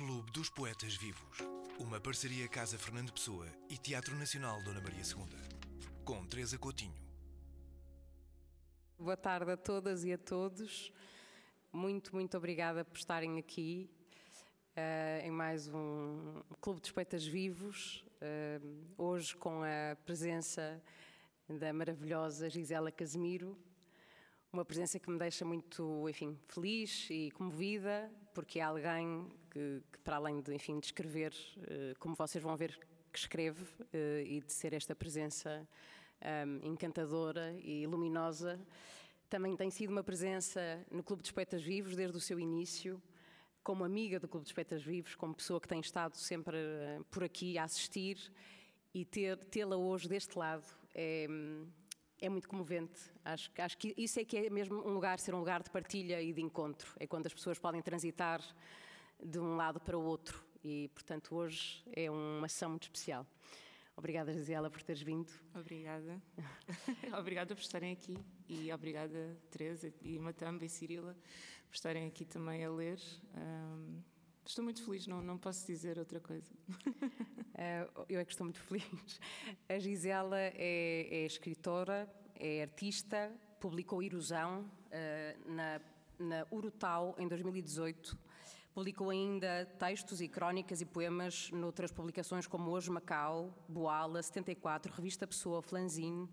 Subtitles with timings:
[0.00, 1.36] Clube dos Poetas Vivos.
[1.78, 5.26] Uma parceria Casa Fernando Pessoa e Teatro Nacional Dona Maria II.
[6.06, 6.94] Com Teresa Coutinho.
[8.98, 10.90] Boa tarde a todas e a todos.
[11.70, 13.90] Muito, muito obrigada por estarem aqui
[14.74, 18.02] uh, em mais um Clube dos Poetas Vivos.
[18.22, 20.82] Uh, hoje com a presença
[21.46, 23.54] da maravilhosa Gisela Casemiro,
[24.52, 29.98] uma presença que me deixa muito, enfim, feliz e comovida, porque é alguém que, que
[30.00, 31.32] para além de, enfim, de escrever,
[31.68, 32.76] eh, como vocês vão ver
[33.12, 35.66] que escreve, eh, e de ser esta presença
[36.20, 38.60] um, encantadora e luminosa,
[39.28, 43.00] também tem sido uma presença no Clube dos Poetas Vivos desde o seu início,
[43.62, 47.22] como amiga do Clube dos Poetas Vivos, como pessoa que tem estado sempre eh, por
[47.22, 48.32] aqui a assistir
[48.92, 51.28] e ter, tê-la hoje deste lado é,
[52.20, 53.00] é muito comovente.
[53.24, 56.20] Acho, acho que isso é que é mesmo um lugar, ser um lugar de partilha
[56.20, 56.94] e de encontro.
[56.98, 58.42] É quando as pessoas podem transitar
[59.22, 60.44] de um lado para o outro.
[60.62, 63.26] E, portanto, hoje é uma ação muito especial.
[63.96, 65.30] Obrigada, Gisela, por teres vindo.
[65.54, 66.22] Obrigada.
[67.18, 68.18] obrigada por estarem aqui.
[68.48, 71.14] E obrigada, Teresa, e Matamba e Cirila,
[71.68, 72.98] por estarem aqui também a ler.
[73.34, 74.02] Um,
[74.44, 76.50] Estou muito feliz, não, não posso dizer outra coisa.
[76.68, 79.20] Uh, eu é que estou muito feliz.
[79.68, 85.80] A Gisela é, é escritora, é artista, publicou Erosão uh, na,
[86.18, 88.18] na Urutau em 2018.
[88.72, 95.26] Publicou ainda textos e crónicas e poemas noutras publicações como Hoje Macau, Boala, 74, Revista
[95.26, 96.28] Pessoa, Flanzine.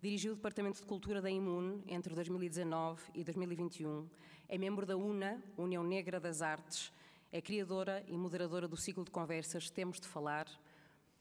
[0.00, 4.08] Dirigiu o Departamento de Cultura da Imun entre 2019 e 2021.
[4.48, 6.92] É membro da UNA, União Negra das Artes,
[7.32, 10.48] é criadora e moderadora do ciclo de conversas Temos de Falar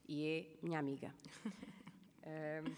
[0.08, 1.14] e é minha amiga.
[1.46, 2.76] uh,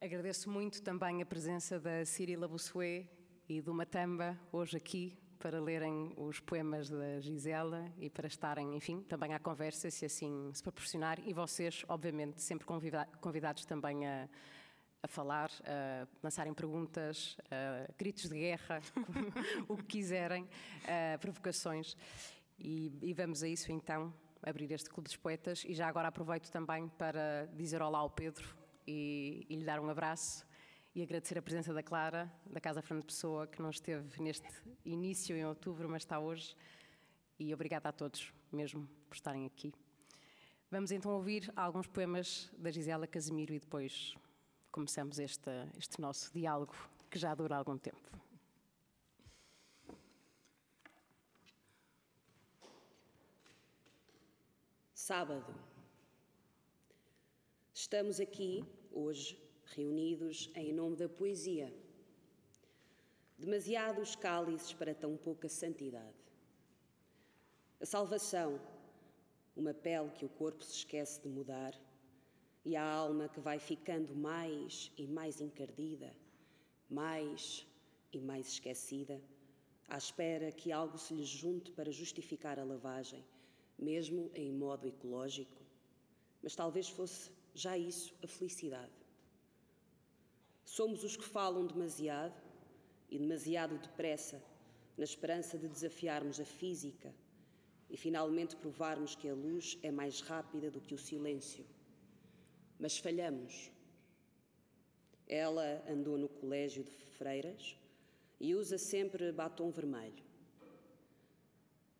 [0.00, 3.08] agradeço muito também a presença da Cirila Bussuet
[3.48, 9.02] e do Matamba hoje aqui para lerem os poemas da Gisela e para estarem, enfim,
[9.02, 11.20] também à conversa, se assim se proporcionar.
[11.24, 12.66] E vocês, obviamente, sempre
[13.20, 14.28] convidados também a,
[15.04, 17.36] a falar, a lançarem perguntas,
[17.98, 18.80] gritos de guerra,
[19.68, 20.48] o que quiserem,
[21.20, 21.94] provocações.
[22.58, 25.62] E, e, vamos a isso então, abrir este Clube dos Poetas.
[25.66, 28.56] E já agora aproveito também para dizer olá ao Pedro
[28.86, 30.46] e, e lhe dar um abraço
[30.94, 34.48] e agradecer a presença da Clara, da Casa Fernando Pessoa, que não esteve neste
[34.86, 36.56] início em outubro, mas está hoje.
[37.38, 39.70] E obrigada a todos mesmo por estarem aqui.
[40.70, 44.14] Vamos então ouvir alguns poemas da Gisela Casemiro e depois
[44.74, 46.74] começamos este, este nosso diálogo
[47.08, 48.10] que já dura algum tempo.
[54.92, 55.54] Sábado.
[57.72, 61.72] Estamos aqui, hoje, reunidos em nome da poesia.
[63.38, 66.18] Demasiados cálices para tão pouca santidade.
[67.80, 68.60] A salvação,
[69.54, 71.80] uma pele que o corpo se esquece de mudar
[72.64, 76.10] e a alma que vai ficando mais e mais encardida,
[76.88, 77.66] mais
[78.12, 79.20] e mais esquecida,
[79.86, 83.22] à espera que algo se lhe junte para justificar a lavagem,
[83.78, 85.62] mesmo em modo ecológico.
[86.42, 88.92] Mas talvez fosse já isso a felicidade.
[90.64, 92.40] Somos os que falam demasiado
[93.10, 94.42] e demasiado depressa,
[94.96, 97.14] na esperança de desafiarmos a física
[97.90, 101.64] e finalmente provarmos que a luz é mais rápida do que o silêncio
[102.78, 103.70] mas falhamos.
[105.26, 107.76] Ela andou no colégio de freiras
[108.38, 110.22] e usa sempre batom vermelho.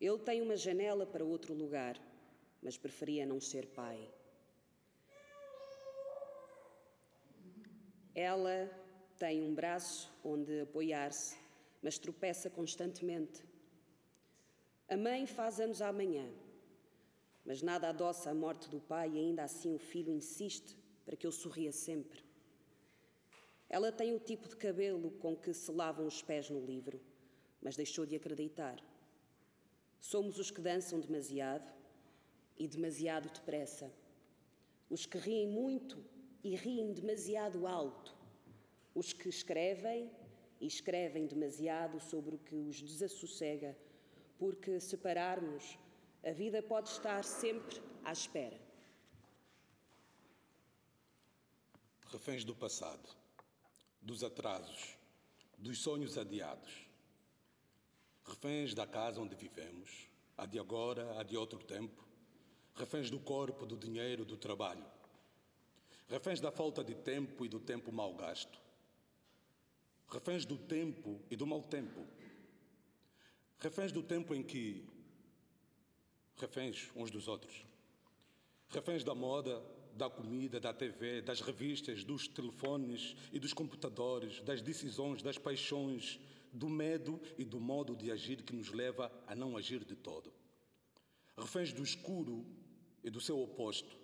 [0.01, 1.99] Ele tem uma janela para outro lugar,
[2.63, 4.11] mas preferia não ser pai.
[8.15, 8.71] Ela
[9.19, 11.37] tem um braço onde apoiar-se,
[11.83, 13.43] mas tropeça constantemente.
[14.89, 16.31] A mãe faz anos amanhã
[17.45, 21.27] mas nada adoça a morte do pai e ainda assim o filho insiste para que
[21.27, 22.25] eu sorria sempre.
[23.69, 27.01] Ela tem o tipo de cabelo com que se lavam os pés no livro,
[27.61, 28.77] mas deixou de acreditar.
[30.01, 31.73] Somos os que dançam demasiado
[32.59, 33.93] e demasiado depressa.
[34.89, 36.05] Os que riem muito
[36.43, 38.15] e riem demasiado alto.
[38.95, 40.11] Os que escrevem
[40.61, 43.77] e escrevem demasiado sobre o que os desassossega,
[44.39, 45.79] porque separarmos
[46.25, 48.59] a vida pode estar sempre à espera.
[52.11, 53.09] Reféns do passado,
[54.01, 54.97] dos atrasos,
[55.59, 56.89] dos sonhos adiados.
[58.25, 62.03] Reféns da casa onde vivemos, a de agora, a de outro tempo.
[62.75, 64.85] Reféns do corpo, do dinheiro, do trabalho.
[66.09, 68.59] Reféns da falta de tempo e do tempo mal gasto.
[70.09, 72.07] Reféns do tempo e do mau tempo.
[73.59, 74.94] Reféns do tempo em que
[76.37, 77.65] reféns uns dos outros.
[78.69, 79.63] Reféns da moda,
[79.95, 86.19] da comida, da TV, das revistas, dos telefones e dos computadores, das decisões, das paixões,
[86.53, 90.33] do medo e do modo de agir que nos leva a não agir de todo.
[91.37, 92.45] Reféns do escuro
[93.03, 93.97] e do seu oposto.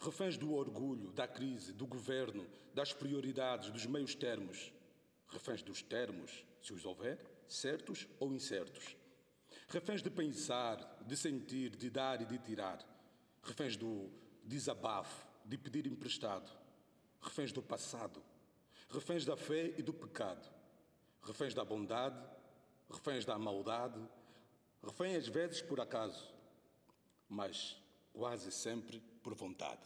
[0.00, 4.72] Reféns do orgulho, da crise, do governo, das prioridades, dos meios termos.
[5.28, 7.18] Reféns dos termos, se os houver,
[7.48, 8.96] certos ou incertos.
[9.68, 10.76] Reféns de pensar,
[11.06, 12.78] de sentir, de dar e de tirar.
[13.42, 14.10] Reféns do
[14.44, 16.50] desabafo, de pedir emprestado.
[17.20, 18.22] Reféns do passado.
[18.90, 20.48] Reféns da fé e do pecado.
[21.22, 22.22] Reféns da bondade,
[22.90, 24.00] reféns da maldade.
[24.82, 26.32] Reféns às vezes por acaso,
[27.28, 27.76] mas
[28.12, 29.82] quase sempre por vontade.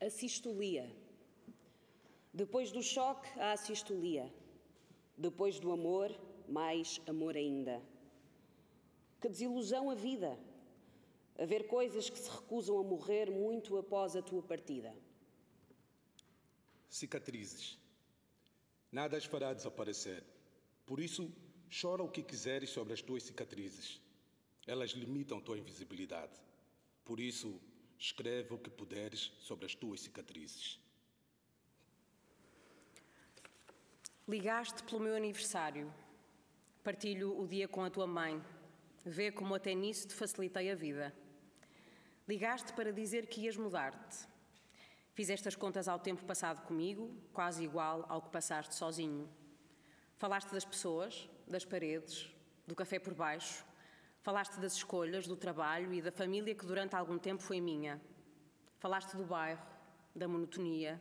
[0.00, 0.88] A sistolia.
[2.32, 4.32] Depois do choque, a assistolia.
[5.16, 6.14] Depois do amor,
[6.48, 7.82] mais amor ainda.
[9.20, 10.38] Que desilusão a vida!
[11.38, 14.94] Haver coisas que se recusam a morrer muito após a tua partida.
[16.88, 17.78] Cicatrizes.
[18.90, 20.24] Nada as fará desaparecer.
[20.84, 21.30] Por isso,
[21.80, 24.00] chora o que quiseres sobre as tuas cicatrizes.
[24.66, 26.32] Elas limitam tua invisibilidade.
[27.04, 27.60] Por isso,
[27.98, 30.80] escreve o que puderes sobre as tuas cicatrizes.
[34.26, 35.92] Ligaste pelo meu aniversário.
[36.82, 38.42] Partilho o dia com a tua mãe.
[39.04, 41.14] Vê como até nisso te facilitei a vida.
[42.28, 44.26] Ligaste para dizer que ias mudar-te.
[45.14, 49.28] Fizeste as contas ao tempo passado comigo, quase igual ao que passaste sozinho.
[50.16, 52.30] Falaste das pessoas, das paredes,
[52.66, 53.64] do café por baixo.
[54.20, 58.00] Falaste das escolhas, do trabalho e da família que durante algum tempo foi minha.
[58.78, 59.66] Falaste do bairro,
[60.14, 61.00] da monotonia,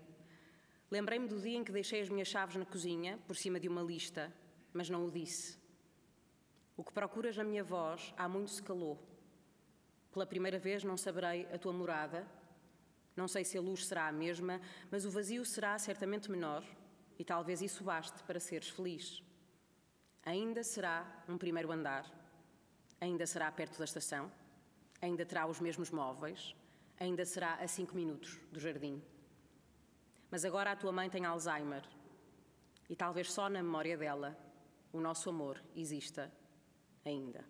[0.90, 3.82] Lembrei-me do dia em que deixei as minhas chaves na cozinha, por cima de uma
[3.82, 4.34] lista,
[4.72, 5.58] mas não o disse.
[6.78, 9.04] O que procuras na minha voz há muito se calou.
[10.14, 12.28] Pela primeira vez não saberei a tua morada.
[13.16, 16.64] Não sei se a luz será a mesma, mas o vazio será certamente menor
[17.18, 19.24] e talvez isso baste para seres feliz.
[20.24, 22.06] Ainda será um primeiro andar.
[23.02, 24.32] Ainda será perto da estação.
[25.02, 26.56] Ainda terá os mesmos móveis.
[27.00, 29.02] Ainda será a cinco minutos do jardim.
[30.30, 31.84] Mas agora a tua mãe tem Alzheimer
[32.90, 34.38] e talvez só na memória dela
[34.92, 36.32] o nosso amor exista
[37.08, 37.44] ainda.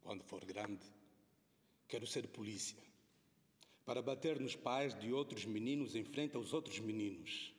[0.00, 0.86] Quando for grande,
[1.88, 2.86] quero ser polícia
[3.84, 7.52] para bater nos pais de outros meninos em frente aos outros meninos.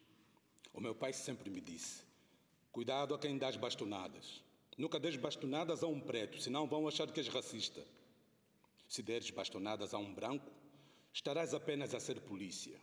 [0.73, 2.03] O meu pai sempre me disse:
[2.71, 4.43] Cuidado a quem dás bastonadas.
[4.77, 7.83] Nunca des bastonadas a um preto, senão vão achar que és racista.
[8.87, 10.51] Se deres bastonadas a um branco,
[11.11, 12.79] estarás apenas a ser polícia.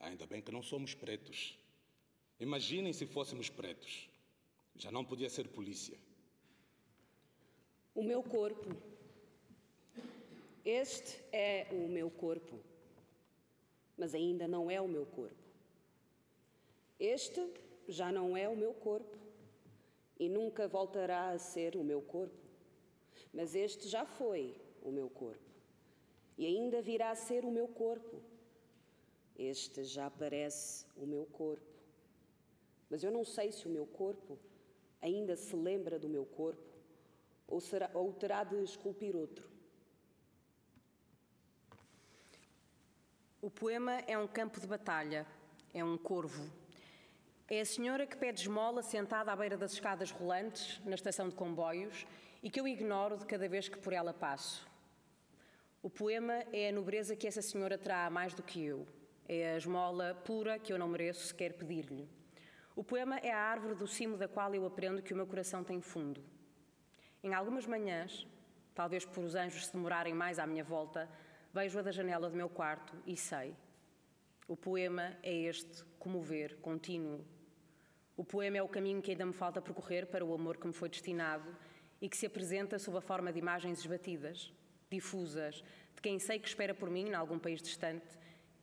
[0.00, 1.58] Ainda bem que não somos pretos.
[2.40, 4.07] Imaginem se fôssemos pretos.
[4.78, 5.98] Já não podia ser polícia.
[7.94, 8.70] O meu corpo.
[10.64, 12.60] Este é o meu corpo,
[13.96, 15.48] mas ainda não é o meu corpo.
[17.00, 17.40] Este
[17.88, 19.16] já não é o meu corpo
[20.20, 22.44] e nunca voltará a ser o meu corpo,
[23.32, 25.48] mas este já foi o meu corpo
[26.36, 28.22] e ainda virá a ser o meu corpo.
[29.36, 31.66] Este já parece o meu corpo.
[32.90, 34.38] Mas eu não sei se o meu corpo
[35.00, 36.68] ainda se lembra do meu corpo
[37.46, 39.48] ou, será, ou terá de esculpir outro.
[43.40, 45.26] O poema é um campo de batalha,
[45.72, 46.50] é um corvo.
[47.48, 51.34] É a senhora que pede esmola sentada à beira das escadas rolantes na estação de
[51.34, 52.06] comboios
[52.42, 54.68] e que eu ignoro de cada vez que por ela passo.
[55.80, 58.86] O poema é a nobreza que essa senhora terá mais do que eu.
[59.28, 62.08] É a esmola pura que eu não mereço sequer pedir-lhe.
[62.78, 65.64] O poema é a árvore do cimo da qual eu aprendo que o meu coração
[65.64, 66.22] tem fundo.
[67.24, 68.24] Em algumas manhãs,
[68.72, 71.10] talvez por os anjos se demorarem mais à minha volta,
[71.52, 73.52] vejo-a da janela do meu quarto e sei.
[74.46, 77.26] O poema é este comover contínuo.
[78.16, 80.72] O poema é o caminho que ainda me falta percorrer para o amor que me
[80.72, 81.52] foi destinado
[82.00, 84.52] e que se apresenta sob a forma de imagens esbatidas,
[84.88, 85.64] difusas,
[85.96, 88.16] de quem sei que espera por mim em algum país distante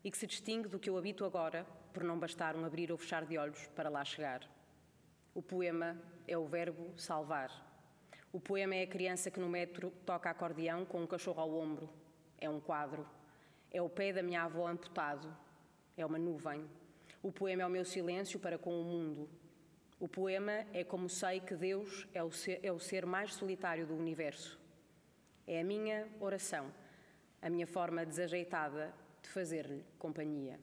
[0.05, 2.97] e que se distingue do que eu habito agora, por não bastar um abrir ou
[2.97, 4.41] fechar de olhos para lá chegar.
[5.33, 5.97] O poema
[6.27, 7.49] é o verbo salvar.
[8.33, 11.89] O poema é a criança que no metro toca acordeão com um cachorro ao ombro.
[12.37, 13.07] É um quadro.
[13.71, 15.33] É o pé da minha avó amputado.
[15.95, 16.69] É uma nuvem.
[17.23, 19.29] O poema é o meu silêncio para com o mundo.
[19.97, 23.87] O poema é como sei que Deus é o ser, é o ser mais solitário
[23.87, 24.59] do universo.
[25.47, 26.69] É a minha oração,
[27.41, 30.59] a minha forma desajeitada de fazer-lhe companhia.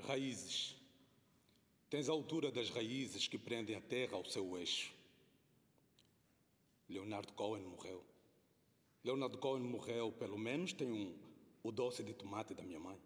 [0.00, 0.76] Raízes.
[1.88, 4.94] Tens a altura das raízes que prendem a terra ao seu eixo.
[6.88, 8.04] Leonard Cohen morreu.
[9.02, 11.18] Leonard Cohen morreu, pelo menos tem um,
[11.62, 13.00] o doce de tomate da minha mãe.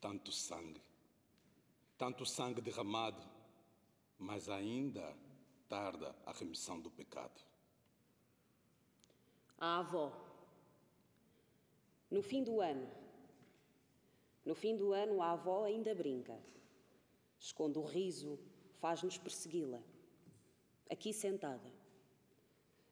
[0.00, 0.82] Tanto sangue,
[1.96, 3.22] tanto sangue derramado,
[4.18, 5.16] mas ainda
[5.68, 7.40] tarda a remissão do pecado.
[9.58, 10.12] A avó.
[12.10, 12.90] No fim do ano,
[14.44, 16.38] no fim do ano, a avó ainda brinca.
[17.38, 18.38] Esconde o riso,
[18.74, 19.80] faz-nos persegui-la.
[20.90, 21.72] Aqui sentada.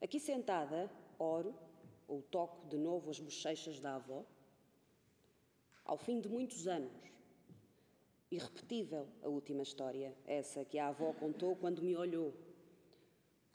[0.00, 1.54] Aqui sentada, oro
[2.06, 4.24] ou toco de novo as bochechas da avó.
[5.84, 6.92] Ao fim de muitos anos,
[8.30, 12.32] irrepetível a última história, essa que a avó contou quando me olhou.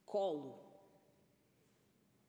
[0.06, 0.60] Colo.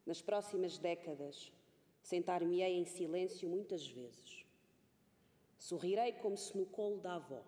[0.04, 1.52] Nas próximas décadas,
[2.00, 4.45] sentar-me-ei em silêncio muitas vezes.
[5.58, 7.42] Sorrirei como se no colo da avó.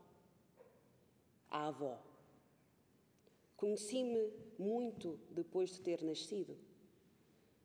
[1.51, 1.99] A avó
[3.59, 6.57] Conheci-me muito depois de ter nascido.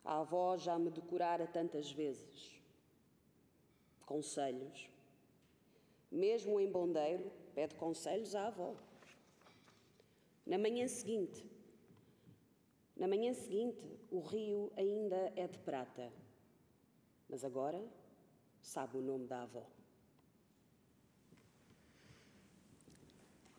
[0.04, 2.60] A avó já me decorara tantas vezes.
[4.04, 4.90] Conselhos.
[6.12, 8.74] Mesmo em bondeiro, pede conselhos à avó.
[10.48, 11.48] Na manhã seguinte,
[12.98, 16.12] na manhã seguinte, o rio ainda é de prata,
[17.30, 17.80] mas agora
[18.64, 19.64] sabe o nome da avó.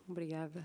[0.07, 0.63] Obrigada.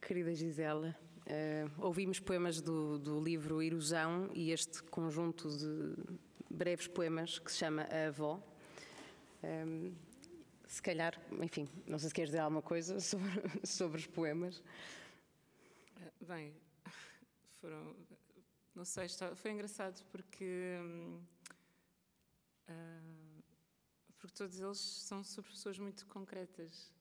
[0.00, 0.96] Querida Gisela,
[1.26, 5.96] uh, ouvimos poemas do, do, livro Erosão e este conjunto de
[6.48, 8.40] breves poemas que se chama A Avó.
[9.42, 9.94] Um, ehm,
[10.68, 14.62] se calhar, enfim, não sei se queres dizer alguma coisa sobre, sobre os poemas.
[16.20, 16.54] Bem,
[17.60, 17.96] foram.
[18.76, 20.78] Não sei, foi engraçado porque.
[22.68, 23.42] Uh,
[24.16, 26.96] porque todos eles são sobre pessoas muito concretas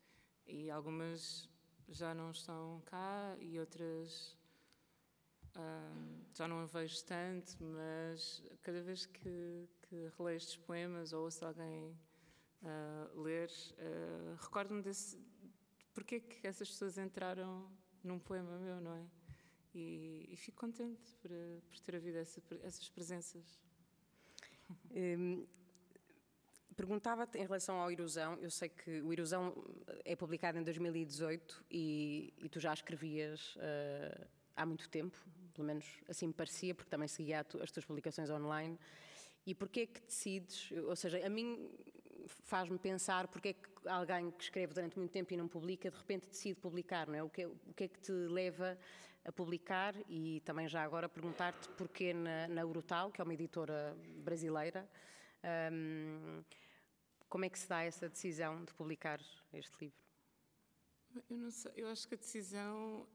[0.48, 1.50] e algumas
[1.89, 4.38] já não estão cá e outras
[6.34, 11.98] já não vejo tanto, mas cada vez que, que releio estes poemas ou ouço alguém
[12.62, 15.20] uh, ler, uh, recordo-me desse.
[15.94, 17.72] Porque é que essas pessoas entraram
[18.04, 19.08] num poema meu, não é?
[19.74, 21.32] E, e fico contente por,
[21.68, 23.60] por ter havido essa, essas presenças.
[24.92, 25.48] Um,
[26.78, 29.52] Perguntava-te em relação ao Erosão, eu sei que o Erosão
[30.06, 35.18] é publicado em 2018 e, e tu já escrevias uh, há muito tempo,
[35.56, 38.78] pelo menos assim me parecia, porque também seguia as tuas publicações online.
[39.44, 41.68] E porquê que decides, ou seja, a mim
[42.28, 45.98] faz-me pensar porque é que alguém que escreve durante muito tempo e não publica, de
[45.98, 47.24] repente decide publicar, não é?
[47.24, 48.78] O que, é, o que é que te leva
[49.26, 53.98] a publicar e também já agora perguntar-te porquê na, na Urutau, que é uma editora
[54.24, 54.88] brasileira,
[55.72, 56.44] um,
[57.30, 59.20] como é que se dá essa decisão de publicar
[59.54, 59.98] este livro?
[61.30, 63.08] Eu não sei, eu acho que a decisão.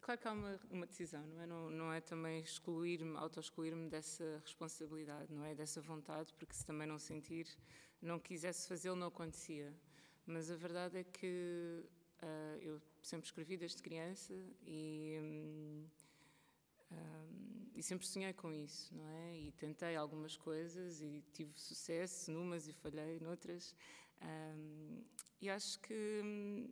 [0.00, 1.46] Claro que há uma, uma decisão, não é?
[1.46, 5.54] Não, não é também excluir-me, auto-excluir-me dessa responsabilidade, não é?
[5.54, 7.46] Dessa vontade, porque se também não sentir,
[8.00, 9.72] não quisesse fazê-lo, não acontecia.
[10.24, 11.84] Mas a verdade é que
[12.22, 14.32] uh, eu sempre escrevi desde criança
[14.66, 15.18] e.
[15.22, 15.86] Um,
[16.92, 19.38] um, e sempre sonhei com isso, não é?
[19.38, 23.74] E tentei algumas coisas e tive sucesso numas e falhei noutras.
[24.22, 25.02] Um,
[25.40, 26.70] e acho que.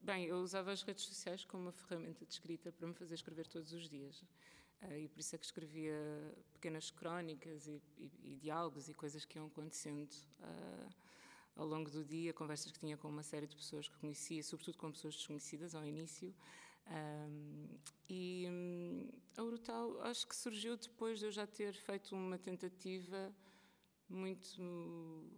[0.00, 3.46] Bem, eu usava as redes sociais como uma ferramenta de escrita para me fazer escrever
[3.46, 4.22] todos os dias.
[4.82, 5.94] Uh, e por isso é que escrevia
[6.52, 10.10] pequenas crónicas e, e, e diálogos e coisas que iam acontecendo
[10.40, 10.94] uh,
[11.56, 14.76] ao longo do dia, conversas que tinha com uma série de pessoas que conhecia, sobretudo
[14.76, 16.34] com pessoas desconhecidas ao início.
[16.90, 17.68] Um,
[18.08, 23.34] e um, a Urutau acho que surgiu depois de eu já ter feito uma tentativa
[24.08, 24.62] muito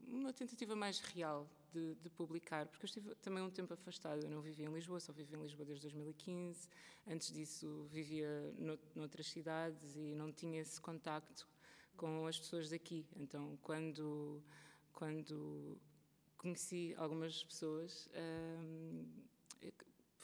[0.08, 4.30] uma tentativa mais real de, de, publicar, porque eu estive também um tempo afastada, eu
[4.30, 6.68] não vivia em Lisboa, só vivi em Lisboa desde 2015.
[7.06, 11.46] Antes disso vivia no, noutras cidades e não tinha esse contacto
[11.96, 13.06] com as pessoas daqui.
[13.14, 14.42] Então, quando
[14.92, 15.78] quando
[16.36, 18.08] conheci algumas pessoas,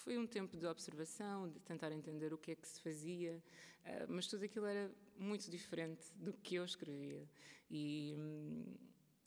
[0.03, 3.43] foi um tempo de observação, de tentar entender o que é que se fazia,
[3.85, 7.29] uh, mas tudo aquilo era muito diferente do que eu escrevia.
[7.71, 8.75] E hum,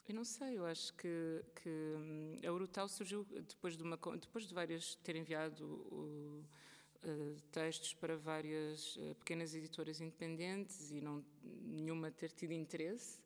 [0.08, 4.48] eu não sei, eu acho que, que hum, a Urutau surgiu depois de, uma, depois
[4.48, 6.46] de várias ter enviado o,
[7.04, 13.20] uh, textos para várias uh, pequenas editoras independentes e não nenhuma ter tido interesse.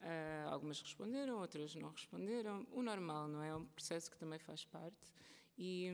[0.00, 2.66] Uh, algumas responderam, outras não responderam.
[2.72, 3.48] O normal, não é?
[3.48, 5.12] É um processo que também faz parte.
[5.58, 5.90] E,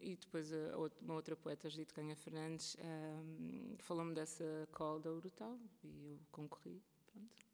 [0.00, 5.58] e depois a, uma outra poeta, Judite Canha Fernandes, um, falou-me dessa call da Urutau
[5.84, 6.82] e eu concorri.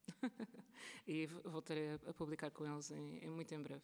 [1.07, 3.83] E voltarei a, a, publicar com eles em, em, muito em breve.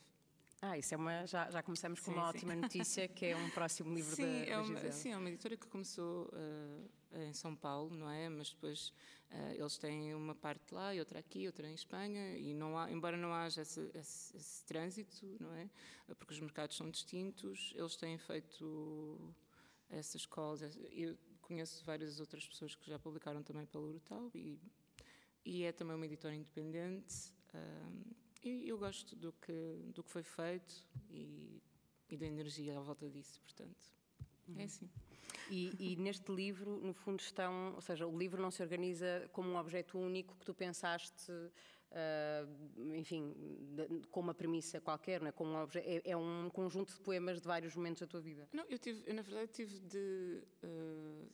[0.61, 1.25] Ah, isso é uma.
[1.27, 2.29] Já, já começamos com Sim, uma sim.
[2.37, 4.93] ótima notícia, que é um próximo livro sim, da, é da uma, Gisele.
[4.93, 6.29] sim, é uma editora que começou
[7.13, 8.29] eh, em São Paulo, não é?
[8.29, 8.93] Mas depois
[9.31, 12.91] eh, eles têm uma parte lá e outra aqui, outra em Espanha, e não há,
[12.91, 15.71] embora não haja esse, esse- esse trânsito, não é?
[16.09, 19.33] Eh, Porque os mercados são distintos, eles têm feito
[19.89, 20.61] essas calls.
[20.91, 24.59] Eu conheço várias outras pessoas que já publicaram também pela Urutau e,
[25.45, 27.33] e é também uma editora independente.
[27.55, 27.91] ah,
[28.43, 29.53] e eu gosto do que,
[29.95, 30.75] do que foi feito
[31.11, 31.61] e,
[32.09, 33.93] e da energia à volta disso, portanto.
[34.57, 34.89] É assim.
[35.51, 37.75] E, e neste livro, no fundo, estão.
[37.75, 41.33] Ou seja, o livro não se organiza como um objeto único que tu pensaste.
[41.91, 42.47] ah,
[42.97, 43.35] enfim,
[43.75, 45.33] de- com uma premissa qualquer, não é?
[45.33, 48.47] Como um obje- é, é um conjunto de poemas de vários momentos da tua vida.
[48.53, 51.27] Não, eu tive, eu, na verdade tive de eh,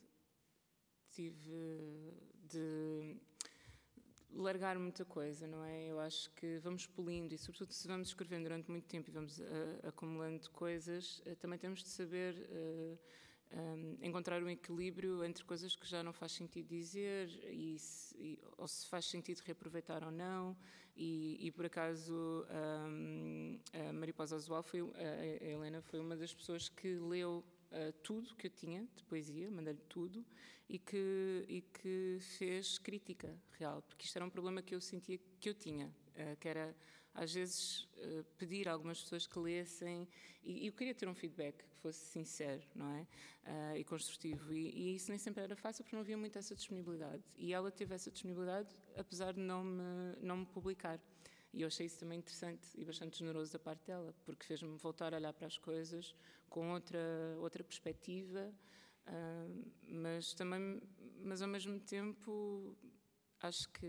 [1.11, 2.13] tive
[2.49, 3.17] de
[4.35, 5.85] largar muita coisa, não é?
[5.85, 9.39] Eu acho que vamos polindo e sobretudo se vamos escrevendo durante muito tempo e vamos
[9.39, 12.97] eh, acumulando coisas, eh, também temos de saber eh,
[13.53, 18.39] um, encontrar um equilíbrio entre coisas que já não faz sentido dizer e, se- e-
[18.57, 20.55] ou se faz sentido reaproveitar ou não
[20.97, 22.45] e, e, por acaso
[22.89, 27.43] um, a Mariposa Azual foi a Helena foi uma das pessoas que leu
[27.75, 30.25] uh, tudo que eu tinha de poesia mandei-lhe tudo
[30.67, 35.19] e que e que fez crítica real porque isto era um problema que eu sentia
[35.39, 36.75] que eu tinha uh, que era
[37.13, 40.05] às vezes eh, pedir a algumas pessoas que lessem
[40.43, 43.07] e, e eu queria ter um feedback que fosse sincero, não é?
[43.79, 47.23] E construtivo e, e isso nem sempre era fácil porque não havia muito essa disponibilidade
[47.37, 48.67] e ela teve essa disponibilidade
[48.97, 50.99] apesar de não me não me publicar
[51.55, 55.13] e eu achei isso também interessante e bastante generoso da parte dela porque fez-me voltar
[55.13, 56.13] a olhar para as coisas
[56.49, 56.99] com outra
[57.39, 58.53] outra perspectiva
[59.07, 59.47] ah,
[59.87, 60.81] mas também
[61.23, 62.75] mas ao mesmo tempo
[63.41, 63.85] acho que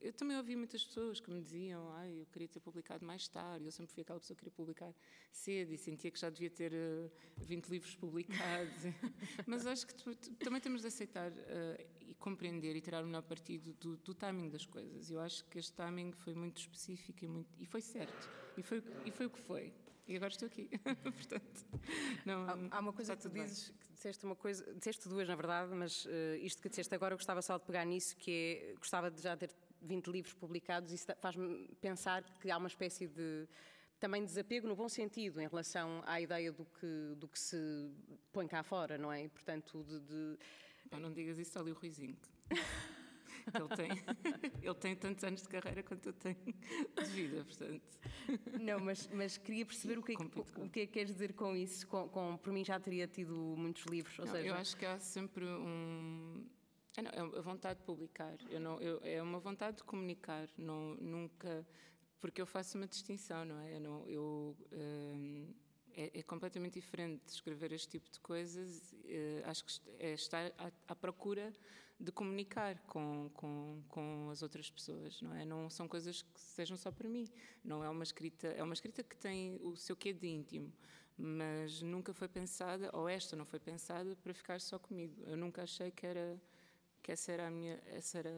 [0.00, 3.64] eu também ouvi muitas pessoas que me diziam ai eu queria ter publicado mais tarde
[3.66, 4.92] eu sempre fui aquela pessoa que queria publicar
[5.30, 8.74] cedo e sentia que já devia ter eh, 20 livros publicados.
[9.46, 11.30] Mas acho que tu- tu- também temos de aceitar
[12.00, 15.58] e compreender e tirar o melhor partido do, do timing das coisas eu acho que
[15.58, 19.30] este timing foi muito específico e, muito, e foi certo e foi, e foi o
[19.30, 19.72] que foi
[20.06, 20.68] e agora estou aqui
[21.02, 21.64] portanto
[22.24, 23.44] não, Há, há uma coisa que tu bem.
[23.44, 27.14] dizes, que disseste uma coisa, disseste duas na verdade, mas eh, isto que disseste agora
[27.14, 28.30] eu gostava só de pegar nisso, que
[28.70, 29.50] é, gostava de já ter
[29.82, 33.46] 20 livros publicados, isso faz-me pensar que há uma espécie de
[34.00, 37.56] também desapego no bom sentido em relação à ideia do que, do que se
[38.32, 39.24] põe cá fora, não é?
[39.24, 40.38] E, portanto, de, de-
[40.90, 42.16] Pá, não digas isso ali o Ruizinho.
[43.54, 43.88] Ele tem,
[44.62, 47.98] ele tem tantos anos de carreira quanto eu tenho de vida, portanto.
[48.60, 51.32] Não, mas, mas queria perceber o que, é que, o que é que queres dizer
[51.32, 51.86] com isso.
[51.86, 54.84] Com, com- por mim já teria tido muitos livros, ou Não, seja, eu acho que
[54.84, 56.44] há sempre um.
[56.98, 58.36] É, não, é a vontade de publicar.
[58.50, 60.46] Eu não, eu, é uma vontade de comunicar.
[60.58, 61.66] Não, nunca.
[62.20, 63.76] Porque eu faço uma distinção, não é?
[63.76, 65.54] Eu, não, eu, hum,
[65.98, 68.94] é, é completamente diferente escrever este tipo de coisas.
[69.04, 71.52] eh, acho que é estar à, à procura
[72.00, 75.44] de comunicar com, com, com as outras pessoas, não é?
[75.44, 77.28] Não são coisas que sejam só para mim.
[77.64, 80.72] Não é uma escrita, é uma escrita que tem o seu quê de íntimo,
[81.16, 85.20] mas nunca foi pensada, ou esta não foi pensada para ficar só comigo.
[85.26, 86.40] Eu nunca achei que era
[87.02, 88.32] que essa era a minha, essa era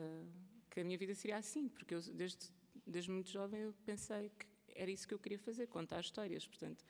[0.70, 2.50] que a minha vida seria assim, porque eu desde
[2.86, 6.84] desde muito jovem eu pensei que era isso que eu queria fazer, contar histórias, portanto,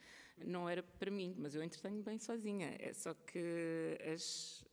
[0.44, 2.76] não era para mim, mas eu entretenho bem sozinha.
[2.78, 4.64] É só que as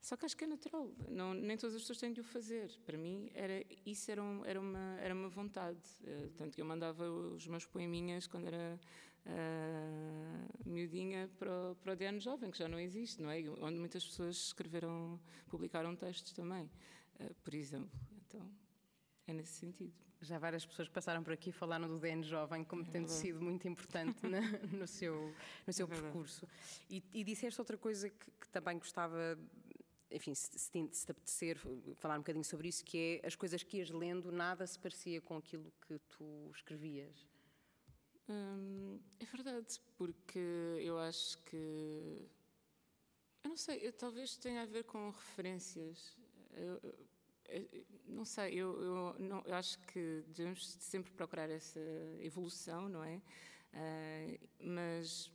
[0.00, 2.70] só que acho que é natural, não, nem todas as pessoas têm de o fazer.
[2.86, 5.80] Para mim, era, isso era, um- era, uma, era uma vontade.
[6.04, 8.78] Eh, tanto que eu mandava os meus poeminhas quando era
[9.26, 13.40] ah, miudinha para o, para o Jovem, que já não existe, não é?
[13.60, 16.70] Onde muitas pessoas escreveram, publicaram textos também,
[17.18, 17.98] eh, por exemplo.
[18.26, 18.50] Então,
[19.26, 20.07] é nesse sentido.
[20.20, 23.12] Já várias pessoas que passaram por aqui falaram do DN Jovem como tendo verdade.
[23.20, 24.40] sido muito importante na-
[24.76, 25.32] no seu,
[25.66, 26.06] no seu verdade.
[26.12, 26.46] percurso.
[26.90, 29.38] E, e disseste outra coisa que, que também gostava,
[30.10, 31.56] enfim, se, se te- se te apetecer,
[31.96, 35.20] falar um bocadinho sobre isso, que é as coisas que ias lendo, nada se parecia
[35.20, 37.24] com aquilo que tu escrevias.
[38.28, 40.38] Hum, é verdade, porque
[40.80, 42.28] eu acho que.
[43.44, 46.16] Eu não sei, eu, talvez tenha a ver com referências.
[46.52, 47.06] Eu- eu-
[48.06, 51.80] não sei, eu, eu não, eu acho que devemos sempre procurar essa
[52.20, 53.20] evolução, não é?
[53.72, 55.30] Ah, mas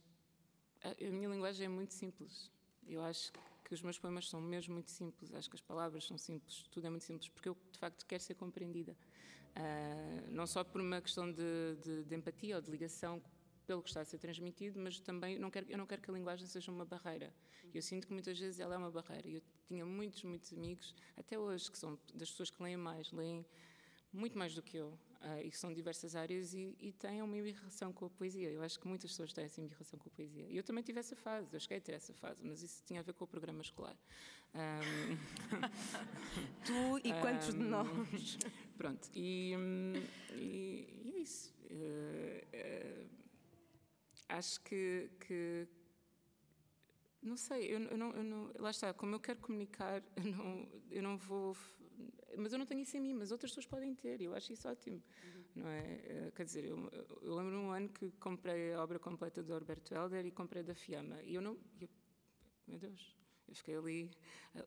[0.83, 2.51] a, a minha linguagem é muito simples.
[2.87, 3.31] Eu acho
[3.63, 5.33] que os meus poemas são mesmo muito simples.
[5.33, 8.21] Acho que as palavras são simples, tudo é muito simples, porque eu de facto quero
[8.23, 8.95] ser compreendida.
[9.55, 13.21] Ah, não só por uma questão de, de- de empatia ou de ligação
[13.67, 16.13] pelo que está a ser transmitido, mas também não quero, eu não quero que a
[16.13, 17.33] linguagem seja uma barreira.
[17.73, 19.27] Eu sinto que muitas vezes ela é uma barreira.
[19.27, 23.45] Eu tinha muitos, muitos amigos, até hoje, que são das pessoas que leem mais, leem
[24.11, 24.97] muito mais do que eu.
[25.23, 28.51] uh, e que são diversas áreas e, e têm uma embirração com a poesia.
[28.51, 30.45] Eu acho que muitas pessoas têm essa embirração com a poesia.
[30.49, 32.99] E eu também tive essa fase, eu cheguei a ter essa fase, mas isso tinha
[32.99, 33.97] a ver com o programa escolar.
[34.55, 35.17] Um,
[36.63, 38.37] tu e quantos um, de nós?
[38.77, 39.55] Pronto, e,
[40.35, 41.51] e, e é isso.
[41.71, 43.09] Uh, uh,
[44.29, 45.67] acho que, que
[47.23, 50.67] não sei, eu, eu, não, eu, não, Lá está, como eu quero comunicar, eu não,
[50.91, 51.55] eu não vou.
[52.37, 54.51] Mas eu não tenho isso em mim, mas outras pessoas podem ter, e eu acho
[54.51, 55.01] isso ótimo.
[55.23, 55.43] Uhum.
[55.55, 56.01] Não é?
[56.03, 56.89] Eh, quer dizer, eu,
[57.21, 60.73] eu lembro um ano que comprei a obra completa do Alberto Helder e comprei da
[60.73, 61.57] Fiamma, e eu não.
[61.79, 61.87] Eu,
[62.67, 63.15] meu Deus,
[63.47, 64.11] eu fiquei ali,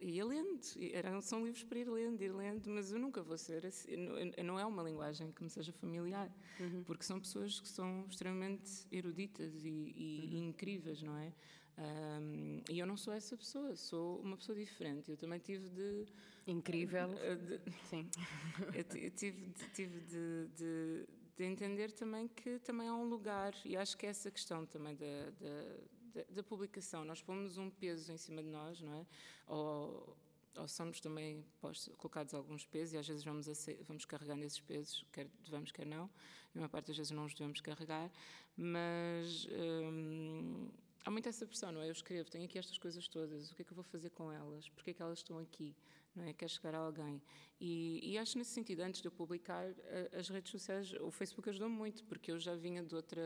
[0.01, 0.61] ia lendo,
[0.92, 3.97] eram, são livros para ir lendo, ir lendo, mas eu nunca vou ser assim,
[4.45, 6.85] não é uma linguagem que me seja familiar, uhum.
[6.85, 10.31] porque são pessoas que são extremamente eruditas e, e, uhum.
[10.31, 11.33] e incríveis, não é?
[11.78, 15.10] Um, e eu não sou essa pessoa, sou uma pessoa diferente.
[15.10, 16.06] Eu também tive de.
[16.46, 17.08] Incrível.
[17.08, 18.08] De, de, Sim.
[18.74, 23.76] Eu tive, de, tive de, de, de, entender também que também há um lugar, e
[23.76, 27.04] acho que é essa questão também da, da, da, publicação.
[27.04, 29.06] Nós pomos um peso em cima de nós, não é?
[29.46, 30.16] Ou,
[30.56, 31.44] ou somos também
[31.98, 33.46] colocados alguns pesos e às vezes vamos,
[33.82, 36.08] vamos carregando esses pesos, quer devemos, quer não.
[36.54, 38.10] E uma parte das vezes não os devemos carregar,
[38.56, 39.46] mas.
[39.50, 40.70] Hum,
[41.07, 41.88] há muito essa pressão, não é?
[41.88, 44.31] Eu escrevo, tenho aqui estas coisas todas, o que é que eu vou fazer com
[44.33, 44.69] elas?
[44.71, 45.75] Porquê é que elas estão aqui?
[46.16, 46.33] Não é?
[46.33, 47.23] Quer chegar a alguém.
[47.61, 49.66] E, e acho nesse sentido, antes de eu publicar,
[50.19, 53.23] as redes sociais, o Facebook ajudou-me muito, porque eu já vinha de outra,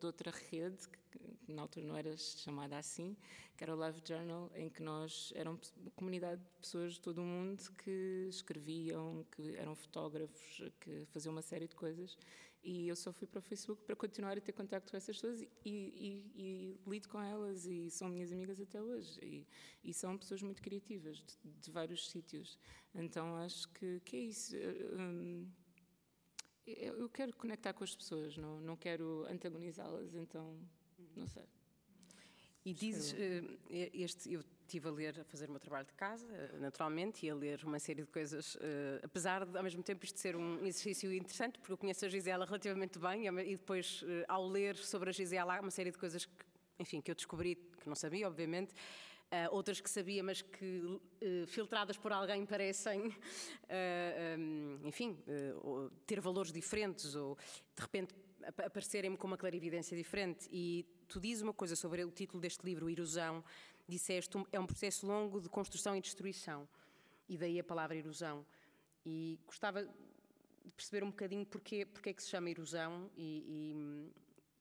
[0.00, 3.16] de outra rede, que na altura não era chamada assim,
[3.56, 7.18] que era o Live Journal, em que nós éramos uma comunidade de pessoas de todo
[7.18, 12.18] o mundo que escreviam, que eram fotógrafos, que faziam uma série de coisas.
[12.64, 15.42] E eu só fui para o Facebook para continuar a ter contato com essas pessoas
[15.42, 19.20] e, e, e, lido com elas e são minhas amigas até hoje.
[19.22, 19.46] E,
[19.84, 22.58] e são pessoas muito criativas de, de, vários sítios.
[22.94, 24.56] Então acho que, que é isso.
[26.64, 30.58] Eu quero conectar com as pessoas, não, não quero antagonizá-las, então
[31.14, 31.44] não sei.
[32.64, 36.26] E dizes, uh, este, eu estive a ler, a fazer o meu trabalho de casa,
[36.32, 38.58] eh, naturalmente, e a ler uma série de coisas, uh,
[39.02, 42.44] apesar de, ao mesmo tempo, isto ser um exercício interessante, porque eu conheço a Gisela
[42.44, 46.24] relativamente bem, e depois, uh, ao ler sobre a Gisela, há uma série de coisas
[46.24, 46.44] que,
[46.78, 48.74] enfim, que eu descobri, que não sabia, obviamente,
[49.34, 51.00] Uh, outras que sabia, mas que uh,
[51.48, 53.12] filtradas por alguém parecem, uh,
[54.38, 55.18] um, enfim,
[56.06, 57.36] ter valores diferentes ou
[57.74, 58.14] de repente
[58.64, 60.48] aparecerem-me com uma clarividência diferente.
[60.52, 63.42] E tu dizes uma coisa sobre o título deste livro, Erosão,
[63.88, 66.68] disseste é um processo longo de construção e destruição,
[67.28, 68.44] e daí a palavra erosão.
[69.04, 74.10] E gostava de perceber um bocadinho porquê, porquê é que se chama erosão e,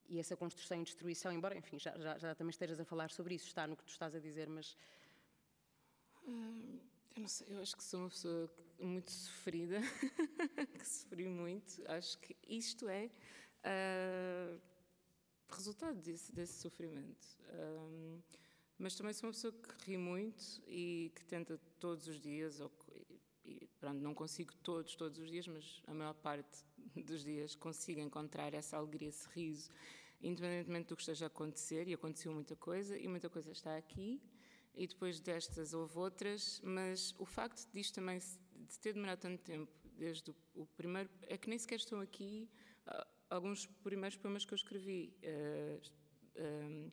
[0.09, 3.09] e, e, essa construção e destruição, embora, enfim, já, já, já, também estejas a falar
[3.09, 4.75] sobre isso, está no que tu estás a dizer, mas...
[6.27, 6.79] Hum,
[7.15, 9.79] eu não sei, eu acho que sou uma pessoa muito sofrida,
[10.77, 13.09] que sofri muito, acho que isto é...
[13.65, 14.59] Uh,
[15.53, 17.27] resultado desse, desse sofrimento.
[17.53, 18.19] Um,
[18.83, 22.69] mas também sou uma pessoa que ri muito e que tenta todos os dias, ou,
[23.45, 26.65] e, pronto, não consigo todos, todos os dias, mas a maior parte
[27.07, 29.71] dos dias consigo encontrar essa alegria, esse riso,
[30.21, 34.21] independentemente do que esteja a acontecer, e aconteceu muita coisa, e muita coisa está aqui,
[34.75, 39.71] e depois destas houve outras, mas o facto disto também de ter demorado tanto tempo,
[39.97, 42.49] desde o, o primeiro, é que nem sequer estão aqui
[42.87, 45.15] uh, alguns primeiros poemas que eu escrevi.
[45.23, 46.91] Uh,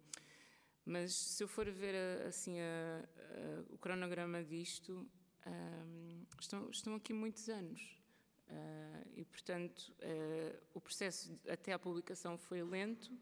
[0.84, 1.94] mas se eu for ver
[2.26, 5.08] assim a, a, o cronograma disto,
[5.46, 8.00] um, estão, estão aqui muitos anos.
[8.48, 13.12] Uh, e, portanto, uh, o processo até à publicação foi lento,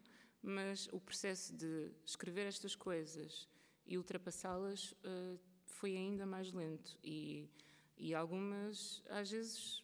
[0.41, 3.47] mas o processo de escrever estas coisas
[3.85, 6.97] e ultrapassá-las uh, foi ainda mais lento.
[7.03, 7.47] E,
[7.95, 9.83] e algumas, às vezes,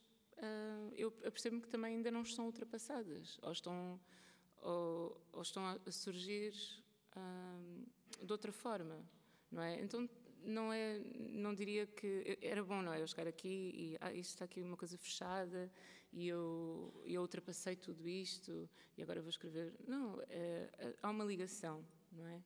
[0.96, 4.00] eu percebo que também ainda não estão ultrapassadas, ou estão,
[4.62, 6.54] ou, ou estão a surgir
[8.22, 9.04] de outra forma,
[9.52, 9.82] não é?
[9.82, 10.10] Então
[10.46, 11.00] não é,
[11.32, 13.02] não diria que era bom, não é?
[13.02, 15.72] Eu chegar aqui e ah, isto está aqui uma coisa fechada
[16.14, 19.74] e eu, eu ultrapassei tudo isto e agora vou escrever.
[19.88, 22.42] Não, é, há uma ligação, não é?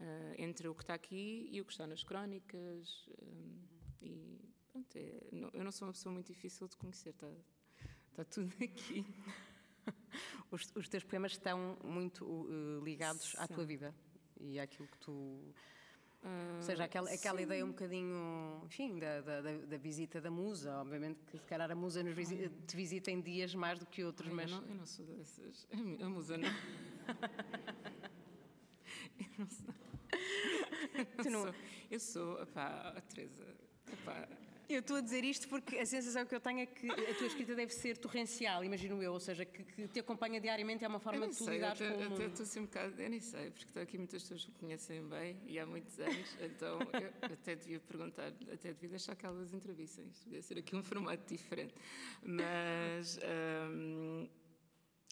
[0.00, 3.06] Uh, entre o que está aqui e o que está nas crónicas
[4.00, 4.40] e
[4.72, 7.30] pronto, é, eu não sou uma pessoa muito difícil de conhecer, está,
[8.08, 9.04] está tudo aqui.
[10.50, 13.94] os, os teus poemas estão muito uh, ligados à tua vida
[14.40, 15.10] e àquilo que tu.
[15.10, 20.76] Uh, Ou seja, aquela, aquela ideia um bocadinho, enfim, da, da, da, visita da musa.
[20.76, 24.04] Obviamente que, se calhar, a musa nos visita, te visita em dias mais do que
[24.04, 24.50] outros, Ai, mas.
[24.50, 25.66] Eu não, eu não sou dessas.
[26.02, 26.48] A musa não.
[29.18, 29.74] eu não sou.
[30.94, 31.52] Eu, não, não...
[31.52, 31.54] Sou,
[31.90, 33.46] eu sou, opá, a Teresa,
[33.92, 34.28] opá,
[34.72, 37.26] Eu estou a dizer isto porque a sensação que eu tenho é que a tua
[37.26, 41.00] escrita deve ser torrencial, imagino eu, ou seja, que, que te acompanha diariamente é uma
[41.00, 42.26] forma de tu sei, lidares até, com o até mundo.
[42.30, 45.02] estou assim um bocado, eu nem sei, porque estão aqui muitas pessoas que me conhecem
[45.08, 49.52] bem e há muitos anos, então eu até devia perguntar, até devia deixar que elas
[49.52, 51.74] entrevistem, isto devia ser aqui um formato diferente.
[52.22, 53.18] Mas,
[53.72, 54.28] hum,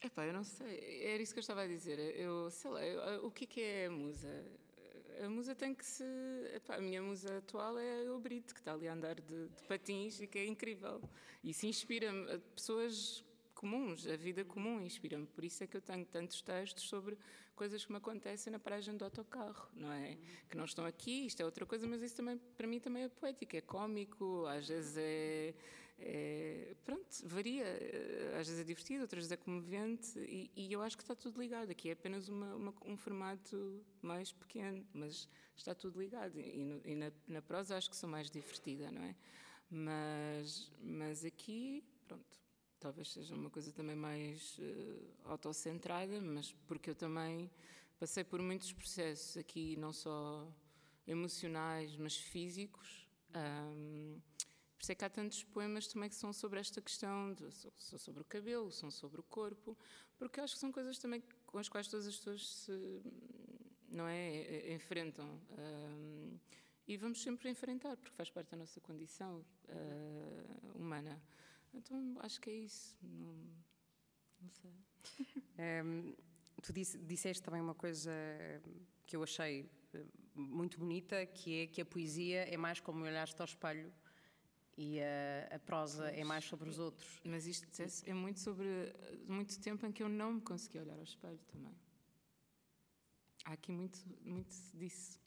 [0.04, 3.26] epá, eu não sei, era isso que eu estava a dizer, eu sei lá, eu-
[3.26, 4.44] o que é que é a musa?
[5.24, 6.04] A musa tem que se.
[6.54, 9.62] epá, a minha musa atual é o Brito, que está ali a andar de, de
[9.64, 11.00] patins e que é incrível.
[11.42, 12.30] Isso inspira-me.
[12.30, 15.26] a Pessoas comuns, a vida comum inspira-me.
[15.26, 17.18] Por isso é que eu tenho tantos textos sobre
[17.56, 20.16] coisas que me acontecem na paragem do autocarro, não é?
[20.48, 23.08] Que não estão aqui, isto é outra coisa, mas isso também, para mim, também é
[23.08, 25.54] poético, é cómico, às vezes é.
[25.98, 27.64] É- pronto, varia.
[27.64, 31.14] eh, Às vezes é divertido, outras vezes é comovente, e, e eu acho que está
[31.14, 31.70] tudo ligado.
[31.70, 36.38] Aqui é apenas uma- uma- um formato mais pequeno, mas está tudo ligado.
[36.40, 39.16] E, no- e na, na prosa acho que sou mais divertida, não é?
[39.70, 42.24] Mas, mas aqui, pronto,
[42.80, 47.50] talvez seja uma coisa também mais eh, autocentrada, mas porque eu também
[47.98, 50.46] passei por muitos processos aqui, não só
[51.06, 53.06] emocionais, mas físicos.
[53.34, 54.20] Ahm,
[54.78, 57.98] por isso é que há tantos poemas também que são sobre esta questão, de, so-
[57.98, 59.76] sobre o cabelo, são sobre o corpo,
[60.16, 63.02] porque acho que são coisas também com as quais todas as pessoas se,
[63.88, 65.40] não é, e- e- enfrentam.
[65.58, 66.38] Ahm,
[66.86, 71.20] e vamos sempre enfrentar, porque faz parte da nossa condição ah, humana.
[71.74, 72.96] Então acho que é isso.
[73.02, 73.34] Não,
[74.40, 74.72] não sei.
[75.60, 76.14] Hum,
[76.62, 78.12] tu disse- disseste também uma coisa
[79.04, 80.04] que eu achei eh,
[80.36, 83.92] muito bonita, que é que a poesia é mais como olhar-te ao espelho
[84.78, 87.20] e a, a prosa é mais sobre os outros.
[87.24, 87.66] Mas isto
[88.06, 88.94] é, muito sobre
[89.26, 91.76] muito tempo em que eu não me consegui olhar ao espelho também.
[93.44, 95.18] Há aqui muito, muito disso.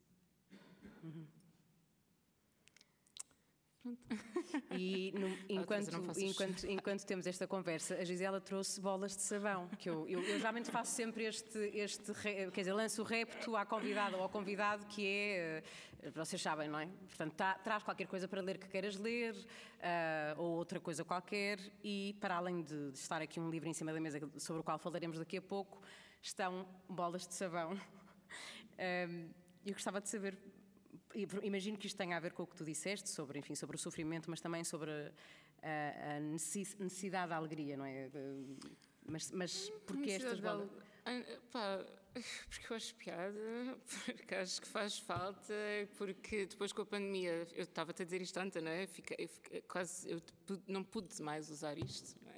[4.71, 5.89] E no- enquanto,
[6.19, 10.37] enquanto, enquanto temos esta conversa, a Gisela trouxe bolas de sabão, que eu, eu, eu
[10.37, 12.13] geralmente faço sempre este, este,
[12.51, 15.63] quer dizer, lanço o repto à convidada ou ao convidado, que é,
[16.03, 16.87] eh, vocês sabem, não é?
[17.07, 19.35] Portanto, tá- traz qualquer coisa para ler que queiras ler,
[19.81, 23.73] ah, ou outra coisa qualquer, e para além de, de estar aqui um livro em
[23.73, 25.81] cima da mesa sobre o qual falaremos daqui a pouco,
[26.21, 27.71] estão bolas de sabão.
[28.77, 29.29] Ahm,
[29.65, 30.37] eu gostava de saber,
[31.43, 33.79] imagino que isto tenha a ver com o que tu disseste sobre, enfim, sobre o
[33.79, 34.91] sofrimento, mas também sobre
[35.61, 38.09] a, a necessi- necessidade da alegria, não é?
[39.05, 40.69] Mas, mas porquê estas bolas?
[41.05, 41.85] Ah, pá,
[42.49, 43.39] porque eu acho piada,
[44.05, 45.53] porque acho que faz falta,
[45.97, 48.85] porque depois com a pandemia, eu estava-te a dizer isto antes, não é?
[48.85, 50.21] Fiquei, fiquei quase, eu
[50.67, 52.30] não pude mais usar isto, é?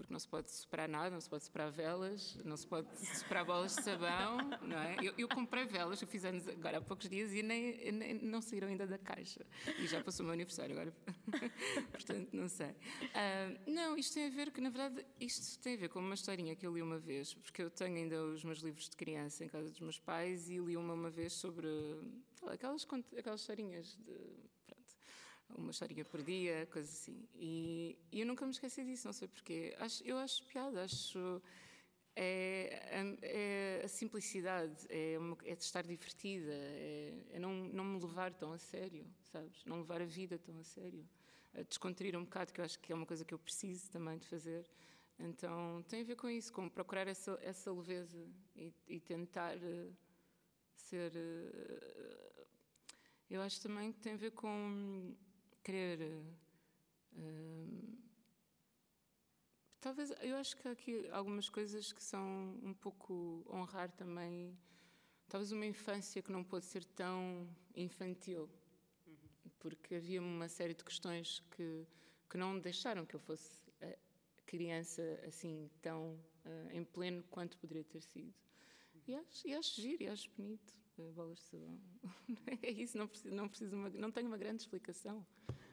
[0.00, 3.44] Porque não se pode superar nada, não se pode superar velas, não se pode superar
[3.44, 4.96] bolas de sabão, não é?
[5.02, 8.40] Eu, eu comprei velas, eu fiz anos agora há poucos dias e nem, nem- não
[8.40, 9.44] saíram ainda da caixa.
[9.78, 10.94] E já passou o meu aniversário agora.
[11.92, 12.74] Portanto, não sei.
[13.14, 16.14] Ah, não, isto tem a ver, que na verdade, isto tem a ver com uma
[16.14, 19.44] historinha que eu li uma vez, porque eu tenho ainda os meus livros de criança
[19.44, 21.68] em casa dos meus pais e li uma uma vez sobre
[22.48, 22.86] aquelas,
[23.18, 24.49] aquelas historinhas de.
[25.56, 27.28] Uma historinha por dia, coisa assim.
[27.34, 29.74] E, e eu nunca me esqueci disso, não sei porquê.
[29.78, 31.42] Acho, eu acho piada, acho.
[32.16, 37.84] É, a- é a simplicidade, é, uma- é de estar divertida, é, é não, não
[37.84, 39.64] me levar tão a sério, sabes?
[39.64, 41.08] Não levar a vida tão a sério.
[41.54, 44.18] A descontrair um bocado, que eu acho que é uma coisa que eu preciso também
[44.18, 44.66] de fazer.
[45.18, 48.18] Então tem a ver com isso, com procurar essa, essa leveza
[48.56, 49.90] e, e tentar eh,
[50.76, 51.12] ser.
[51.16, 52.46] eh,
[53.30, 55.14] eu acho também que tem a ver com
[55.62, 56.00] querer.
[57.16, 57.98] eh,
[59.80, 64.56] talvez, eu acho que há aqui algumas coisas que são um pouco honrar também.
[65.28, 68.48] Talvez uma infância que não pôde ser tão infantil,
[69.60, 71.86] porque havia uma série de questões que,
[72.28, 73.98] que não deixaram que eu fosse eh,
[74.46, 78.34] criança assim tão eh, em pleno quanto poderia ter sido.
[79.06, 80.79] E acho, e acho giro, e acho bonito.
[81.14, 81.80] Bolas de sabão.
[82.62, 85.24] é isso, não, preciso, não, preciso uma, não tenho uma grande explicação.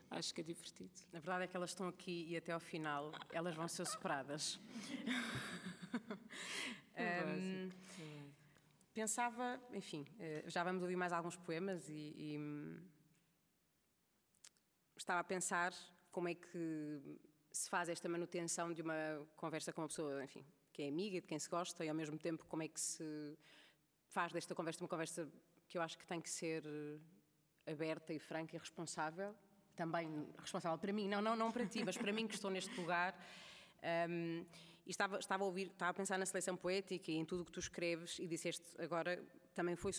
[0.09, 0.91] Acho que é divertido.
[1.13, 4.59] A verdade é que elas estão aqui e até ao final elas vão ser superadas.
[6.95, 7.69] Ahm,
[8.93, 12.81] pensava, enfim, eh, já vamos ouvir mais alguns poemas e, e, hum,
[14.95, 15.73] estava a pensar
[16.11, 17.19] como é que
[17.51, 21.27] se faz esta manutenção de uma conversa com uma pessoa, enfim, que é amiga, de
[21.27, 23.37] quem se gosta e ao mesmo tempo como é que se
[24.07, 25.27] faz desta conversa uma conversa
[25.67, 29.35] que eu acho que tem que ser eh, aberta e franca e responsável,
[29.75, 32.73] também responsável para mim, não, não, não para ti, mas para mim que estou neste
[32.79, 33.13] lugar.
[34.09, 34.45] Um,
[34.85, 37.45] e estava, estava, a ouvir, estava a pensar na seleção poética e em tudo o
[37.45, 39.21] que tu escreves e disseste agora
[39.53, 39.91] também foi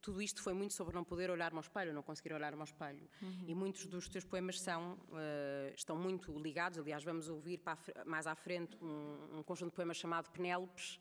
[0.00, 3.08] tudo isto foi muito sobre não poder olhar-me ao espelho, não conseguir olhar-me ao espelho.
[3.20, 3.44] Uhum.
[3.48, 8.24] E muitos dos teus poemas são, uh, estão muito ligados, aliás, vamos ouvir a, mais
[8.28, 11.00] à frente um, um, conjunto de poemas chamado Penélopes,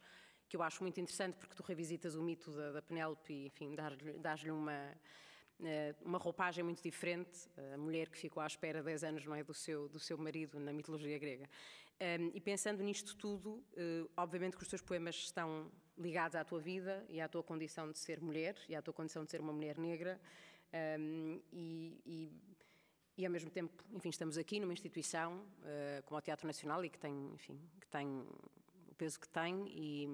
[0.55, 3.75] que eu acho muito interessante porque tu revisitas o mito da, da Penélope e, enfim,
[4.21, 4.93] dás-lhe uma
[5.63, 9.43] eh, uma roupagem muito diferente, a mulher que ficou à espera 10 anos não é,
[9.43, 11.49] do, seu, do seu marido na mitologia grega.
[12.19, 16.59] Um, e pensando nisto tudo, uh, obviamente que os teus poemas estão ligados à tua
[16.59, 19.53] vida e à tua condição de ser mulher e à tua condição de ser uma
[19.53, 20.19] mulher negra.
[20.99, 22.31] Um, e, e,
[23.17, 26.89] e, ao mesmo tempo, enfim, estamos aqui numa instituição uh, como o Teatro Nacional e
[26.89, 28.27] que tem, enfim, que tem
[28.95, 30.07] o peso que tem e,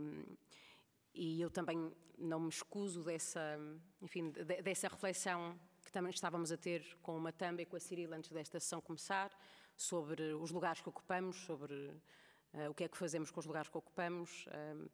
[1.14, 3.60] e eu também não me escuso dessa,
[4.02, 7.80] enfim, de, dessa reflexão que também estávamos a ter com uma Matamba e com a
[7.80, 9.32] Cirila antes desta sessão começar
[9.78, 13.70] sobre os lugares que ocupamos, sobre uh, o que é que fazemos com os lugares
[13.70, 14.48] que ocupamos.
[14.48, 14.90] Uh,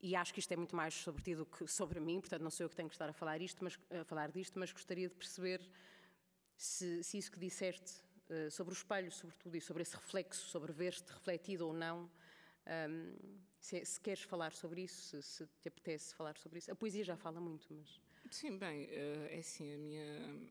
[0.00, 2.50] e acho que isto é muito mais sobre ti do que sobre mim, portanto não
[2.50, 5.08] sou eu que tenho que estar a falar, isto, mas, a falar disto, mas gostaria
[5.08, 5.60] de perceber
[6.56, 10.72] se, se isso que disseste uh, sobre o espelho, sobretudo, e sobre esse reflexo, sobre
[10.72, 12.10] ver-te refletido ou não,
[12.88, 16.70] um, se, se, queres falar sobre isso, se, se, te apetece falar sobre isso.
[16.70, 18.00] A poesia já fala muito, mas...
[18.30, 20.50] Sim, bem, é assim, a minha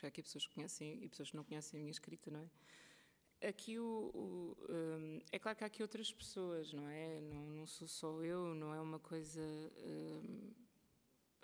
[0.00, 2.40] porque há aqui pessoas que conhecem e pessoas que não conhecem a minha escrita, não
[2.40, 3.48] é?
[3.48, 7.20] Aqui o, o um, é claro que há aqui outras pessoas, não é?
[7.20, 10.50] Não, não sou só eu, não é uma coisa um,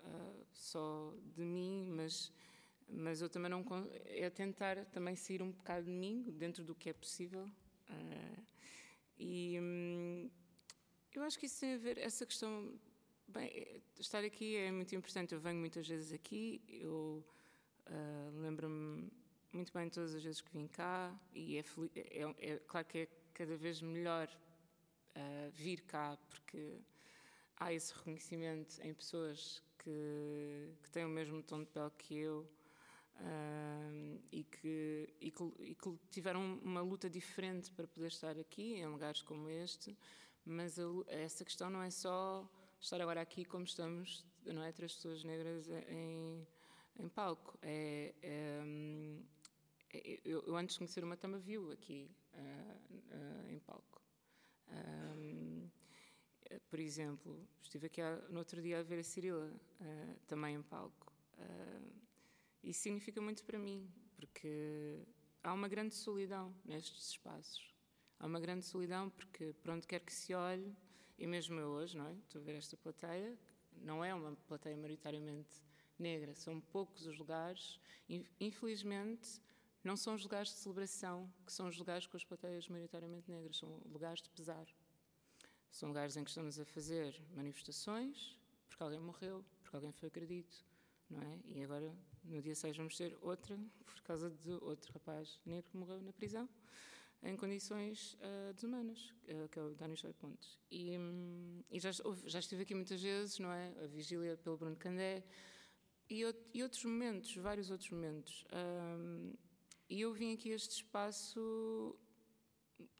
[0.03, 2.31] uh, só de mim, mas
[2.89, 3.63] mas eu também não
[4.05, 8.43] é tentar também sair um bocado de mim dentro do que é possível uh,
[9.17, 10.29] e hum,
[11.13, 12.79] eu acho que isso tem a ver essa questão
[13.27, 15.33] bem estar aqui é muito importante.
[15.33, 17.25] Eu venho muitas vezes aqui eu
[17.89, 19.09] Uh, Lembro-me
[19.53, 21.63] muito bem todas as vezes que vim cá e é,
[21.95, 24.27] é, é claro que é cada vez melhor
[25.15, 26.81] uh, vir cá porque
[27.55, 32.45] há esse reconhecimento em pessoas que, que têm o mesmo tom de pele que eu
[33.19, 38.75] uh, e, que, e, que, e, que, tiveram uma luta diferente para poder estar aqui
[38.75, 39.97] em lugares como este,
[40.45, 42.49] mas a, essa questão não é só
[42.79, 44.71] estar agora aqui como estamos, não é?
[44.71, 46.45] Três pessoas negras em
[46.99, 47.57] em palco.
[47.61, 48.63] É, é,
[49.93, 54.01] é, eu, eu, antes de conhecer uma Tama viu aqui uh, uh, em palco.
[54.69, 55.69] Um,
[56.69, 59.51] por exemplo, estive aqui no outro dia a ver a Cirila,
[59.81, 61.13] uh, também em palco.
[62.63, 64.99] Isso significa muito para mim, porque
[65.43, 67.73] há uma grande solidão nestes espaços.
[68.19, 70.75] Há uma grande solidão porque, por onde quer que se olhe,
[71.17, 72.13] e mesmo eu hoje, não é?
[72.13, 73.37] Estou a ver esta plateia,
[73.81, 75.61] não é uma plateia maioritariamente
[75.97, 76.35] negra.
[76.35, 77.79] São poucos os lugares.
[78.39, 79.41] Infelizmente,
[79.83, 83.57] não são os lugares de celebração que são os lugares com as plateias maioritariamente negras,
[83.57, 84.67] são lugares de pesar.
[85.71, 90.53] São lugares em que estamos a fazer manifestações porque alguém morreu, porque alguém foi agredido,
[91.09, 91.39] não é?
[91.45, 91.93] E agora,
[92.23, 96.13] no dia 6, vamos ter outra por causa de outro rapaz negro que morreu na
[96.13, 96.49] prisão
[97.23, 100.59] em condições uh, desumanas, uh, que é o Dani Choi Pontes.
[100.69, 101.91] E, um, e já,
[102.25, 103.73] já, estive aqui muitas vezes, não é?
[103.83, 105.23] A vigília pelo Bruno Candé,
[106.09, 108.45] e, e, outros momentos, vários outros momentos.
[108.53, 109.33] Um,
[109.89, 111.97] e eu vim aqui a este espaço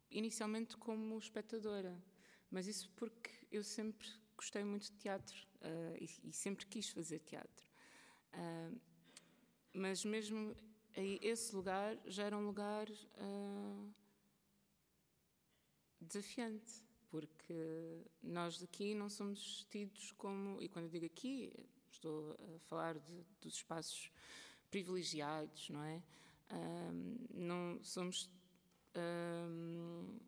[0.09, 2.01] inicialmente como espectadora,
[2.49, 7.19] mas isso porque eu sempre gostei muito de teatro uh, e, e, sempre quis fazer
[7.19, 7.66] teatro.
[8.33, 8.79] Uh,
[9.73, 10.55] mas mesmo
[10.95, 13.93] aí, esse lugar já era um lugar uh,
[16.01, 21.53] desafiante, porque nós daqui não somos tidos como, e quando eu digo aqui,
[21.91, 24.11] estou a falar de, dos espaços
[24.69, 26.01] privilegiados, não é?
[26.51, 28.29] Um, não somos.
[28.95, 30.19] Uh,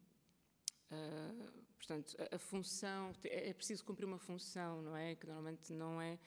[1.78, 5.16] portanto, a, a, função é, é preciso cumprir uma função, não é?
[5.16, 6.20] Que normalmente não é.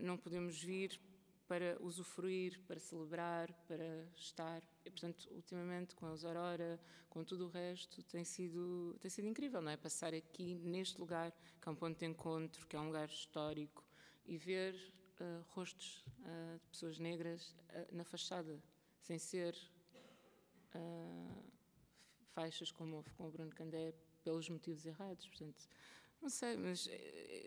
[0.00, 1.00] Não podemos vir
[1.48, 4.62] para usufruir, para celebrar, para estar.
[4.84, 9.62] E, portanto, ultimamente com a Aurora, com tudo o resto, tem sido tem sido incrível,
[9.62, 9.76] não é?
[9.76, 13.82] Passar aqui neste lugar, que é um ponto de encontro, que é um lugar histórico,
[14.26, 14.74] e ver
[15.20, 18.62] uh, rostos uh, de pessoas negras uh, na fachada,
[19.00, 19.56] sem ser
[22.34, 23.92] faixas como houve com o Bruno Candé
[24.22, 25.26] pelos motivos errados.
[25.26, 25.66] Portanto,
[26.20, 26.88] não sei, mas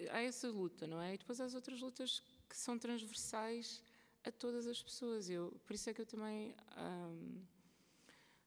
[0.10, 1.14] há essa luta, não é?
[1.14, 3.82] E depois há as outras lutas que são transversais
[4.24, 5.30] a todas as pessoas.
[5.30, 6.56] Eu, por isso é que eu também.
[6.78, 7.44] Um,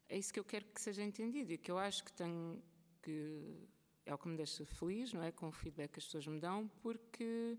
[0.09, 2.62] é isso que eu quero que seja entendido e que eu acho que tenho
[3.03, 3.68] que.
[4.07, 5.33] É o que me deixa feliz, não é?
[5.33, 7.59] Com o feedback que as pessoas me dão, porque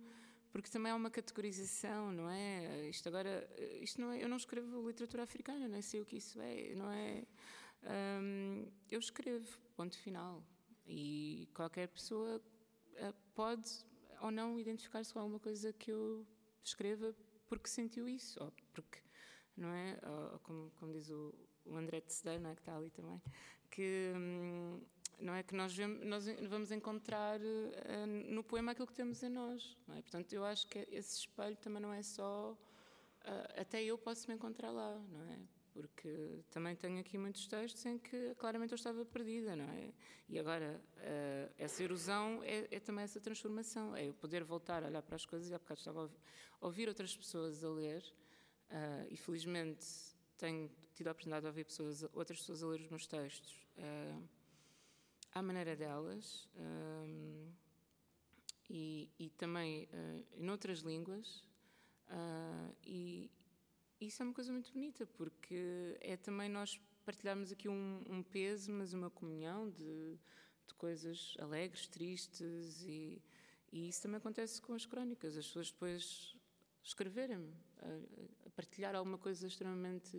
[0.56, 2.88] porque também há uma categorização, não é?
[2.88, 3.46] Isto agora,
[3.82, 6.90] isto não é, eu não escrevo literatura africana, nem sei o que isso é, não
[6.90, 7.26] é?
[8.22, 10.42] Um, eu escrevo, ponto final.
[10.88, 13.70] E qualquer pessoa uh, pode
[14.22, 16.26] ou não identificar-se com alguma coisa que eu
[16.64, 17.14] escreva
[17.48, 19.00] porque sentiu isso, ou porque,
[19.56, 20.00] não é?
[20.04, 21.34] Ou, como, como diz o,
[21.66, 23.22] o André de Sedana, que está ali também,
[23.70, 24.82] que hum,
[25.20, 29.30] não é que nós, vemos, nós vamos encontrar uh, no poema aquilo que temos em
[29.30, 29.78] nós.
[29.90, 30.02] É?
[30.02, 32.52] Portanto, eu acho que esse espelho também não é só.
[32.52, 35.40] Uh, até eu posso me encontrar lá, não é?
[35.76, 39.92] Porque também tenho aqui muitos textos em que claramente eu estava perdida, não é?
[40.30, 44.88] E agora, uh, essa erosão é, é, também essa transformação, é eu poder voltar a
[44.88, 45.50] olhar para as coisas.
[45.50, 46.10] E há bocado estava
[46.62, 48.02] a ouvir, outras pessoas a ler,
[49.10, 49.86] e felizmente
[50.38, 53.68] tenho tido a oportunidade de ouvir pessoas, outras pessoas a ler os meus textos
[55.34, 56.48] à maneira delas
[58.70, 61.44] e, e, também uh, em outras línguas.
[62.08, 63.32] Uh, e
[64.00, 68.72] isso é uma coisa muito bonita, porque é também nós partilharmos aqui um, um peso,
[68.72, 70.18] mas uma comunhão de,
[70.68, 73.22] de coisas alegres, tristes, e,
[73.72, 75.38] e, isso também acontece com as crónicas.
[75.38, 76.36] As pessoas depois
[76.84, 80.18] escreverem-me, a, a partilhar alguma coisa extremamente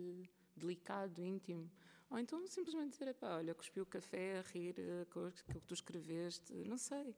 [0.55, 1.69] delicado, íntimo.
[2.09, 5.73] Ou então simplesmente dizer, olha, cuspi o café a rir eh, com aquilo que tu
[5.73, 7.13] escreveste, não sei.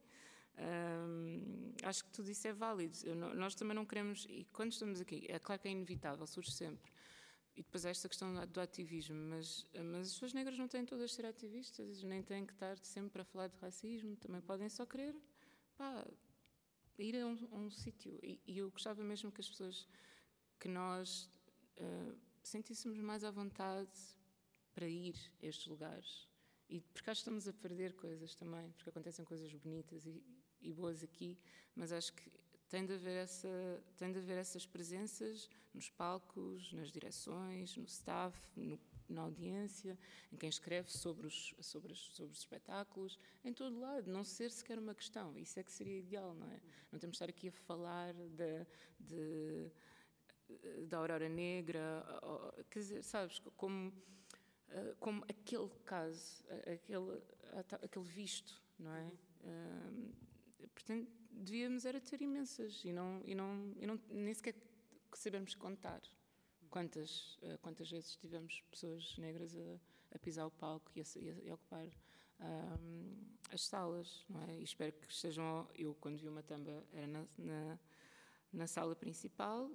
[1.84, 2.97] Acho que tudo isso é válido.
[3.03, 6.51] Eu, nós também não queremos, e quando estamos aqui, é claro que é inevitável, surge
[6.51, 6.91] sempre.
[7.55, 11.10] E depois há esta questão do ativismo, mas, mas as pessoas negras não têm todas
[11.10, 14.86] de ser ativistas, nem têm que estar sempre a falar de racismo, também podem só
[14.86, 15.14] querer
[15.78, 16.05] pá,
[16.97, 18.18] ir a um, um sítio.
[18.24, 19.88] E, e, eu gostava mesmo que as pessoas,
[20.60, 21.30] que nós
[21.80, 23.91] uh, sentíssemos mais à vontade
[24.74, 26.30] para ir a estes lugares.
[26.70, 30.24] E porque que estamos a perder coisas também, porque acontecem coisas bonitas e,
[30.62, 31.38] e boas aqui,
[31.76, 32.32] mas acho que
[32.70, 38.38] tem de, haver essa, tem de haver essas presenças nos palcos, nas direções, no staff,
[38.55, 39.97] no, na audiência,
[40.32, 44.51] em quem escreve sobre os, sobre, os, sobre os espetáculos, em todo lado, não ser
[44.51, 45.38] sequer uma questão.
[45.38, 46.60] Isso é que seria ideal, não é?
[46.91, 48.66] Não temos de estar aqui a falar de,
[48.99, 49.72] de
[50.88, 52.03] da Aurora Negra,
[52.72, 53.93] quer dizer, sabes, como
[54.72, 57.22] eh, como aquele caso, aquele,
[57.84, 59.12] aquele visto, não é?
[59.41, 60.14] Uh,
[60.74, 64.55] portanto, devíamos era ter imensas e não, e não, e não nem sequer
[65.14, 66.01] sabemos contar
[66.70, 71.03] quantas, uh, quantas vezes tivemos pessoas negras a, a pisar o palco e a,
[71.43, 71.88] e a ocupar
[72.39, 73.16] um,
[73.51, 74.60] as salas, não é?
[74.60, 75.68] E espero que estejam.
[75.76, 77.80] Eu, quando vi uma tamba, era na, na,
[78.53, 79.70] na sala principal.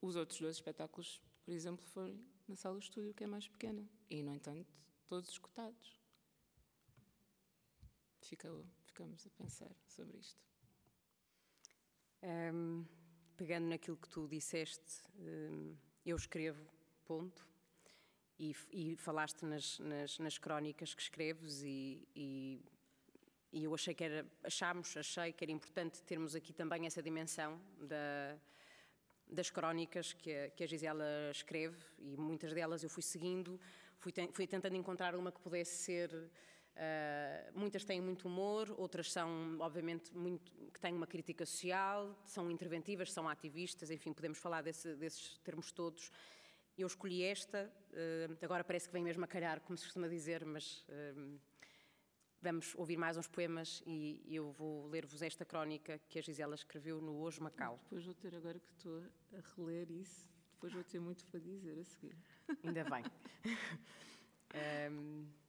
[0.00, 3.86] Os outros dois espetáculos, por exemplo, foram na sala estúdio, que é mais pequena.
[4.08, 4.66] E, no entanto,
[5.06, 6.00] todos escutados.
[8.22, 8.50] Fica,
[8.98, 10.42] ficamos a pensar sobre isto.
[12.20, 12.84] Um,
[13.36, 16.68] pegando naquilo que tu disseste, um, eu escrevo,
[17.04, 17.46] ponto.
[18.40, 22.64] E, e falaste nas, nas, nas, crónicas que escreves e, e,
[23.52, 27.60] e, eu achei que era, achámos, achei que era importante termos aqui também essa dimensão
[27.80, 28.36] da,
[29.28, 33.60] das crónicas que a, que a Gisela escreve e muitas delas eu fui seguindo,
[33.98, 36.30] fui, fui tentando encontrar uma que pudesse ser.
[36.78, 42.48] Uh, muitas têm muito humor, outras são, obviamente, muito, que têm uma crítica social, são
[42.48, 46.12] interventivas, são ativistas, enfim, podemos falar desse, desses termos todos.
[46.76, 50.44] Eu escolhi esta, uh, agora parece que vem mesmo a calhar, como se costuma dizer,
[50.44, 51.38] mas uh,
[52.40, 57.00] Vamos ouvir mais uns poemas e eu vou ler-vos esta crónica que a Gisela escreveu
[57.00, 57.80] no Hoje Macau.
[57.82, 59.02] Depois vou ter, agora que estou
[59.32, 62.16] a reler isso, depois vou ter muito para dizer a seguir.
[62.62, 63.02] Ainda bem.
[64.92, 65.26] um,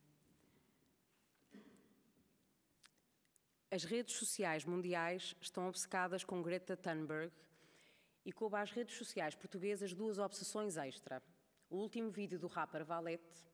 [3.72, 7.32] as redes sociais mundiais estão obcecadas com Greta Thunberg
[8.26, 11.22] e coube às redes sociais portuguesas duas obsessões extra.
[11.70, 13.46] O último vídeo do rapper Valete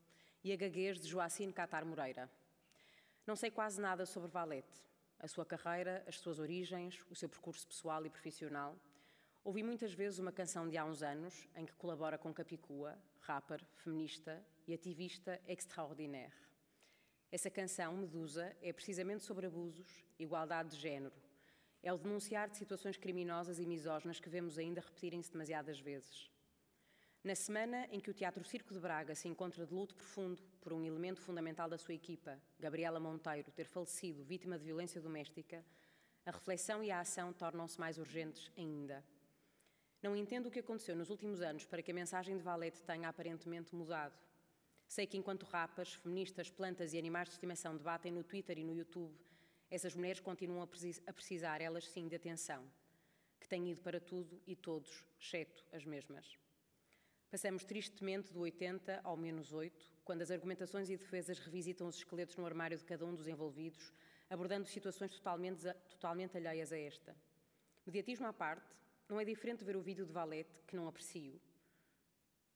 [0.42, 2.32] e a gaguez de Joacine Catar Moreira.
[3.28, 4.82] Não sei quase nada sobre Valete,
[5.20, 8.74] a sua carreira, as suas origens, o seu percurso pessoal e profissional.
[9.44, 13.62] Ouvi muitas vezes uma canção de há uns anos em que colabora com Capicua, rapper,
[13.76, 16.46] feminista e ativista extraordinaire.
[17.36, 21.14] Essa canção, Medusa, é precisamente sobre abusos, igualdade de género.
[21.84, 26.32] É o denunciar de situações criminosas e misóginas que vemos ainda repetirem-se demasiadas vezes.
[27.22, 30.72] Na semana em que o Teatro Circo de Braga se encontra de luto profundo por
[30.72, 35.62] um elemento fundamental da sua equipa, Gabriela Monteiro, ter falecido vítima de violência doméstica,
[36.26, 39.04] a reflexão e a ação tornam-se mais urgentes ainda.
[40.02, 43.10] Não entendo o que aconteceu nos últimos anos para que a mensagem de Valete tenha
[43.10, 44.16] aparentemente mudado.
[44.88, 48.74] Sei que enquanto rapas, feministas, plantas e animais de estimação debatem no Twitter e no
[48.74, 49.14] YouTube,
[49.70, 52.64] essas mulheres continuam a precisar, elas sim, de atenção,
[53.40, 56.38] que têm ido para tudo e todos, exceto as mesmas.
[57.30, 62.38] Passamos tristemente do 80 ao menos 8, quando as argumentações e defesas revisitam os esqueletos
[62.38, 63.92] no armário de cada um dos envolvidos,
[64.30, 67.16] abordando situações totalmente, totalmente alheias a esta.
[67.86, 68.74] Mediatismo à parte,
[69.10, 71.42] não é diferente ver o vídeo de Valete, que não aprecio,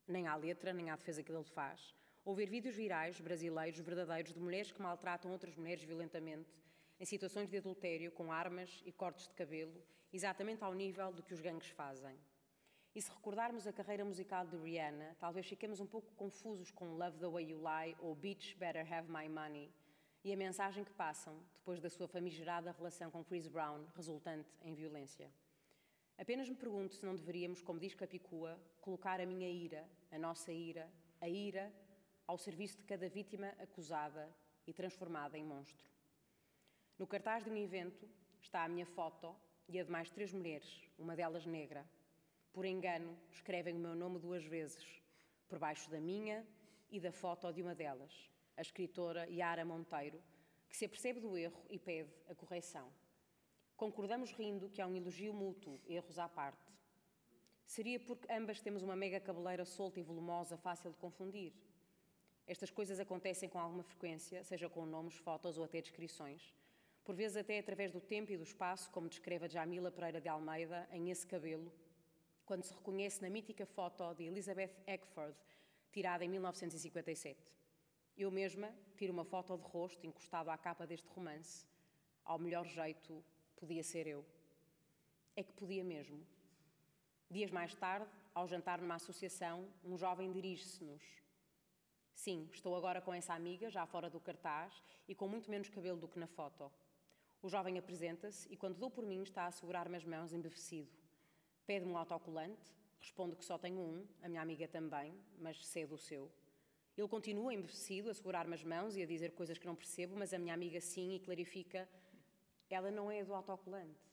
[0.08, 1.94] nem à letra, nem à defesa que ele faz,
[2.30, 6.48] ou ver vídeos virais brasileiros verdadeiros de mulheres que maltratam outras mulheres violentamente,
[7.00, 11.34] em situações de adultério, com armas e cortes de cabelo, exatamente ao nível do que
[11.34, 12.16] os gangues fazem.
[12.94, 17.18] E se recordarmos a carreira musical de Rihanna, talvez fiquemos um pouco confusos com Love
[17.18, 19.74] the Way You Lie ou Bitch Better Have My Money
[20.24, 24.76] e a mensagem que passam depois da sua famigerada relação com Chris Brown, resultante em
[24.76, 25.32] violência.
[26.16, 30.52] Apenas me pergunto se não deveríamos, como diz Capicua, colocar a minha ira, a nossa
[30.52, 30.88] ira,
[31.20, 31.74] a ira,
[32.30, 34.32] ao serviço de cada vítima acusada
[34.68, 35.90] e transformada em monstro.
[36.96, 38.08] No cartaz de um evento
[38.40, 39.36] está a minha foto
[39.68, 41.84] e a de mais três mulheres, uma delas negra,
[42.54, 45.02] por engano, escrevem o meu nome duas vezes,
[45.48, 46.46] por baixo da minha
[46.92, 50.22] e da foto de uma delas, a escritora Yara Monteiro,
[50.70, 52.94] que se apercebe do erro e pede a correção.
[53.76, 56.72] Concordamos rindo que há um elogio mútuo, erros à parte.
[57.66, 61.56] Seria porque ambas temos uma mega cabeleira solta e volumosa, fácil de confundir.
[62.50, 66.52] Estas coisas acontecem com alguma frequência, seja com nomes, fotos ou até descrições.
[67.04, 70.28] Por vezes até através do tempo e do espaço, como descreve a Jamila Pereira de
[70.28, 71.72] Almeida em Esse Cabelo,
[72.48, 75.38] quando se reconhece na mítica foto de Elizabeth Eckford,
[75.92, 77.40] tirada em 1957.
[78.18, 81.68] Eu mesma tiro uma foto de rosto encostado à capa deste romance.
[82.26, 83.24] Ao melhor jeito,
[83.58, 84.26] podia ser eu.
[85.36, 86.26] É que podia mesmo.
[87.30, 91.29] Dias mais tarde, ao jantar numa associação, um jovem dirige-se-nos.
[92.20, 95.98] Sim, estou agora com essa amiga, já fora do cartaz e com muito menos cabelo
[95.98, 96.70] do que na foto.
[97.42, 100.92] O jovem apresenta-se e, quando dou por mim, está a segurar-me as mãos embevecido.
[101.66, 105.98] Pede-me um autocolante, respondo que só tenho um, a minha amiga também, mas cedo o
[105.98, 106.30] seu.
[106.98, 110.34] Ele continua embevecido, a segurar-me as mãos e a dizer coisas que não percebo, mas
[110.34, 111.88] a minha amiga sim e clarifica:
[112.70, 114.12] ela não é do autocolante.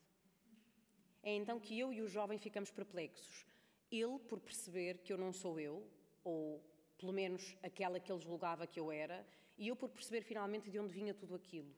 [1.24, 3.44] É então que eu e o jovem ficamos perplexos.
[3.90, 5.84] Ele por perceber que eu não sou eu,
[6.22, 6.62] ou
[6.98, 9.26] pelo menos aquela que ele julgava que eu era,
[9.56, 11.74] e eu por perceber finalmente de onde vinha tudo aquilo.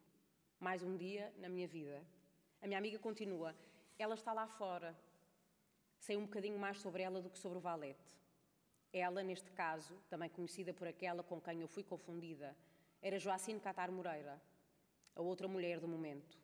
[0.59, 2.03] Mais um dia na minha vida.
[2.61, 3.55] A minha amiga continua:
[3.99, 4.97] ela está lá fora,
[5.99, 8.16] Sei um bocadinho mais sobre ela do que sobre o Valete.
[8.93, 12.57] Ela, neste caso, também conhecida por aquela com quem eu fui confundida,
[13.03, 14.41] era Joacine Catar Moreira,
[15.14, 16.39] a outra mulher do momento.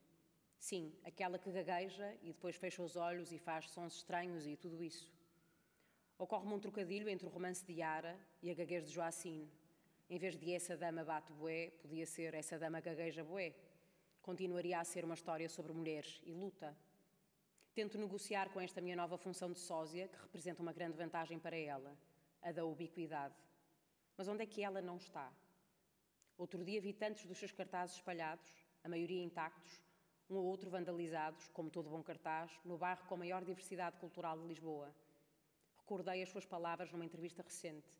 [0.58, 4.82] Sim, aquela que gagueja e depois fecha os olhos e faz sons estranhos e tudo
[4.82, 5.13] isso.
[6.18, 9.50] Ocorre-me um trocadilho entre o romance de Yara e a gaguez de Joacine.
[10.08, 13.54] Em vez de essa dama bate boé, podia ser essa dama gagueja boé.
[14.22, 16.76] Continuaria a ser uma história sobre mulheres e luta,
[17.74, 21.56] Tento negociar com esta minha nova função de sósia, que representa uma grande vantagem para
[21.56, 21.98] ela,
[22.40, 23.34] a da ubiquidade.
[24.16, 25.32] Mas onde é que ela não está?
[26.38, 28.48] Outro dia vi tantos dos seus cartazes espalhados,
[28.84, 29.82] a maioria intactos,
[30.30, 34.38] um ou outro vandalizados, como todo bom cartaz, no bairro com a maior diversidade cultural
[34.38, 34.94] de Lisboa.
[35.84, 37.92] Recordei as suas palavras numa entrevista recente.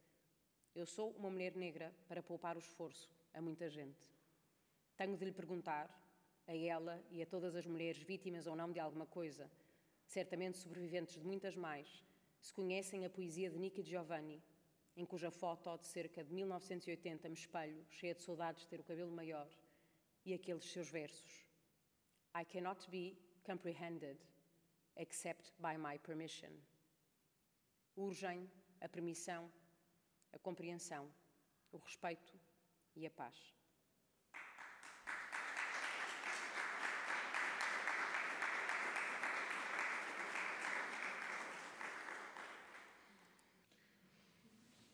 [0.75, 4.09] Eu sou uma mulher negra para poupar o esforço a muita gente.
[4.97, 5.91] Tenho de lhe perguntar,
[6.47, 9.51] a ela e a todas as mulheres vítimas ou não de alguma coisa,
[10.07, 12.03] certamente sobreviventes de muitas mais,
[12.41, 14.43] se conhecem a poesia de Nicky Giovanni,
[14.97, 18.85] em cuja foto de cerca de 1980 me espelho, cheia de saudades de ter o
[18.85, 19.51] cabelo maior,
[20.25, 21.45] e aqueles seus versos.
[22.35, 23.15] I cannot be
[23.45, 24.17] comprehended
[24.97, 26.51] except by my permission.
[27.97, 29.51] Urgem a permissão,
[30.33, 31.09] a compreensão,
[31.71, 32.39] o respeito
[32.97, 33.55] e a paz.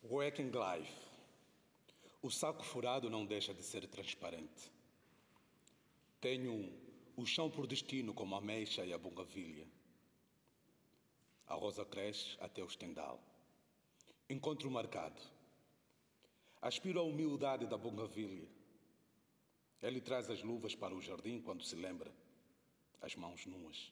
[0.03, 0.93] Working Life.
[2.21, 4.69] O saco furado não deixa de ser transparente.
[6.19, 6.71] Tenho
[7.15, 9.65] o chão por destino como a mecha e a bungavilha.
[11.51, 13.21] A rosa cresce até o estendal.
[14.29, 15.21] Encontro marcado.
[16.61, 18.47] Aspiro a humildade da bungavilha.
[19.81, 22.09] Ele traz as luvas para o jardim quando se lembra,
[23.01, 23.91] as mãos nuas.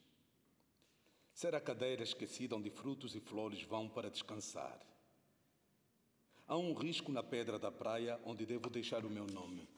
[1.34, 4.80] Ser a cadeira esquecida onde frutos e flores vão para descansar.
[6.48, 9.68] Há um risco na pedra da praia onde devo deixar o meu nome.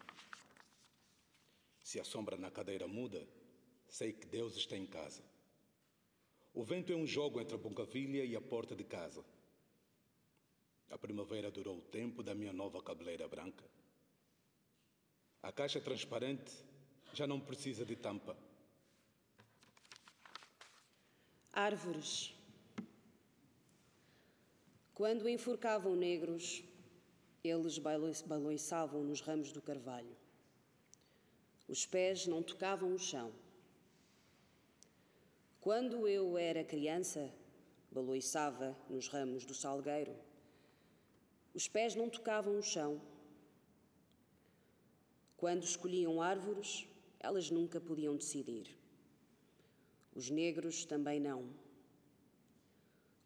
[1.82, 3.26] Se a sombra na cadeira muda,
[3.88, 5.31] sei que Deus está em casa.
[6.55, 9.24] O vento é um jogo entre a Boncavilha e a porta de casa.
[10.90, 13.64] A primavera durou o tempo da minha nova cabeleira branca.
[15.42, 16.53] A caixa transparente
[17.14, 18.36] já não precisa de tampa.
[21.53, 22.34] Árvores
[24.94, 26.62] quando enforcavam negros,
[27.42, 30.14] eles balançavam nos ramos do carvalho.
[31.66, 33.32] Os pés não tocavam o chão.
[35.62, 37.32] Quando eu era criança,
[37.88, 40.12] baloiçava nos ramos do salgueiro.
[41.54, 43.00] Os pés não tocavam o chão.
[45.36, 46.84] Quando escolhiam árvores,
[47.20, 48.76] elas nunca podiam decidir.
[50.12, 51.48] Os negros também não.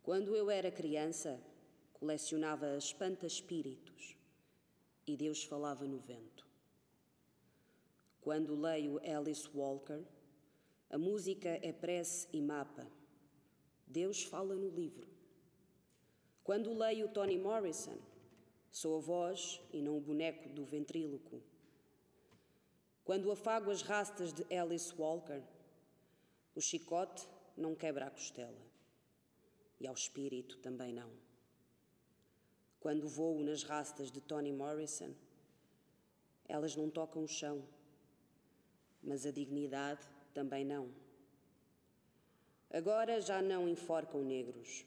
[0.03, 1.41] Quando eu era criança,
[1.95, 4.15] colecionava espanta-espíritos
[5.07, 6.47] e Deus falava no vento.
[8.21, 10.05] Quando leio Alice Walker,
[10.89, 12.87] a música é prece e mapa.
[13.87, 15.07] Deus fala no livro.
[16.45, 17.99] Quando leio Toni Morrison,
[18.71, 21.43] sou a voz e não o boneco do ventríloco.
[23.05, 25.43] Quando afago as rastas de Alice Walker,
[26.55, 28.67] o chicote não quebra a costela.
[29.81, 31.11] E ao espírito também não.
[32.79, 35.13] Quando voo nas rastas de Toni Morrison,
[36.49, 37.67] elas não tocam o chão,
[39.03, 40.93] mas a dignidade também não.
[42.71, 44.85] Agora já não enforcam negros.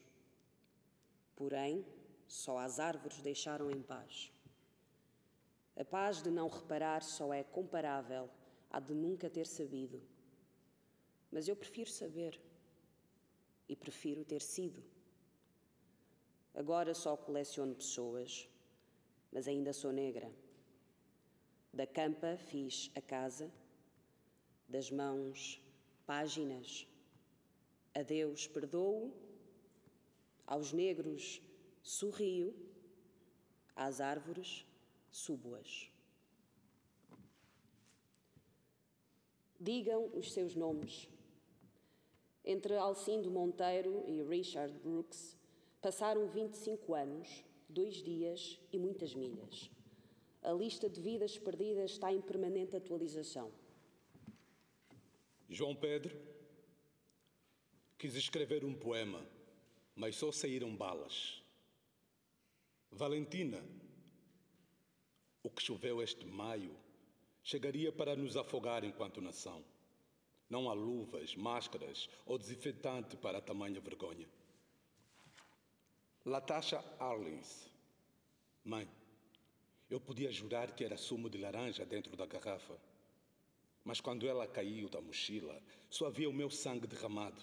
[1.34, 1.84] Porém,
[2.28, 4.32] só as árvores deixaram em paz.
[5.76, 8.30] A paz de não reparar só é comparável
[8.70, 10.00] à de nunca ter sabido.
[11.32, 12.40] Mas eu prefiro saber
[13.68, 14.84] e prefiro ter sido.
[16.54, 18.48] Agora só coleciono pessoas,
[19.32, 20.30] mas ainda sou negra.
[21.72, 23.50] Da campa fiz a casa
[24.70, 25.60] das mãos
[26.06, 26.86] páginas.
[27.92, 29.12] A Deus perdoo,
[30.46, 31.42] aos negros
[31.82, 32.54] sorrio,
[33.74, 34.64] às árvores
[35.10, 35.90] subo-as.
[39.58, 41.08] Digam os seus nomes.
[42.44, 45.36] Entre Alcindo Monteiro e Richard Brooks
[45.82, 49.70] passaram 25 anos, dois dias e muitas milhas.
[50.42, 53.52] A lista de vidas perdidas está em permanente atualização.
[55.52, 56.16] João Pedro
[57.98, 59.20] quis escrever um poema,
[59.96, 61.42] mas só saíram balas.
[62.88, 63.60] Valentina,
[65.42, 66.76] o que choveu este maio
[67.42, 69.64] chegaria para nos afogar enquanto nação.
[70.48, 74.28] Não há luvas, máscaras ou desinfetante para tamanha vergonha.
[76.24, 77.68] Latasha Arlins,
[78.64, 78.88] mãe,
[79.90, 82.89] eu podia jurar que era sumo de laranja dentro da garrafa
[83.90, 85.60] mas quando ela caiu da mochila,
[85.90, 87.42] só havia o meu sangue derramado.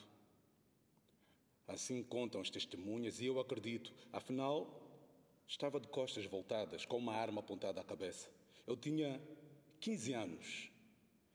[1.67, 4.81] Assim contam as testemunhas e eu acredito, afinal,
[5.45, 8.31] estava de costas voltadas, com uma arma apontada à cabeça.
[8.65, 9.21] Eu tinha
[9.81, 10.71] 15 anos.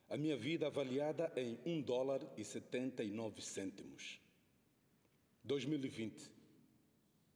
[0.08, 4.18] A minha vida avaliada em 1 dólar e 79 cêntimos.
[5.44, 6.30] 2020.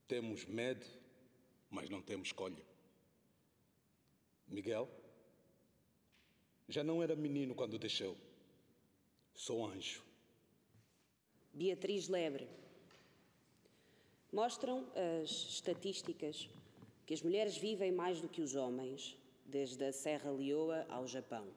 [0.07, 0.83] Temos medo,
[1.69, 2.65] mas não temos escolha.
[4.47, 4.89] Miguel?
[6.67, 8.15] Já não era menino quando deixou.
[9.33, 10.03] Sou anjo.
[11.53, 12.47] Beatriz Lebre.
[14.31, 14.85] Mostram
[15.21, 16.49] as estatísticas
[17.05, 21.47] que as mulheres vivem mais do que os homens, desde a Serra Leoa ao Japão.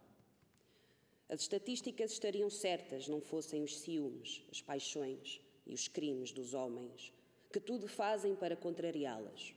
[1.29, 7.13] As estatísticas estariam certas não fossem os ciúmes, as paixões e os crimes dos homens,
[7.53, 9.55] que tudo fazem para contrariá-las.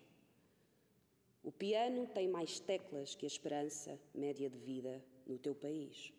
[1.43, 6.13] O piano tem mais teclas que a esperança média de vida no teu país.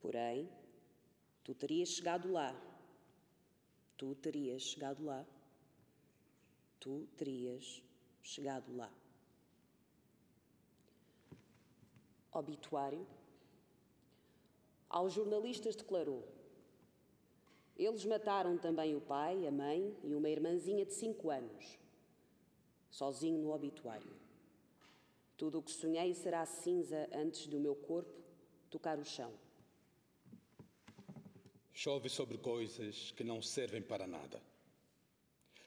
[0.00, 0.48] Porém,
[1.42, 2.54] tu terias chegado lá.
[3.96, 5.24] Tu terias chegado lá.
[6.80, 7.82] Tu terias
[8.22, 8.92] chegado lá.
[12.32, 13.06] Obituário.
[14.88, 16.26] Aos jornalistas declarou:
[17.76, 21.78] Eles mataram também o pai, a mãe e uma irmãzinha de cinco anos.
[22.90, 24.23] Sozinho no obituário.
[25.36, 28.22] Tudo o que sonhei será cinza antes do meu corpo
[28.70, 29.32] tocar o chão.
[31.72, 34.40] Chove sobre coisas que não servem para nada.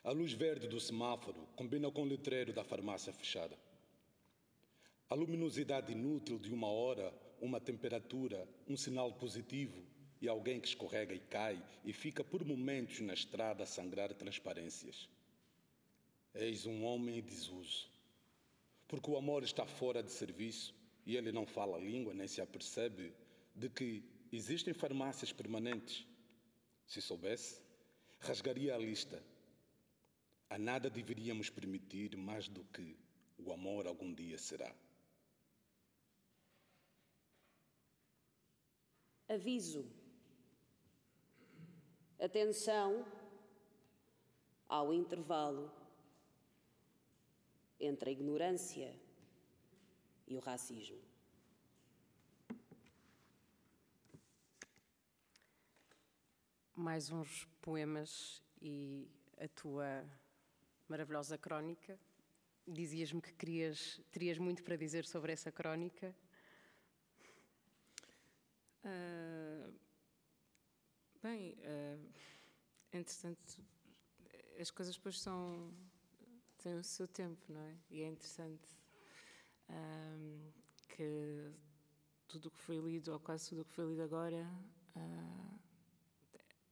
[0.06, 3.58] A luz verde do semáforo combina com o letreiro da farmácia fechada.
[5.10, 9.84] A luminosidade inútil de uma hora, uma temperatura, um sinal positivo
[10.22, 15.10] e alguém que escorrega e cai e fica por momentos na estrada a sangrar transparências.
[16.34, 17.97] Eis um homem em desuso
[18.88, 20.74] porque o amor está fora de serviço
[21.06, 23.14] e ele não fala a língua nem se apercebe
[23.54, 26.06] de que existem farmácias permanentes.
[26.86, 27.62] Se soubesse,
[28.20, 29.22] rasgaria a lista.
[30.50, 32.98] A nada deveríamos permitir mais do que
[33.38, 34.74] o amor algum dia será.
[39.28, 39.86] Aviso.
[42.18, 43.06] Atenção
[44.70, 45.72] ao intervalo
[47.80, 48.94] entre a ignorância
[50.28, 51.02] e o racismo.
[56.76, 59.10] Mais uns poemas e
[59.40, 60.06] a tua
[60.88, 62.00] maravilhosa crónica.
[62.68, 66.16] Dizias-me que querias, terias muito para dizer sobre essa crónica.
[68.84, 69.74] Uh,
[71.22, 72.10] bem, uh,
[72.94, 73.62] entretanto,
[74.60, 75.74] as coisas depois são
[76.58, 77.76] têm o seu tempo, não é?
[77.90, 78.68] E é interessante
[79.70, 80.52] um,
[80.90, 81.52] que
[82.28, 84.46] tudo o que foi lido, ou quase tudo o que foi lido agora,
[84.96, 85.60] uh,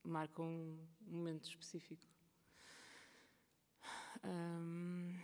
[0.04, 2.06] marca um momento específico.
[4.24, 5.18] Um,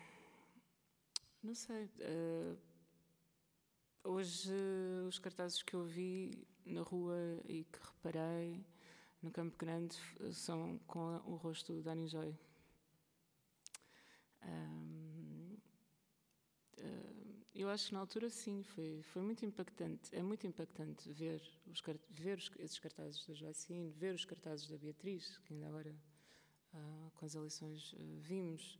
[1.43, 1.85] não sei.
[1.85, 2.57] Uh,
[4.03, 4.53] hoje,
[5.07, 8.63] os cartazes que eu vi na rua e que reparei
[9.21, 9.97] no Campo Grande
[10.33, 12.37] são com o rosto do Dani Joy.
[17.53, 20.15] Eu acho que na altura sim, foi, foi muito impactante.
[20.15, 24.77] É muito impactante ver, os, ver os, esses cartazes da Joacine, ver os cartazes da
[24.77, 25.95] Beatriz, que ainda agora
[26.73, 28.79] uh, com as eleições uh, vimos.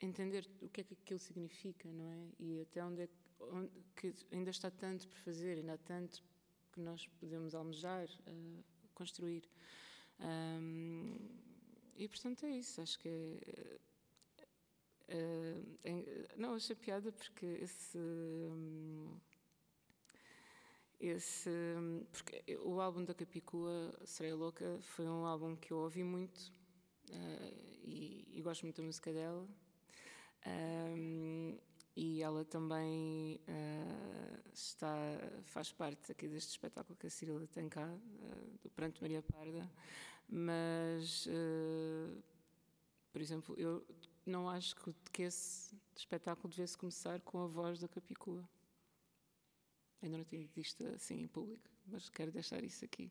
[0.00, 2.28] entender o que é que aquilo significa, não é?
[2.38, 3.08] E até onde é
[3.40, 6.22] onde, que ainda está tanto por fazer, ainda há tanto
[6.72, 8.08] que nós podemos almejar,
[8.94, 9.42] construir.
[10.20, 11.47] Um,
[11.98, 13.08] e portanto é isso, acho que
[15.08, 15.60] é.
[15.84, 17.98] é não, achei piada porque esse.
[21.00, 21.50] Esse,
[22.10, 26.38] porque o álbum da Capicua, Sereia Louca, foi um álbum que eu ouvi muito
[27.10, 29.48] uh, e, e, gosto muito da música dela.
[30.44, 31.56] Um,
[31.94, 34.96] e ela também uh, está,
[35.44, 39.70] faz parte aqui deste espetáculo que a Cirila tem cá, uh, do Pranto Maria Parda.
[40.28, 42.22] Mas, uh,
[43.10, 43.84] por exemplo, eu
[44.26, 44.76] não acho
[45.12, 48.46] que esse espetáculo devesse começar com a voz da Capicua.
[50.02, 53.10] Ainda não tinha dito isto assim em público, mas quero deixar isso aqui.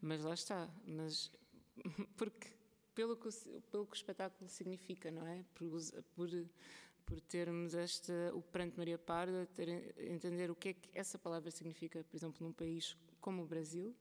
[0.00, 0.68] Mas lá está.
[0.86, 1.32] Mas
[2.16, 2.48] porque
[2.94, 3.28] pelo que,
[3.70, 5.44] pelo que o espetáculo significa, não é?
[5.54, 5.70] Por,
[6.14, 6.28] por,
[7.06, 11.50] por termos esta, o pranto Maria Parda, ter, entender o que é que essa palavra
[11.50, 13.94] significa, por exemplo, num país como o Brasil,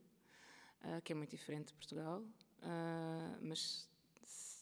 [0.81, 2.23] uh, que é muito diferente de Portugal,
[2.61, 3.87] Uh, mas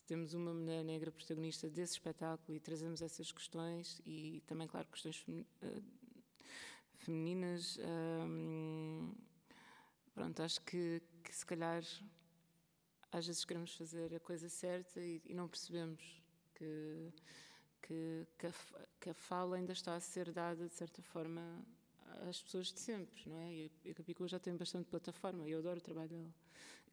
[0.05, 5.23] temos uma mulher negra protagonista desse espetáculo e trazemos essas questões e também, claro, questões
[5.27, 5.83] uh,
[6.93, 7.79] femininas.
[7.79, 9.13] Um,
[10.13, 11.83] pronto, acho que, que, se calhar
[13.11, 16.21] às vezes queremos fazer a coisa certa e, e não percebemos
[16.53, 17.13] que,
[17.81, 18.53] que, que, a,
[18.99, 21.65] que a fala ainda está a ser dada de certa forma
[22.29, 23.53] às pessoas de sempre, não é?
[23.53, 26.33] E a Capicua já tem bastante plataforma e eu adoro o trabalho dela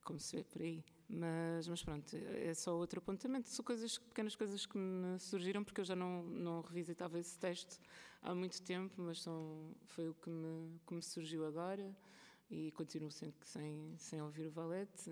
[0.02, 0.84] como se vê por aí.
[1.08, 3.48] Mas, mas pronto, é só outro apontamento.
[3.48, 7.78] São coisas, pequenas coisas que me surgiram, porque eu já não, não revisitava esse texto
[8.22, 11.94] há muito tempo, mas são, foi o que me, que me surgiu agora
[12.50, 15.10] e continuo sem, sem, sem ouvir o Valete.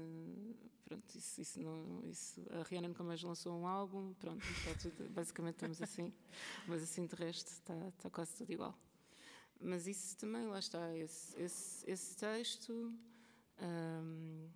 [0.85, 5.09] Pronto, isso, isso não, isso, a Rihanna nunca mais lançou um álbum, pronto, está tudo,
[5.11, 6.13] basicamente estamos assim,
[6.67, 8.77] mas assim de resto está, está quase tudo igual.
[9.61, 12.93] Mas isso também, lá está, esse, esse, esse texto.
[13.61, 14.49] Um,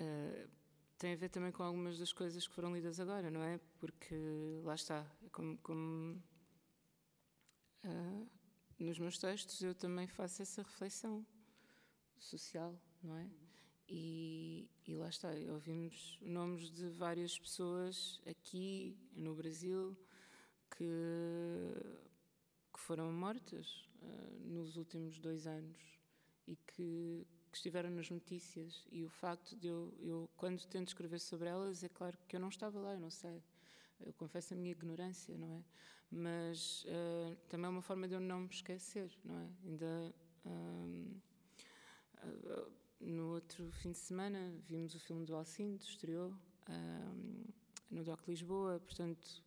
[0.00, 0.48] Uh,
[1.02, 3.58] tem a ver também com algumas das coisas que foram lidas agora, não é?
[3.80, 4.14] Porque
[4.62, 6.22] lá está, como, como
[7.84, 8.30] uh,
[8.78, 11.26] nos meus textos eu também faço essa reflexão
[12.20, 13.28] social, não é?
[13.88, 19.98] E, e lá está, ouvimos nomes de várias pessoas aqui no Brasil
[20.70, 20.86] que,
[22.72, 25.98] que foram mortas uh, nos últimos dois anos
[26.46, 31.20] e que que estiveram nas notícias e o facto de eu, eu, quando tento escrever
[31.20, 33.42] sobre elas, é claro que eu não estava lá, eu não sei.
[34.00, 35.62] Eu confesso a minha ignorância, não é?
[36.10, 39.48] Mas uh, também é uma forma de eu não me esquecer, não é?
[39.64, 40.14] Ainda
[40.46, 41.20] uh,
[42.24, 46.34] uh, no outro fim de semana vimos o filme do Alcindo, estreou
[47.90, 49.42] no DOC Lisboa, portanto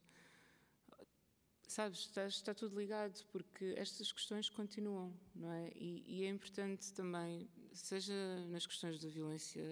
[1.67, 5.71] sabes, está, está, tudo ligado, porque estas questões continuam, não é?
[5.75, 8.13] E, e é importante também, seja
[8.47, 9.63] nas questões da violência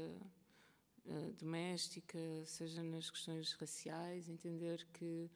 [1.06, 5.30] uh, doméstica, seja nas questões raciais, entender que,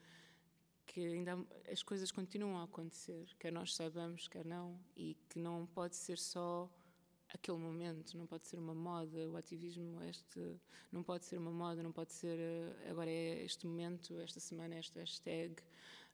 [0.86, 1.38] que ainda
[1.72, 6.18] as coisas continuam a acontecer, quer nós saibamos, quer não, e que não pode ser
[6.18, 6.70] só
[7.30, 10.60] aquele momento, não pode ser uma moda, o ativismo este
[10.92, 14.76] não pode ser uma moda, não pode ser uh, agora é este momento, esta semana,
[14.76, 15.56] esta hashtag,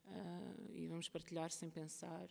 [0.06, 2.28] uh, e vamos partilhar sem pensar.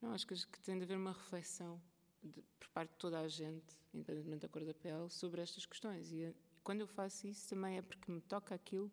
[0.00, 1.80] Não, acho que, que tem de haver uma reflexão
[2.24, 6.12] de, por parte de toda a gente, independentemente da cor da pele, sobre estas questões.
[6.12, 8.90] E, e quando eu faço isso também é porque me toca aquilo,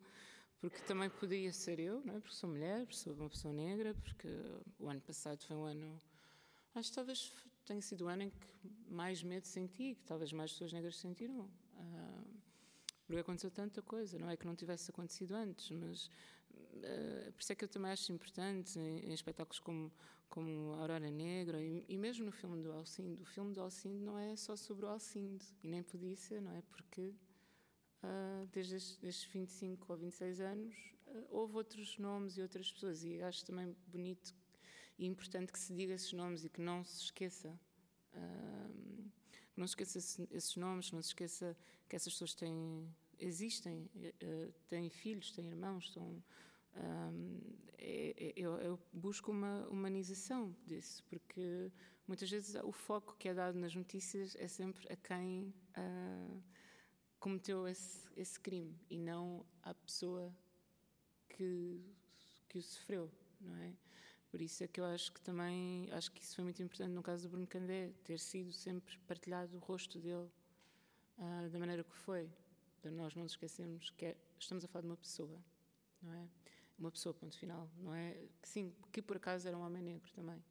[0.59, 2.19] porque também poderia ser eu, não é?
[2.19, 4.27] porque sou mulher, porque sou uma pessoa negra, porque
[4.77, 6.01] o ano passado foi um ano.
[6.75, 7.34] Acho que talvez
[7.65, 8.47] tenha sido o ano em que
[8.88, 11.49] mais medo senti, que talvez mais pessoas negras sentiram.
[11.73, 12.41] Uh,
[13.07, 16.09] porque aconteceu tanta coisa, não é que não tivesse acontecido antes, mas
[16.74, 19.91] uh, por isso é que eu também acho importante em, em espetáculos como,
[20.30, 23.22] como Aurora Negra e, e, mesmo no filme do Alcindo.
[23.22, 26.55] O filme do Alcindo não é só sobre o Alcindo e nem podia ser, não
[26.55, 26.61] é?
[26.69, 27.13] Porque
[28.03, 30.76] uh, desde estes 25 ou 26 anos
[31.07, 34.34] uh, houve outros nomes e outras pessoas e acho também bonito
[35.01, 37.59] e importante que se diga esses nomes e que não se esqueça.
[38.13, 39.11] Uh,
[39.55, 41.57] não se esqueça esses nomes, não se esqueça
[41.89, 42.88] que essas pessoas têm,
[43.19, 46.24] existem, uh, têm filhos, têm irmãos, estão,
[46.76, 47.39] um,
[47.78, 51.72] é, é, eu, eu, busco uma humanização disso, porque
[52.07, 56.43] muitas vezes o foco que é dado nas notícias é sempre a quem uh,
[57.19, 60.34] cometeu esse, esse, crime e não à pessoa
[61.30, 61.82] que,
[62.47, 63.74] que o sofreu, não é?
[64.30, 67.03] Por isso é que eu acho que também, acho que isso foi muito importante no
[67.03, 70.30] caso do Bruno Candé, ter sido sempre partilhado o rosto dele
[71.17, 72.30] uh, da maneira que foi.
[72.82, 75.43] De nós não nos esquecemos que é, estamos a falar de uma pessoa,
[76.01, 76.28] não é?
[76.82, 77.69] Uma pessoa, ponto final.
[77.77, 78.17] Não é?
[78.41, 80.43] Sim, que por acaso era um homem negro também.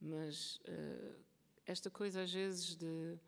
[0.00, 1.22] Mas uh,
[1.66, 3.18] esta coisa às vezes de.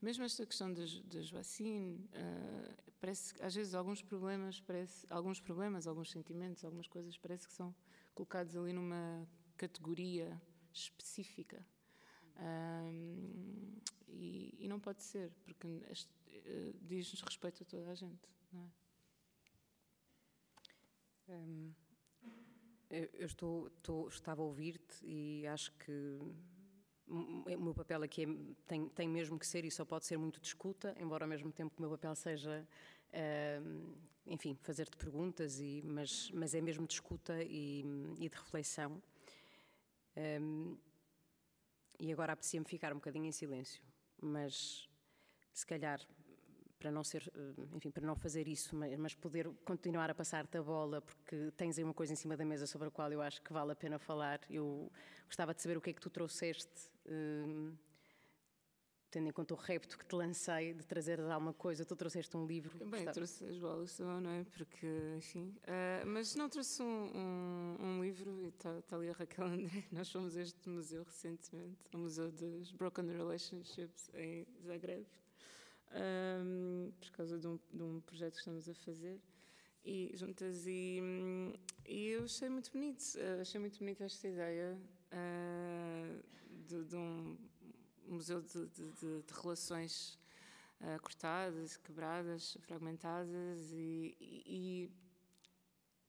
[0.00, 5.86] Mesmo esta questão das, vacinas, uh, parece que às vezes alguns problemas, parece, alguns problemas,
[5.86, 7.74] alguns sentimentos, algumas coisas parece que são
[8.14, 9.28] colocados ali numa
[9.58, 10.40] categoria
[10.72, 11.66] específica.
[12.38, 13.76] Um,
[14.08, 18.83] e, e, não pode ser, porque uh, diz-nos respeito a toda a gente, não é?
[21.28, 21.72] Um,
[22.90, 26.18] eu estou, estou, estava a ouvir-te e acho que
[27.06, 28.26] o meu papel aqui é,
[28.66, 31.50] tem, tem mesmo que ser e só pode ser muito de escuta, embora ao mesmo
[31.50, 32.66] tempo o meu papel seja
[34.26, 37.84] enfim, fazer-te perguntas, e, mas, mas é mesmo de escuta e,
[38.18, 39.02] e de reflexão.
[40.16, 40.76] Um,
[41.98, 43.82] e agora aprecia-me ficar um bocadinho em silêncio,
[44.20, 44.88] mas
[45.52, 46.00] se calhar
[46.84, 47.32] para não ser,
[47.72, 51.84] enfim, para não fazer isso, mas, poder continuar a passar-te a bola, porque tens aí
[51.84, 53.98] uma coisa em cima da mesa sobre a qual eu acho que vale a pena
[53.98, 54.38] falar.
[54.50, 54.92] Eu
[55.24, 56.92] gostava de saber o que é que tu trouxeste.
[57.06, 57.72] Um,
[59.10, 62.44] tendo em conta o repto que te lancei de trazer alguma coisa, tu trouxeste um
[62.44, 62.86] livro.
[62.86, 64.44] Bem, trouxe as bolas não é?
[64.44, 65.56] Porque, enfim.
[65.62, 69.84] Uh, mas não trouxe um, um, um livro, e está tá ali a Raquel André.
[69.90, 75.06] Nós fomos a este museu recentemente, o Museu dos Broken Relationships em Zagreb,
[75.94, 79.20] um, por causa de um, de um projeto que estamos a fazer
[79.84, 81.00] e juntas e,
[81.86, 83.02] e eu achei muito bonito
[83.40, 84.78] achei muito bonita esta ideia
[85.12, 86.24] uh,
[86.66, 87.36] de, de, um
[88.06, 90.18] museu de, de relações
[90.80, 94.90] uh, cortadas, quebradas, fragmentadas e, e,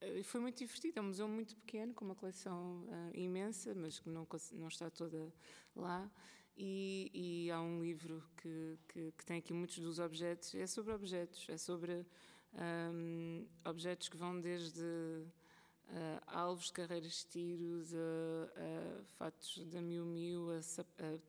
[0.02, 1.00] e, foi muito divertido.
[1.00, 4.90] É um museu muito pequeno, com uma coleção uh, imensa, mas que não, não está
[4.90, 5.34] toda
[5.76, 6.10] lá.
[6.58, 10.56] E, e há um livro que, que, que, tem aqui muitos dos objetos.
[10.56, 12.06] É sobre objetos, é sobre
[12.54, 20.06] um, objetos que vão desde uh, alvos, carreiras de tiros, uh, uh, fatos da Miu
[20.06, 20.48] Miu,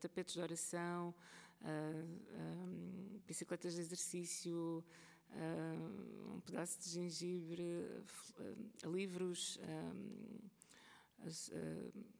[0.01, 1.12] tapetes de oração,
[1.64, 4.85] um, bicicletas de exercício,
[6.33, 7.85] um pedaço de gengibre,
[8.85, 9.59] livros,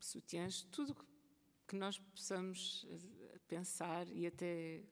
[0.01, 1.16] sutiãs, tudo que
[1.75, 2.87] nós possamos
[3.49, 4.85] pensar e até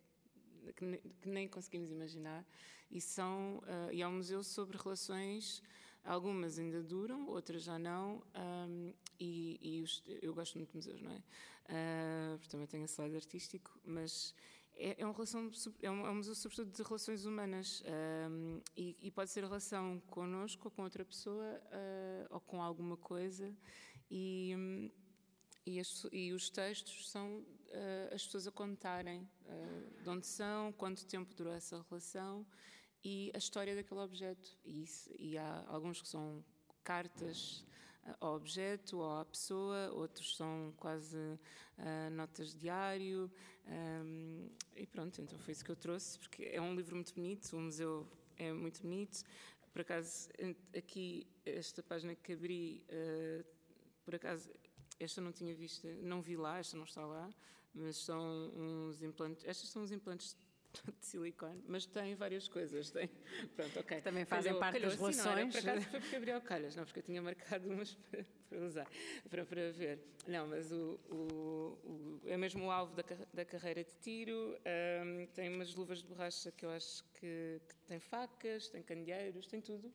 [0.75, 2.45] que nem conseguimos imaginar
[2.91, 3.63] e são
[3.93, 5.63] e é um museu sobre relações
[6.05, 11.01] Algumas ainda duram, outras já não, um, e, e os, eu gosto muito de museus,
[11.01, 11.23] não é?
[11.65, 14.35] Uh, também tenho esse lado artístico, mas
[14.75, 15.51] é, é, uma relação,
[15.81, 17.83] é, um, é um museu sobretudo de relações humanas
[18.31, 22.99] um, e, e, pode ser relação connosco ou com outra pessoa uh, ou com alguma
[22.99, 23.51] coisa
[24.11, 24.93] e,
[25.67, 30.73] e, as, e os textos são uh, as pessoas a contarem uh, de onde são,
[30.73, 32.47] quanto tempo durou essa relação
[33.05, 34.57] e a história daquele objeto.
[34.65, 36.43] E, isso, e há alguns que são
[36.83, 37.65] cartas
[38.05, 43.31] eh, ao objeto ou à pessoa, outros são quase uh, notas diário.
[43.67, 47.15] Um, ehm, e pronto, então foi isso que eu trouxe, porque é um livro muito
[47.15, 48.07] bonito, o museu
[48.37, 49.23] é muito bonito.
[49.73, 50.29] Por acaso,
[50.77, 53.45] aqui, esta página que abri, uh,
[54.05, 54.51] por acaso,
[54.99, 57.31] esta não tinha visto, não vi lá, esta não está lá,
[57.75, 60.37] mas são uns implantes, estas são uns implantes
[61.01, 62.91] de silicone, mas tem várias coisas.
[62.91, 63.09] Tem,
[63.55, 64.01] pronto, ok.
[64.01, 65.27] Também fazem calhou, parte calhou, das relações.
[65.27, 68.25] Assim, não, por acaso foi porque abriu calhas, não, porque eu tinha marcado umas para,
[68.49, 68.89] para usar,
[69.31, 69.99] para, para ver.
[70.27, 74.57] Não, mas o, o, o, é mesmo o alvo da, da carreira de tiro.
[75.05, 79.47] Um, tem umas luvas de borracha que eu acho que, que tem facas, tem candeeiros,
[79.47, 79.93] tem tudo.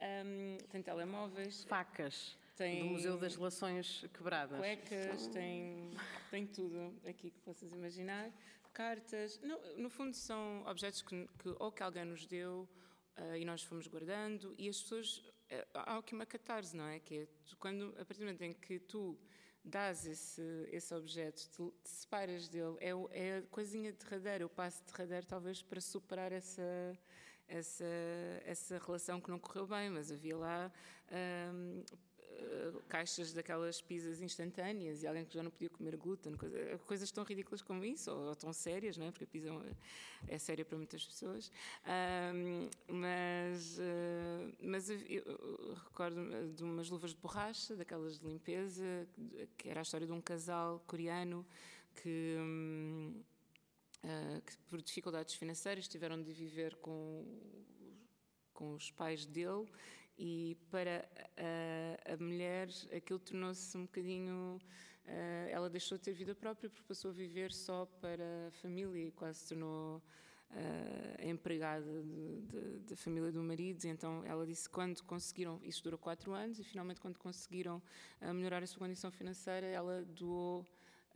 [0.00, 1.64] Um, tem telemóveis.
[1.64, 2.36] Facas.
[2.56, 4.58] Tem do Museu das Relações Quebradas.
[4.58, 5.90] Cuecas, tem,
[6.30, 8.30] tem tudo aqui que possas imaginar
[8.72, 9.38] cartas.
[9.40, 12.68] No, no fundo, são objetos que, que, ou que alguém nos deu
[13.18, 15.18] Uh, e nós fomos guardando, e as pessoas.
[15.18, 17.00] Uh, há aqui uma catarse, não é?
[17.00, 17.26] Que é
[17.58, 19.18] quando, a partir do momento em que tu
[19.64, 24.84] dás esse, esse objeto, te, te separas dele, é, é a coisinha derradeira, o passo
[24.84, 26.62] derradeiro, talvez para superar essa,
[27.48, 27.86] essa,
[28.44, 30.70] essa relação que não correu bem, mas havia lá.
[31.10, 31.84] Um,
[32.38, 37.10] eh, caixas daquelas pizzas instantâneas e alguém que já não podia comer glúten, coisa, coisas
[37.10, 39.10] tão ridículas como isso, ou, ou, tão sérias, não é?
[39.10, 39.48] porque a pizza
[40.28, 41.50] é, é séria para muitas pessoas.
[42.34, 49.08] Um, mas uh, mas eu, eu recordo de umas luvas de borracha, daquelas de limpeza,
[49.56, 51.46] que era a história de um casal coreano
[52.02, 52.36] que.
[52.38, 53.22] Um,
[54.04, 57.24] uh, que por dificuldades financeiras tiveram de viver com,
[58.52, 59.66] com os pais dele
[60.18, 64.60] e para a, a mulher aquilo tornou-se um bocadinho.
[65.04, 69.06] Uh, ela deixou de ter vida própria porque passou a viver só para a família
[69.06, 70.02] e quase se tornou
[70.50, 71.86] uh, empregada
[72.88, 73.84] da família do marido.
[73.84, 77.80] Então ela disse quando conseguiram, isso durou quatro anos, e finalmente quando conseguiram
[78.20, 80.66] uh, melhorar a sua condição financeira, ela doou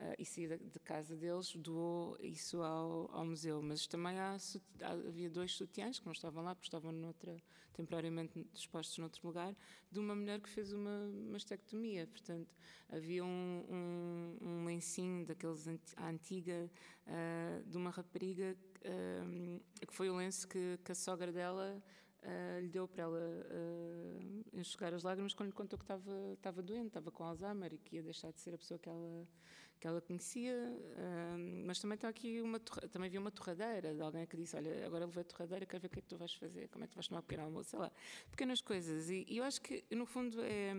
[0.00, 3.62] uh, e saí de casa deles, doou isso ao, ao museu.
[3.62, 4.36] Mas também há,
[5.06, 7.36] havia dois sutiãs que não estavam lá, porque estavam noutra,
[7.74, 9.54] temporariamente dispostos noutro lugar,
[9.90, 12.06] de uma mulher que fez uma mastectomia.
[12.06, 12.54] Portanto,
[12.88, 16.70] havia um, um, um lencinho daqueles à antiga,
[17.06, 21.82] uh, de uma rapariga, uh, que foi o lenço que, que a sogra dela.
[22.22, 26.88] Uh, lhe deu para ela uh, enxugar as lágrimas quando lhe contou que estava doente,
[26.88, 29.26] estava com Alzheimer e que ia deixar de ser a pessoa que ela,
[29.80, 30.54] que ela conhecia,
[31.64, 35.06] mas também está aqui uma também vi uma torradeira de alguém que disse, olha, agora
[35.06, 36.92] levei a torradeira, quero ver o que é que tu vais fazer, como é que
[36.92, 37.90] tu vais tomar um pequeno almoço, sei lá,
[38.30, 39.08] pequenas coisas.
[39.08, 40.74] E, e, eu acho que, no fundo, é,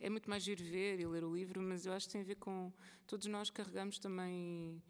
[0.00, 2.24] é muito mais ir ver e ler o livro, mas eu acho que tem a
[2.24, 2.72] ver com
[3.06, 4.82] todos nós carregamos também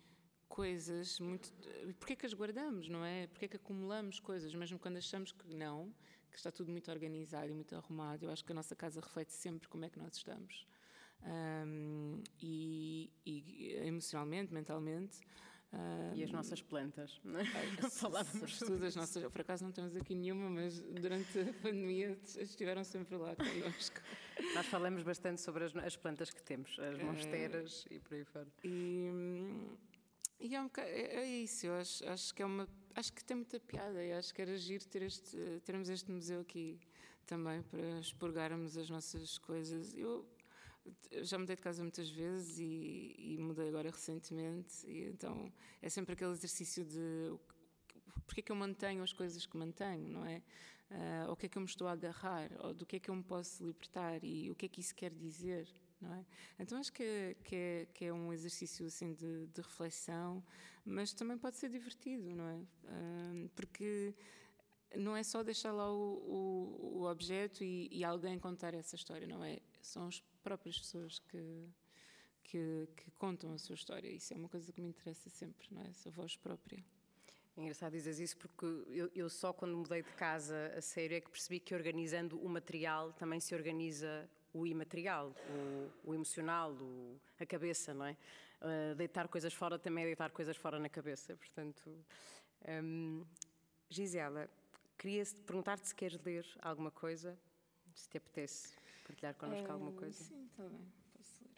[0.48, 1.52] coisas muito.
[1.98, 3.26] Porquê que as guardamos, não é?
[3.26, 5.94] Porquê que acumulamos coisas, mesmo quando achamos que não,
[6.30, 8.24] que está tudo muito organizado e muito arrumado?
[8.24, 10.66] Eu acho que a nossa casa reflete sempre como é que nós estamos
[11.25, 15.21] um, e, e, emocionalmente, mentalmente.
[15.73, 17.45] Um, e as nossas plantas, não, é?
[17.91, 19.23] falávamos tudo as nossas.
[19.31, 24.01] Por acaso não temos aqui nenhuma, mas durante a pandemia estiveram sempre lá connosco.
[24.55, 28.25] Nós falamos bastante sobre as, as plantas que temos, as monsteras é, e por aí
[28.25, 28.49] fora.
[28.64, 29.09] E,
[30.41, 32.68] e é, um bocado, é, é, isso, eu acho, acho que é uma.
[32.97, 36.41] Acho que tem muita piada e acho que era giro ter este, termos este museu
[36.41, 36.81] aqui
[37.27, 39.95] também para expurgarmos as nossas coisas.
[39.97, 40.27] Eu
[41.22, 45.53] já mudei de casa muitas vezes e, e, mudei agora recentemente, e então
[45.83, 47.33] é sempre aquele exercício de
[48.26, 50.43] porque é que eu mantenho as coisas que mantenho, não é?
[50.91, 53.11] Uh, o que é que eu me estou a agarrar, ou do que é que
[53.11, 55.68] eu me posso libertar e o que é que isso quer dizer,
[56.01, 56.24] não é?
[56.59, 60.45] Então acho que é, que é, que é um exercício assim de, de, reflexão,
[60.85, 62.57] mas também pode ser divertido, não é?
[62.57, 64.14] Uh, porque
[64.97, 69.26] não é só deixar lá o, o, o objeto e, e, alguém contar essa história,
[69.26, 69.61] não é?
[69.83, 71.68] São as próprias pessoas que,
[72.45, 74.09] que, que, contam a sua história.
[74.09, 75.89] Isso é uma coisa que me interessa sempre, não é?
[75.89, 76.85] Essa voz própria.
[77.57, 81.20] É engraçado dizer isso porque eu, eu, só quando mudei de casa a sério é
[81.20, 85.35] que percebi que organizando o material também se organiza o imaterial,
[86.05, 88.16] o, o emocional, o, a cabeça, não é?
[88.61, 91.91] Uh, deitar coisas fora também é deitar coisas fora na cabeça, portanto.
[92.83, 93.24] Um,
[93.89, 94.49] Gisela,
[94.99, 97.39] queria perguntar-te se queres ler alguma coisa,
[97.95, 98.80] se te apetece
[99.11, 100.24] partilhar connosco é, alguma coisa?
[100.24, 101.50] Sim, está bem, posso ler.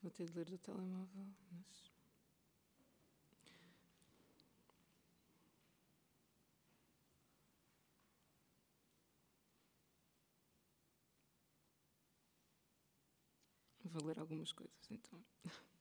[0.00, 1.90] Vou ter de ler do telemóvel, mas.
[13.84, 15.24] Vou ler algumas coisas então.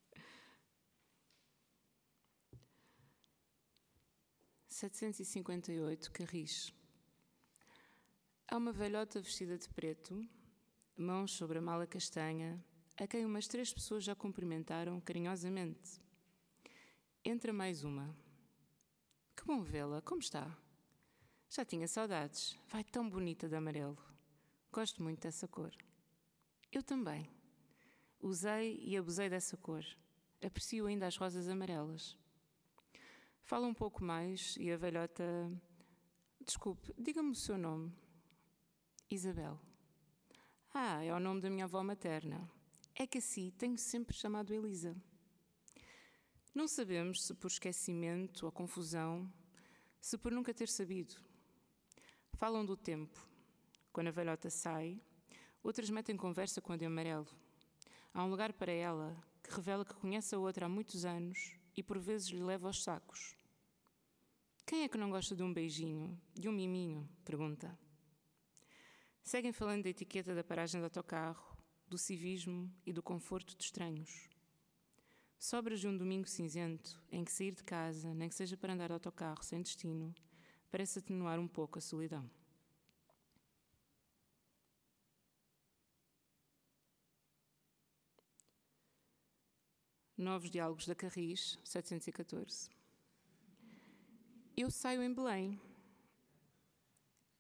[4.68, 6.74] Setecentos e cinquenta e oito Carris.
[8.48, 10.24] Há uma velhota vestida de preto,
[10.96, 12.64] mãos sobre a mala castanha,
[12.96, 16.00] a quem umas três pessoas já cumprimentaram carinhosamente.
[17.24, 18.16] Entra mais uma.
[19.36, 20.56] Que bom vê-la, como está?
[21.50, 23.98] Já tinha saudades, vai tão bonita de amarelo.
[24.72, 25.76] Gosto muito dessa cor.
[26.72, 27.28] Eu também.
[28.22, 29.84] Usei e abusei dessa cor.
[30.40, 32.16] Aprecio ainda as rosas amarelas.
[33.42, 35.52] Fala um pouco mais e a velhota.
[36.46, 38.05] Desculpe, diga-me o seu nome.
[39.10, 39.60] Isabel.
[40.74, 42.50] Ah, é o nome da minha avó materna.
[42.96, 44.96] É que assim tenho sempre chamado Elisa.
[46.54, 49.32] Não sabemos se por esquecimento ou confusão,
[50.02, 51.16] se por nunca ter sabido.
[52.34, 53.20] Falam do tempo.
[53.94, 55.00] Quando a velhota sai,
[55.64, 57.28] outras metem conversa com a de amarelo.
[58.12, 61.84] Há um lugar para ela que revela que conhece a outra há muitos anos e
[61.84, 63.36] por vezes lhe leva aos sacos.
[64.66, 67.08] Quem é que não gosta de um beijinho, de um miminho?
[67.24, 67.85] Pergunta.
[69.26, 71.58] Seguem falando da etiqueta da paragem de autocarro,
[71.88, 74.30] do civismo e do conforto de estranhos.
[75.40, 78.86] Sobras de um domingo cinzento em que sair de casa, nem que seja para andar
[78.86, 80.14] de autocarro sem destino,
[80.70, 82.30] parece atenuar um pouco a solidão.
[90.16, 92.70] Novos Diálogos da Carris, 714.
[94.56, 95.60] Eu saio em Belém.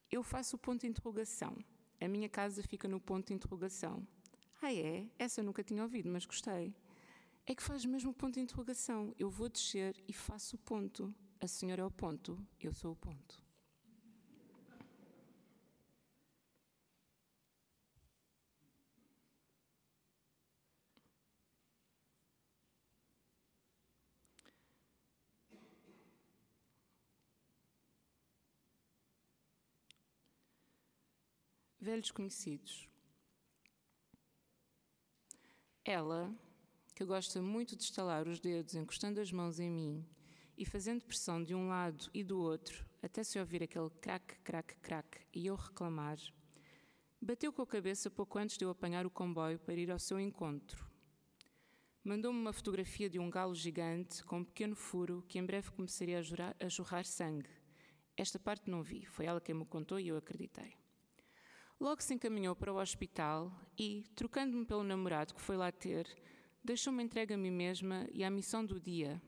[0.10, 1.56] Eu faço o ponto de interrogação.
[2.00, 4.06] A minha casa fica no ponto de interrogação.
[4.62, 5.08] Ah, é?
[5.20, 6.74] Essa eu nunca tinha ouvido, mas gostei.
[7.46, 9.14] É que faz mesmo ponto de interrogação.
[9.20, 11.14] Eu vou descer e faço o ponto.
[11.40, 13.45] A senhora é o ponto, eu sou o ponto.
[31.86, 32.90] Velhos conhecidos.
[35.84, 36.34] Ela,
[36.96, 40.04] que gosta muito de estalar os dedos encostando as mãos em mim
[40.58, 44.76] e fazendo pressão de um lado e do outro até se ouvir aquele crack, crack,
[44.78, 46.18] crack e eu reclamar,
[47.22, 50.20] bateu com a cabeça pouco antes de eu apanhar o comboio para ir ao seu
[50.20, 50.90] encontro.
[52.04, 56.18] Mandou-me uma fotografia de um galo gigante com um pequeno furo que em breve começaria
[56.18, 57.52] a, jurar, a jorrar sangue.
[58.18, 60.84] Esta parte não vi, foi ela quem me contou e eu acreditei.
[61.80, 66.08] Logo se encaminhou para o hospital e, trocando-me pelo namorado que foi lá ter,
[66.64, 69.22] deixou-me entregue a mim mesma e à missão do dia: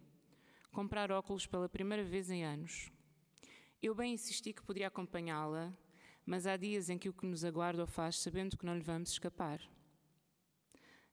[0.72, 2.90] comprar óculos pela primeira vez em anos.
[3.82, 5.76] Eu bem insisti que poderia acompanhá-la,
[6.26, 8.84] mas há dias em que o que nos aguarda o faz sabendo que não lhe
[8.84, 9.62] vamos escapar.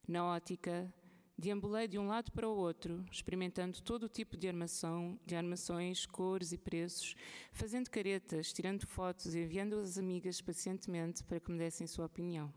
[0.07, 0.93] Na ótica,
[1.37, 6.07] Deambulei de um lado para o outro, experimentando todo o tipo de armação, de armações,
[6.07, 7.17] cores e preços,
[7.51, 12.55] fazendo caretas, tirando fotos e enviando as amigas pacientemente para que me dessem sua opinião.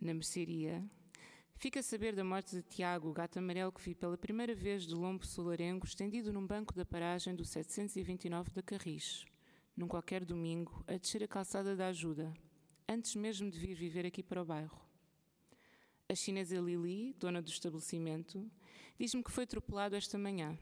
[0.00, 0.88] Na mercearia,
[1.56, 4.86] fica a saber da morte de Tiago, o gato amarelo que vi pela primeira vez
[4.86, 9.26] do lombo solarengo estendido num banco da paragem do 729 da Carris,
[9.76, 12.32] num qualquer domingo, a descer a calçada da ajuda,
[12.88, 14.89] antes mesmo de vir viver aqui para o bairro.
[16.10, 18.44] A chinesa Lili, dona do estabelecimento,
[18.98, 20.58] diz-me que foi atropelado esta manhã.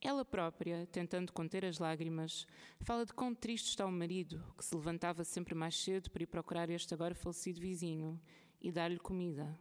[0.00, 2.46] Ela própria, tentando conter as lágrimas,
[2.78, 6.26] fala de quão triste está o marido, que se levantava sempre mais cedo para ir
[6.26, 8.22] procurar este agora falecido vizinho
[8.60, 9.58] e dar-lhe comida.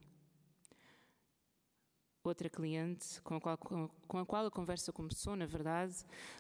[2.24, 5.96] Outra cliente, com a, qual, com a qual a conversa começou, na verdade,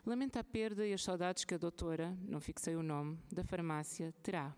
[0.05, 4.13] lamenta a perda e as saudades que a doutora, não fixei o nome, da farmácia
[4.21, 4.55] terá.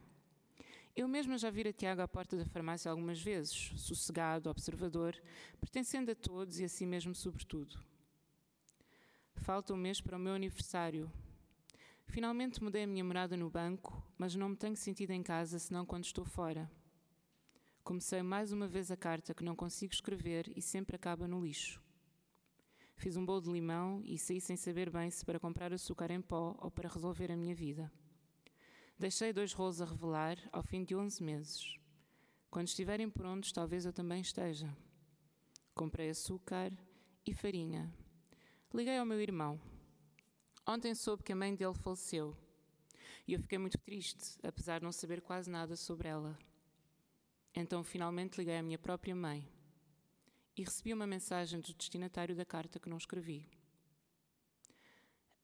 [0.96, 5.20] Eu mesma já vira Tiago à porta da farmácia algumas vezes, sossegado, observador,
[5.60, 7.80] pertencendo a todos e a si mesmo sobretudo.
[9.38, 11.12] Falta um mês para o meu aniversário.
[12.06, 15.84] Finalmente mudei a minha morada no banco, mas não me tenho sentido em casa senão
[15.84, 16.70] quando estou fora.
[17.84, 21.82] Comecei mais uma vez a carta que não consigo escrever e sempre acaba no lixo.
[22.96, 26.22] Fiz um bolo de limão e saí sem saber bem se para comprar açúcar em
[26.22, 27.92] pó ou para resolver a minha vida.
[28.98, 31.78] Deixei dois rolos a revelar ao fim de 11 meses.
[32.50, 34.76] Quando estiverem prontos, talvez eu também esteja.
[35.74, 36.72] Comprei açúcar
[37.26, 37.92] e farinha.
[38.74, 39.60] Liguei ao meu irmão.
[40.66, 42.38] Ontem soube que a mãe dele faleceu.
[43.28, 46.38] E eu fiquei muito triste, apesar de não saber quase nada sobre ela.
[47.56, 49.48] Então finalmente liguei à minha própria mãe
[50.56, 53.50] e recebi uma mensagem do destinatário da carta que não escrevi.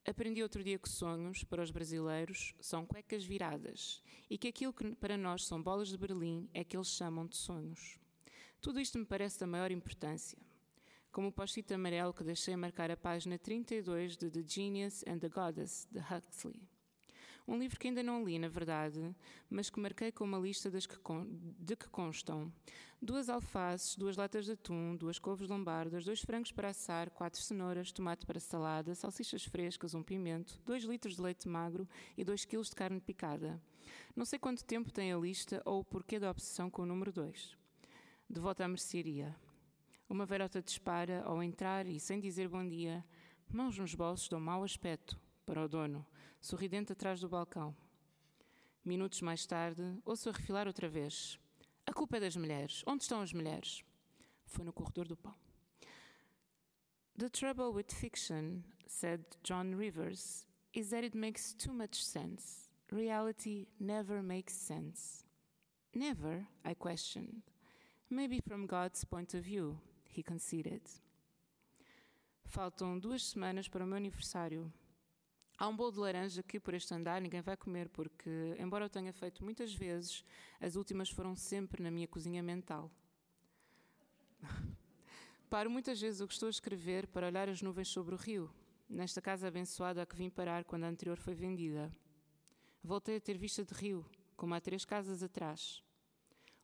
[0.10, 4.95] Aprendi outro dia que sonhos, para os brasileiros, são cuecas viradas e que aquilo que
[4.95, 7.99] para nós são bolas de Berlim é que eles chamam de sonhos.
[8.60, 10.40] Tudo isto me parece da maior importância.
[11.11, 15.30] Como o post-it amarelo que deixei marcar a página 32 de The Genius and the
[15.30, 16.68] Goddess, de Huxley.
[17.50, 19.16] Um livro que ainda não li, na verdade,
[19.50, 20.96] mas que marquei com uma lista das que
[21.60, 22.54] de que constam
[23.02, 27.92] duas alfaces, duas latas de atum, duas couves lombardas, dois frangos para assar, quatro cenouras,
[27.92, 32.70] tomate para salada, salsichas frescas, um pimento, dois litros de leite magro e dois quilos
[32.70, 33.60] de carne picada.
[34.16, 37.12] Não sei quanto tempo tem a lista ou o porquê da obsessão com o número
[37.12, 37.58] dois.
[38.30, 39.36] De volta à mercearia.
[40.08, 43.04] Uma verota dispara ao entrar e, sem dizer bom dia,
[43.52, 46.06] mãos nos bolsos dão mau aspecto para o dono,
[46.40, 47.76] sorridente atrás do balcão.
[48.84, 51.40] Minutos mais tarde, ouço a refilar outra vez.
[51.86, 52.84] A culpa é das mulheres.
[52.88, 53.84] Onde estão as mulheres?
[54.45, 55.36] Foi no corredor do pão.
[57.18, 62.70] The trouble with fiction, said John Rivers, is that it makes too much sense.
[62.91, 65.26] Reality never makes sense.
[65.94, 67.41] Never, I questioned.
[68.10, 70.82] Maybe from God's point of view, he conceded.
[72.45, 74.72] Faltam duas semanas para o meu aniversário.
[75.61, 78.90] Há um bolo de laranja que, por este andar, ninguém vai comer, porque, embora eu
[78.90, 80.23] tenha feito muitas vezes,
[80.57, 82.90] as últimas foram sempre na minha cozinha mental.
[85.49, 88.49] Paro muitas vezes o que estou a escrever para olhar as nuvens sobre o rio,
[88.88, 91.94] nesta casa abençoada a que vim parar quando a anterior foi vendida.
[92.81, 94.06] Voltei a ter vista de rio,
[94.38, 95.84] como há três casas atrás.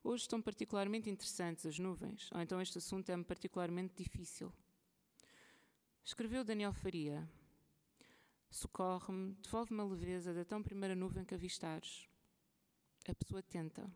[0.01, 4.53] Hoje estão particularmente interessantes as nuvens, ou então este assunto é-me particularmente difícil.
[6.01, 7.27] Escreveu Daniel Faria.
[8.49, 12.07] Socorre-me, devolve-me a leveza da tão primeira nuvem que avistares.
[13.07, 13.89] A pessoa tenta.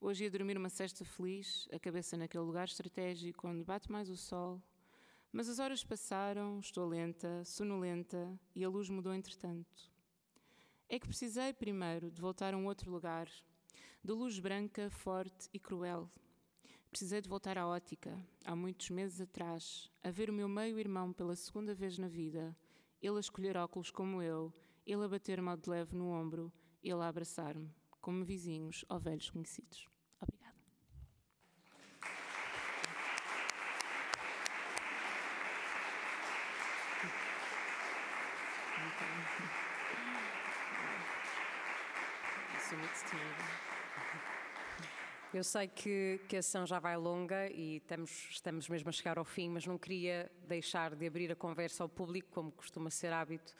[0.00, 4.16] Hoje ia dormir uma cesta feliz, a cabeça naquele lugar estratégico onde bate mais o
[4.16, 4.62] sol,
[5.30, 9.90] mas as horas passaram, estou lenta, sonolenta e a luz mudou entretanto.
[10.88, 13.28] É que precisei primeiro de voltar a um outro lugar,
[14.02, 16.10] de luz branca, forte e cruel.
[16.90, 21.36] Precisei de voltar à ótica, há muitos meses atrás, a ver o meu meio-irmão pela
[21.36, 22.56] segunda vez na vida,
[23.00, 24.52] ele a escolher óculos como eu,
[24.86, 26.52] ele a bater-me ao de leve no ombro,
[26.82, 29.88] ele a abraçar-me, como vizinhos ou velhos conhecidos.
[30.20, 30.60] Obrigada.
[42.68, 43.60] Sou muito tímida.
[45.32, 49.16] Eu sei que, que a sessão já vai longa e estamos, estamos mesmo a chegar
[49.16, 53.12] ao fim, mas não queria deixar de abrir a conversa ao público, como costuma ser
[53.12, 53.54] hábito,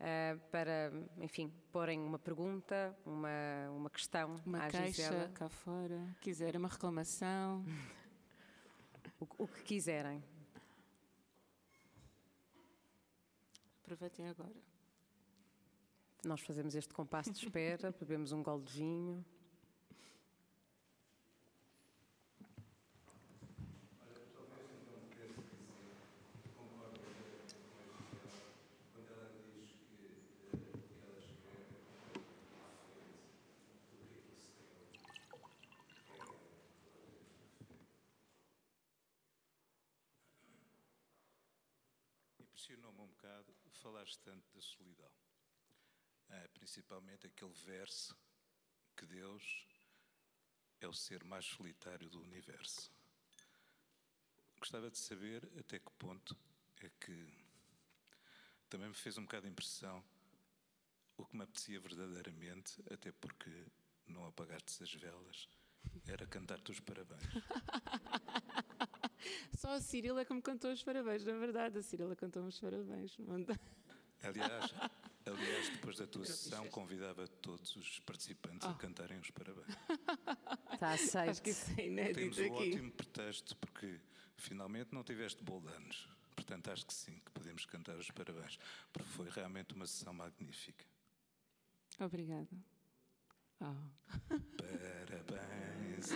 [0.00, 5.28] uh, para, enfim, porem uma pergunta, uma, uma questão uma à queixa Gisela.
[5.28, 7.64] cá fora, quiser uma reclamação.
[9.20, 10.20] O, o que quiserem.
[13.84, 14.56] Aproveitem agora.
[16.24, 19.24] Nós fazemos este compasso de espera, bebemos um gole de vinho.
[42.74, 45.10] Impressionou-me um bocado falares tanto da solidão.
[46.28, 48.16] Ah, principalmente aquele verso
[48.96, 49.64] que Deus
[50.80, 52.90] é o ser mais solitário do universo.
[54.58, 56.36] Gostava de saber até que ponto
[56.78, 57.32] é que
[58.68, 60.04] também me fez um bocado de impressão
[61.16, 63.68] o que me apetecia verdadeiramente, até porque
[64.04, 65.48] não apagaste as velas,
[66.08, 67.22] era cantar-te os parabéns.
[69.56, 71.78] Só a Cirila que me cantou os parabéns, na verdade.
[71.78, 73.16] A Cirila cantou-me os parabéns.
[74.22, 74.74] Aliás,
[75.26, 78.74] aliás, depois da tua sessão, convidava todos os participantes a Oh.
[78.76, 79.66] cantarem os parabéns.
[80.72, 81.30] Está aceito.
[81.30, 82.70] Acho que isso é inédito Temos um aqui.
[82.70, 84.00] ótimo pretexto, porque
[84.36, 86.08] finalmente não tiveste bolo de anos.
[86.34, 88.58] Portanto, acho que sim, que podemos cantar os parabéns,
[88.92, 90.84] porque foi realmente uma sessão magnífica.
[92.00, 92.48] Obrigada.
[93.60, 93.74] Oh.
[94.58, 96.10] Parabéns.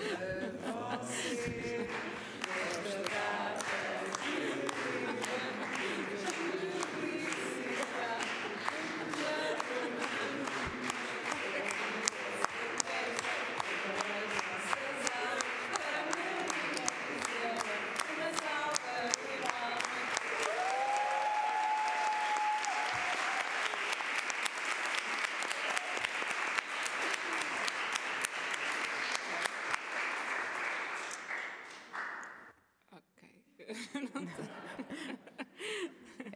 [32.93, 33.29] Ok.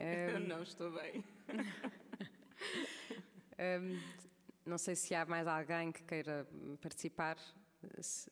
[0.01, 1.25] Eu não estou bem.
[3.59, 4.01] Hum,
[4.67, 6.49] não sei se há mais alguém que queira
[6.81, 7.37] participar.
[8.01, 8.31] Se-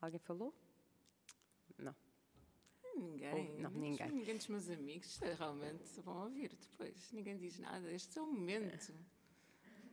[0.00, 0.54] Alguém falou?
[1.78, 1.94] Não.
[2.96, 3.32] Ninguém.
[3.54, 4.10] Ou- não, ninguém.
[4.10, 5.22] Ninguém dos meus amigos.
[5.22, 7.10] É realmente vão ouvir depois.
[7.12, 7.90] Ninguém diz nada.
[7.90, 8.92] Este é o momento.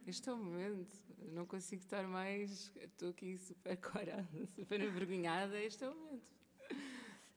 [0.06, 0.94] Este é o momento.
[1.20, 2.72] Eu não consigo estar mais.
[2.76, 5.58] Estou aqui super corada, super envergonhada.
[5.62, 6.32] Este é o momento.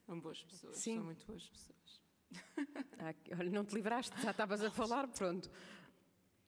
[0.07, 0.77] São boas pessoas.
[0.79, 0.97] Sim.
[0.97, 2.03] São muito boas pessoas.
[2.99, 5.51] Ah, olha, não te livraste, já estavas a falar, pronto.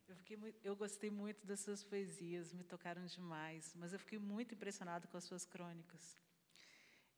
[0.09, 4.19] Eu, fiquei muito- eu gostei muito das suas poesias, me tocaram demais, mas eu fiquei
[4.19, 6.17] muito impressionado com as suas crônicas.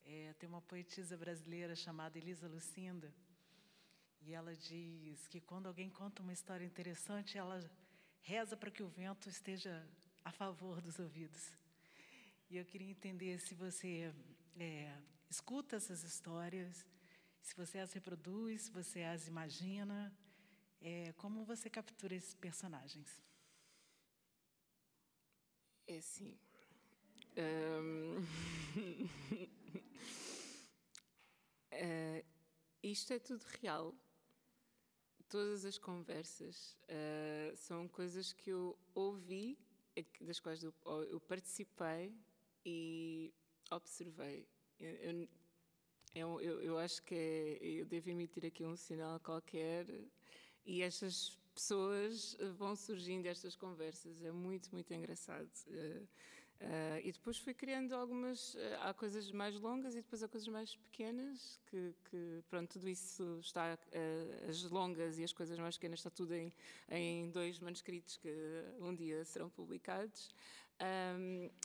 [0.05, 3.13] É, tem uma poetisa brasileira chamada Elisa Lucinda,
[4.23, 7.61] e ela diz que quando alguém conta uma história interessante, ela
[8.21, 9.87] reza para que o vento esteja
[10.25, 11.53] a favor dos ouvidos.
[12.51, 14.13] E eu queria entender se você
[14.59, 14.97] é,
[15.31, 16.87] escuta essas histórias,
[17.43, 20.13] se você as reproduz, se você as imagina,
[20.81, 23.23] é, como você captura esses personagens?
[25.87, 26.39] É assim.
[27.37, 28.25] hum,
[31.71, 32.25] eh,
[32.83, 33.95] isto é tudo real.
[35.29, 39.59] Todas as conversas uh, são coisas que eu ouvi,
[40.21, 40.73] das quais eu,
[41.11, 42.15] eu participei
[42.65, 43.33] e
[43.71, 44.49] observei.
[44.79, 45.29] Eu, eu,
[46.19, 49.87] eu, eu acho que é, eu devo emitir aqui um sinal qualquer
[50.65, 54.23] e estas pessoas vão surgindo estas conversas.
[54.23, 55.51] É muito, muito engraçado.
[55.67, 56.07] Uh,
[56.61, 58.57] Uh, e depois fui criando algumas.
[58.81, 63.39] Há coisas mais longas e depois há coisas mais pequenas, que, que pronto, tudo isso
[63.41, 63.79] está.
[64.49, 66.53] As longas e as coisas mais pequenas está tudo em,
[66.91, 68.29] em dois manuscritos que
[68.81, 70.31] um dia serão publicados.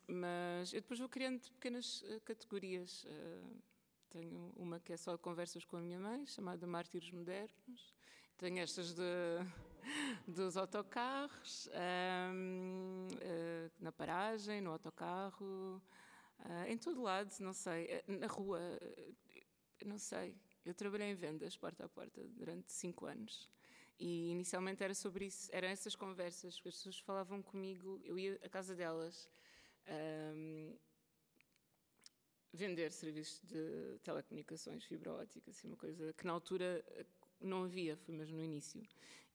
[0.08, 3.06] Mas eu depois vou criando pequenas categorias.
[4.14, 7.94] Tenho uma que é só conversas com a minha mãe, chamada Mártires Modernos.
[8.38, 9.04] Tenho estas de
[10.28, 15.82] dos autocarros, eh, na paragem, no autocarro,
[16.40, 18.60] uh, em todo lado, não sei, eh, na rua,
[19.86, 20.38] não sei.
[20.64, 23.50] Eu trabalhei em vendas, porta a porta, durante cinco anos.
[24.00, 28.50] E inicialmente era sobre isso, eram essas conversas, as pessoas falavam comigo, eu ia à
[28.50, 29.30] casa delas
[32.54, 36.86] vender serviços de telecomunicações, fibra ótica, assim, uma coisa que na altura
[37.42, 38.82] não havia, foi mesmo no início.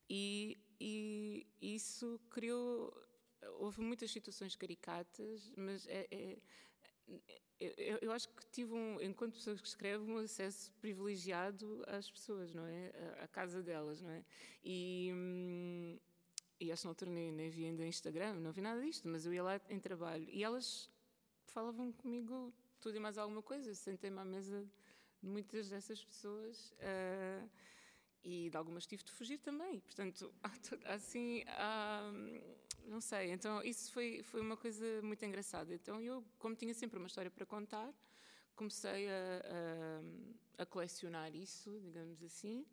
[0.09, 2.95] E, e isso criou.
[3.59, 6.39] Houve muitas situações caricatas, mas é, é,
[7.61, 12.55] eu, eu, acho que tive um, enquanto pessoa que escreve, um acesso privilegiado às pessoas,
[12.55, 12.93] não é?
[13.21, 14.25] À, casa delas, não é?
[14.65, 15.99] E, hum,
[16.61, 19.27] e acho que na altura nem, nem vi ainda Instagram, não vi nada disto, mas
[19.27, 20.91] eu ia lá em trabalho e elas
[21.47, 23.75] falavam comigo tudo e mais alguma coisa.
[23.75, 24.69] Sentei-me à mesa
[25.23, 26.73] de muitas dessas pessoas.
[26.73, 27.49] Uh,
[28.23, 29.81] e de algumas tive de fugir também.
[29.81, 30.33] Portanto,
[30.85, 31.45] assim,
[32.87, 33.31] não sei.
[33.31, 35.75] Então, isso foi, foi uma coisa muito engraçada.
[35.75, 37.93] Então, eu, como tinha sempre uma história para contar,
[38.55, 39.43] comecei a,
[40.59, 42.67] a, a colecionar isso, digamos assim.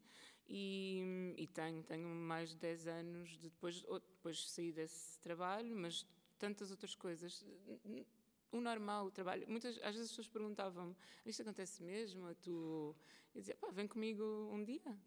[0.48, 6.06] E, e, tenho, tenho mais de 10 anos de depois, depois saí desse trabalho, mas
[6.38, 7.44] tantas outras coisas.
[8.51, 9.45] O normal, o trabalho.
[9.47, 10.95] Muitas, às vezes as pessoas perguntavam-me:
[11.26, 12.34] Isto acontece mesmo?
[12.35, 12.95] Tu.
[13.34, 14.97] Eu dizia: Pá, vem comigo um dia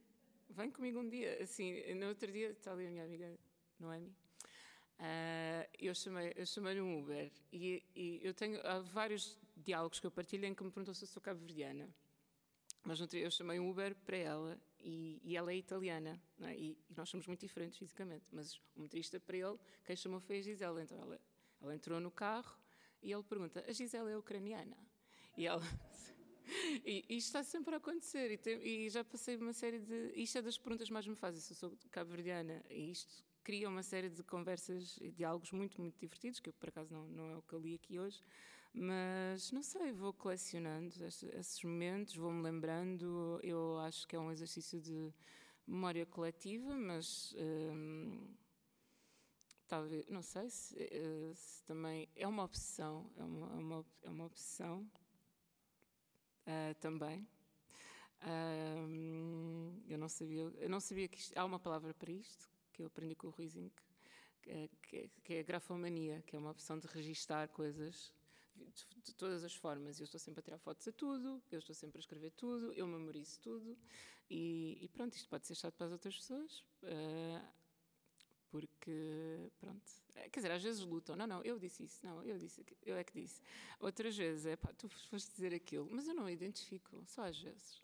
[0.51, 1.43] vem comigo um dia.
[1.43, 3.39] Assim, no outro dia, está ali a minha amiga
[3.79, 4.15] Noemi.
[4.99, 10.07] Uh, eu chamei eu chamei um Uber e, e, eu tenho há vários diálogos que
[10.09, 11.89] eu partilho em que me perguntou se eu sou cabo-verdiana
[12.83, 16.57] mas outro, eu chamei um Uber para ela e, e ela é italiana é?
[16.57, 20.39] e, e, nós somos muito diferentes fisicamente mas o motorista para ele quem chamou foi
[20.39, 21.21] a Gisela então ela,
[21.63, 22.59] ela entrou no carro
[23.03, 24.77] e ele pergunta a Gisela é ucraniana
[25.37, 25.63] e ela
[26.85, 28.31] e isto está sempre a acontecer.
[28.31, 30.13] E, tem, e, já passei uma série de.
[30.15, 31.41] Isto é das perguntas mais me fazem.
[31.41, 35.99] Se eu sou cabo-verdiana, e isto cria uma série de conversas e diálogos muito, muito
[35.99, 38.23] divertidos, que eu, por acaso não, não é o que eu li aqui hoje.
[38.73, 43.41] Mas não sei, vou colecionando esses momentos, vou-me lembrando.
[43.43, 45.13] Eu acho que é um exercício de
[45.67, 47.35] memória coletiva, mas.
[47.39, 48.35] Hum,
[49.69, 54.11] talvez, não sei se, eh, se, também é uma obsessão, é uma, é uma, é
[54.11, 54.27] uma
[56.49, 57.29] uh, também.
[58.23, 62.83] Uh, eu não sabia, eu não sabia que isto, há uma palavra para isto que
[62.83, 63.71] eu aprendi com o Ruizing,
[64.43, 68.13] que, é, que, é, que é a grafomania, que é uma opção de registar coisas
[68.57, 70.01] de, de, todas as formas.
[70.01, 72.87] Eu estou sempre a tirar fotos a tudo, eu estou sempre a escrever tudo, eu
[72.87, 73.79] memorizo tudo
[74.31, 76.65] e, e pronto, isto pode ser chato para as outras pessoas.
[76.83, 77.58] Uh,
[78.51, 79.83] porque, pronto,
[80.15, 82.97] é, quer dizer, às vezes lutam, não, não, eu disse isso, não, eu disse, eu
[82.97, 83.41] é que disse.
[83.79, 87.83] Outras vezes, é pá, tu foste dizer aquilo, mas eu não identifico, só às vezes.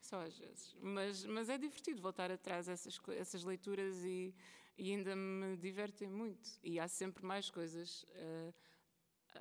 [0.00, 0.76] Só às vezes.
[0.80, 4.34] Mas, mas é divertido voltar atrás essas, essas leituras e,
[4.76, 6.58] e ainda me divertem muito.
[6.62, 8.54] E há sempre mais coisas, uh,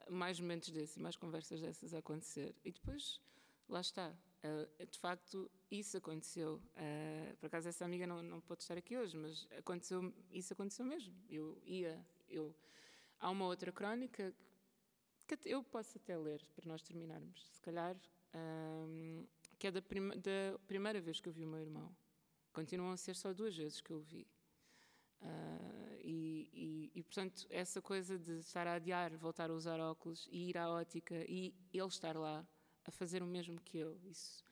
[0.09, 2.55] mais momentos desses, mais conversas dessas a acontecer.
[2.63, 3.19] E depois,
[3.67, 6.55] lá está, Uh, de facto, isso aconteceu.
[6.75, 10.83] Uh, por acaso, essa amiga não, não pode estar aqui hoje, mas aconteceu, isso aconteceu
[10.83, 11.13] mesmo.
[11.29, 12.55] Eu ia, eu.
[13.19, 14.33] Há uma outra crónica
[15.27, 17.95] que eu posso até ler para nós terminarmos, se calhar,
[18.33, 19.25] um,
[19.59, 21.95] que é da, prima, da, primeira vez que eu vi o meu irmão.
[22.51, 24.27] Continuam a ser só duas vezes que eu o vi.
[25.21, 30.27] Uh, e, e, e, portanto, essa coisa de estar a adiar, voltar a usar óculos
[30.31, 32.45] e ir à ótica e ele estar lá
[32.85, 33.99] a fazer o mesmo que eu.
[34.05, 34.43] Isso,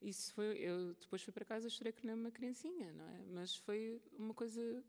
[0.00, 0.58] isso foi.
[0.58, 3.24] Eu depois fui para casa, chorei que nem uma criancinha, não é?
[3.26, 4.84] Mas foi uma coisa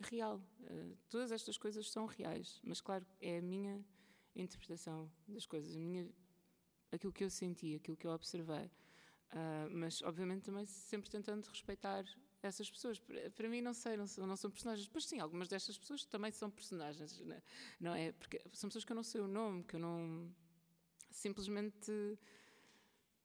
[0.00, 0.40] real.
[0.60, 3.84] Uh, todas estas coisas são reais, mas claro, é a minha
[4.34, 6.08] interpretação das coisas, a minha,
[6.92, 8.70] aquilo que eu senti, aquilo que eu observei.
[9.32, 12.04] Uh, mas, obviamente, também sempre tentando respeitar
[12.42, 12.98] essas pessoas.
[12.98, 14.88] Para, para mim, não sei, não são, não são personagens.
[14.88, 17.42] Pois sim, algumas destas pessoas também são personagens, é?
[17.80, 18.12] não é?
[18.12, 20.32] Porque são pessoas que eu não sei o nome, que eu não
[21.16, 22.18] simplesmente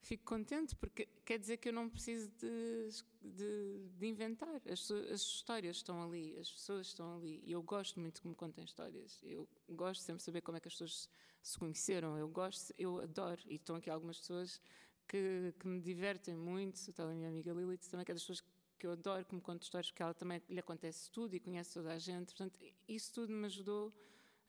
[0.01, 2.89] fico contente porque quer dizer que eu não preciso de,
[3.21, 4.61] de, de inventar.
[4.69, 7.41] As, as, histórias estão ali, as pessoas estão ali.
[7.45, 9.19] E eu gosto muito que me contem histórias.
[9.23, 11.09] Eu gosto sempre de saber como é que as pessoas
[11.41, 12.17] se conheceram.
[12.17, 13.41] Eu gosto, eu adoro.
[13.45, 14.61] E estão aqui algumas pessoas
[15.07, 16.77] que, que me divertem muito.
[16.77, 18.43] Está a minha amiga Lilith também, que é das pessoas
[18.79, 21.75] que eu adoro que me conte histórias, porque ela também lhe acontece tudo e conhece
[21.75, 22.33] toda a gente.
[22.33, 23.93] Portanto, isso tudo me ajudou.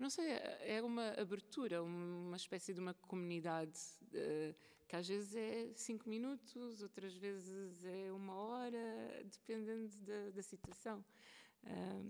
[0.03, 0.27] Não sei,
[0.63, 3.79] é uma abertura, uma espécie de uma comunidade.
[4.03, 4.53] Uh,
[4.89, 11.05] que às vezes é cinco minutos, outras vezes é uma hora, dependendo da, da situação.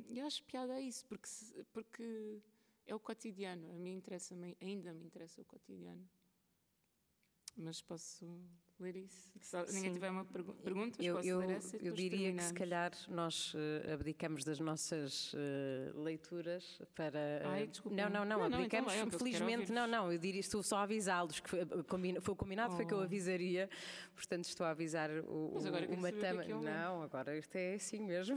[0.09, 1.28] E eu acho piada isso, porque,
[1.70, 2.43] porque
[2.86, 3.70] é o cotidiano.
[3.70, 6.09] A mim interessa, ainda me interessa o cotidiano.
[7.55, 8.24] Mas posso
[8.82, 9.32] ler isso?
[9.40, 12.54] Se ninguém tiver uma pergu pergunta, eu, posso eu, ler essa Eu diria que se
[12.54, 17.42] calhar nós uh, abdicamos das nossas uh, leituras para.
[17.44, 17.96] Uh, Ai, desculpa.
[17.96, 18.94] Não, não, não, não abdicamos.
[18.94, 20.12] Então, felizmente, não, não.
[20.12, 22.76] Eu diria, estou só a avisá-los que foi, combina, foi combinado, oh.
[22.76, 23.02] foi que eu oh.
[23.02, 23.68] avisaria.
[24.14, 26.44] Portanto, estou a avisar o, Mas agora o, o Matama.
[26.44, 28.36] É não, agora isto é assim mesmo.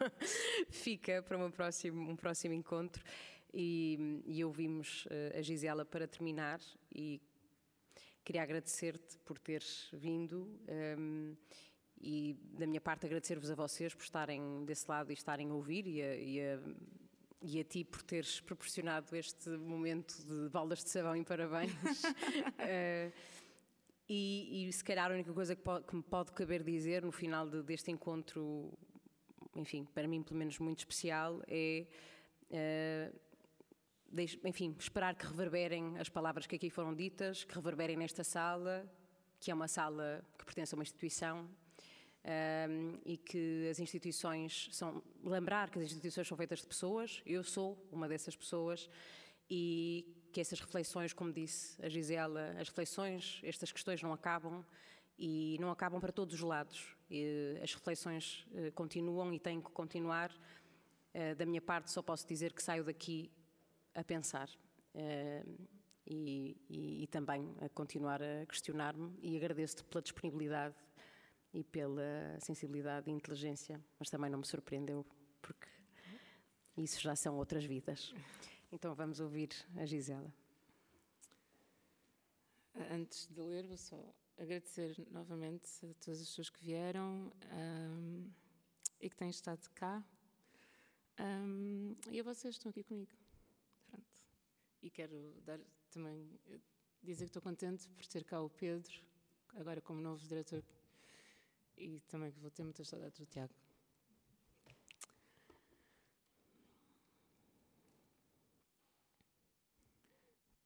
[0.70, 3.02] Fica para uma próximo, um próximo encontro.
[3.52, 6.60] E, e ouvimos a Gisela para terminar
[6.94, 7.20] e
[8.24, 10.48] Queria agradecer-te por teres vindo
[10.98, 11.34] um,
[12.00, 15.86] e, da minha parte, agradecer-vos a vocês por estarem desse lado e estarem a ouvir
[15.86, 16.58] e a, e a,
[17.42, 21.72] e a ti por teres proporcionado este momento de baldas de sabão e parabéns.
[21.72, 23.12] uh,
[24.08, 27.12] e, e, se calhar a única coisa que, pode, que me pode caber dizer no
[27.12, 28.72] final de, deste encontro,
[29.56, 31.86] enfim, para mim pelo menos muito especial, é.
[32.50, 33.29] Uh,
[34.44, 38.90] enfim, esperar que reverberem as palavras que aqui foram ditas, que reverberem nesta sala,
[39.38, 41.48] que é uma sala que pertence a uma instituição
[42.24, 45.02] um, e que as instituições são.
[45.22, 48.90] lembrar que as instituições são feitas de pessoas, eu sou uma dessas pessoas
[49.48, 54.64] e que essas reflexões, como disse a Gisela, as reflexões, estas questões não acabam
[55.18, 56.96] e não acabam para todos os lados.
[57.10, 60.30] E as reflexões uh, continuam e têm que continuar.
[61.12, 63.30] Uh, da minha parte, só posso dizer que saio daqui
[64.00, 64.48] a pensar
[64.94, 65.68] uh,
[66.06, 70.74] e, e, e, também a continuar a questionar-me e agradeço-te pela disponibilidade
[71.52, 75.04] e pela sensibilidade e inteligência, mas também não me surpreendeu
[75.42, 75.68] porque
[76.76, 78.14] isso já são outras vidas.
[78.72, 80.32] Então vamos ouvir a Gisela.
[82.90, 83.98] Antes de ler, vou só
[84.38, 88.30] agradecer novamente a todas as pessoas que vieram um,
[89.00, 90.02] e que têm estado cá.
[91.18, 93.10] Um, e a vocês que estão aqui comigo.
[94.82, 96.38] E quero dar também
[97.02, 98.92] dizer que estou contente por ter cá o Pedro,
[99.54, 100.64] agora como novo diretor,
[101.76, 103.54] e também que vou ter muitas saudades do Tiago.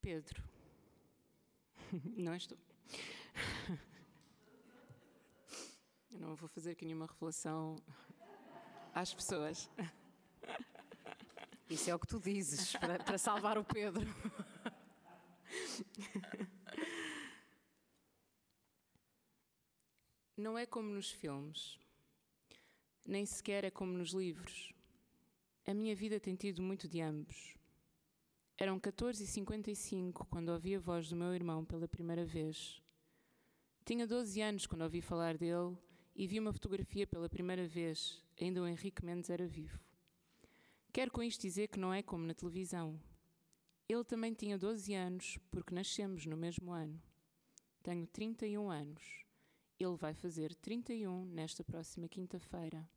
[0.00, 0.42] Pedro.
[2.16, 2.58] Não estou.
[6.12, 7.74] Eu não vou fazer aqui nenhuma revelação
[8.94, 9.68] às pessoas.
[11.68, 14.06] Isso é o que tu dizes para, para salvar o Pedro.
[20.36, 21.78] Não é como nos filmes,
[23.06, 24.72] nem sequer é como nos livros.
[25.66, 27.54] A minha vida tem tido muito de ambos.
[28.58, 32.82] Eram 14h55 quando ouvi a voz do meu irmão pela primeira vez.
[33.84, 35.76] Tinha 12 anos quando ouvi falar dele
[36.14, 39.78] e vi uma fotografia pela primeira vez, ainda o Henrique Mendes era vivo.
[40.94, 43.00] Quero com isto dizer que não é como na televisão.
[43.88, 47.02] Ele também tinha 12 anos, porque nascemos no mesmo ano.
[47.82, 49.02] Tenho 31 anos.
[49.76, 52.88] Ele vai fazer 31 nesta próxima quinta-feira.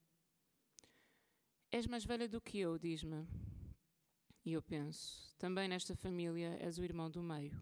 [1.72, 3.28] És mais velha do que eu, diz-me.
[4.46, 7.60] E eu penso, também nesta família és o irmão do meio.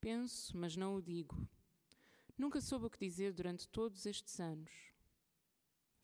[0.00, 1.46] Penso, mas não o digo.
[2.38, 4.72] Nunca soube o que dizer durante todos estes anos.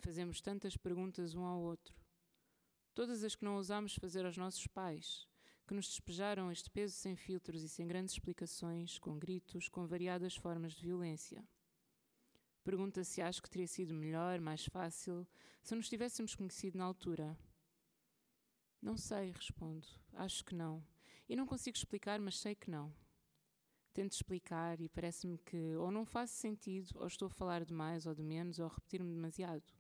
[0.01, 2.06] Fazemos tantas perguntas um ao outro
[2.97, 5.29] todas as que não ousámos fazer aos nossos pais,
[5.67, 10.35] que nos despejaram este peso sem filtros e sem grandes explicações, com gritos, com variadas
[10.35, 11.47] formas de violência.
[12.65, 15.29] Pergunta se acho que teria sido melhor, mais fácil,
[15.63, 17.39] se nos tivéssemos conhecido na altura.
[18.81, 19.87] Não sei, respondo.
[20.15, 20.83] Acho que não.
[21.29, 22.91] E não consigo explicar, mas sei que não.
[23.93, 28.07] Tento explicar e parece-me que ou não faz sentido, ou estou a falar de mais
[28.07, 29.71] ou de menos, ou a repetir-me demasiado.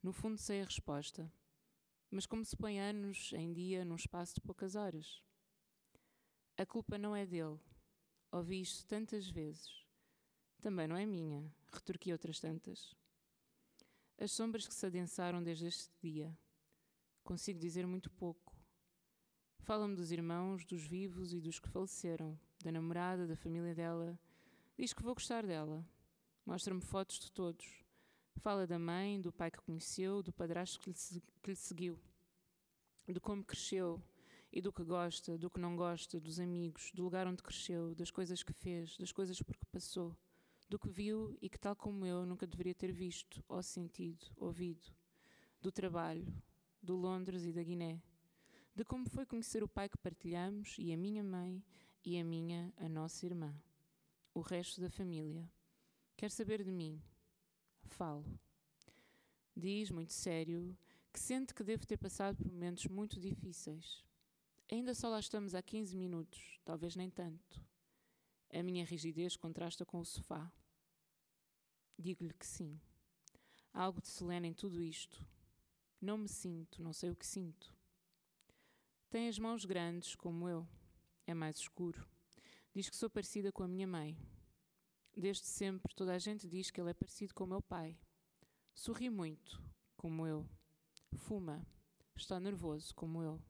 [0.00, 1.28] No fundo, sei a resposta
[2.10, 5.22] mas como se põe anos em dia num espaço de poucas horas.
[6.56, 7.58] A culpa não é dele.
[8.32, 9.84] Ouvi isto tantas vezes.
[10.60, 12.94] Também não é minha, retorqui outras tantas.
[14.18, 16.36] As sombras que se adensaram desde este dia.
[17.22, 18.56] Consigo dizer muito pouco.
[19.60, 24.18] Fala-me dos irmãos, dos vivos e dos que faleceram, da namorada, da família dela,
[24.78, 25.82] Diz que vou gostar dela.
[26.44, 27.85] Mostra-me fotos de todos.
[28.40, 31.98] Fala da mãe, do pai que conheceu, do padrasto que lhe, que lhe seguiu,
[33.08, 34.02] de como cresceu
[34.52, 38.10] e do que gosta, do que não gosta, dos amigos, do lugar onde cresceu, das
[38.10, 40.16] coisas que fez, das coisas por que passou,
[40.68, 44.86] do que viu e que, tal como eu, nunca deveria ter visto, ou sentido, ouvido,
[45.60, 46.26] do trabalho,
[46.82, 48.00] do Londres e da Guiné,
[48.74, 51.64] de como foi conhecer o pai que partilhamos e a minha mãe
[52.04, 53.54] e a minha, a nossa irmã,
[54.34, 55.50] o resto da família.
[56.16, 57.02] Quer saber de mim?
[57.86, 58.24] Falo.
[59.56, 60.76] Diz, muito sério,
[61.12, 64.04] que sente que devo ter passado por momentos muito difíceis.
[64.70, 67.64] Ainda só lá estamos há 15 minutos, talvez nem tanto.
[68.52, 70.52] A minha rigidez contrasta com o sofá.
[71.98, 72.78] Digo-lhe que sim.
[73.72, 75.24] Há algo de solene em tudo isto.
[76.00, 77.74] Não me sinto, não sei o que sinto.
[79.08, 80.68] Tem as mãos grandes, como eu.
[81.26, 82.06] É mais escuro.
[82.74, 84.16] Diz que sou parecida com a minha mãe.
[85.18, 87.98] Desde sempre, toda a gente diz que ele é parecido com o meu pai.
[88.74, 89.62] Sorri muito,
[89.96, 90.46] como eu.
[91.14, 91.66] Fuma.
[92.14, 93.40] Está nervoso, como eu.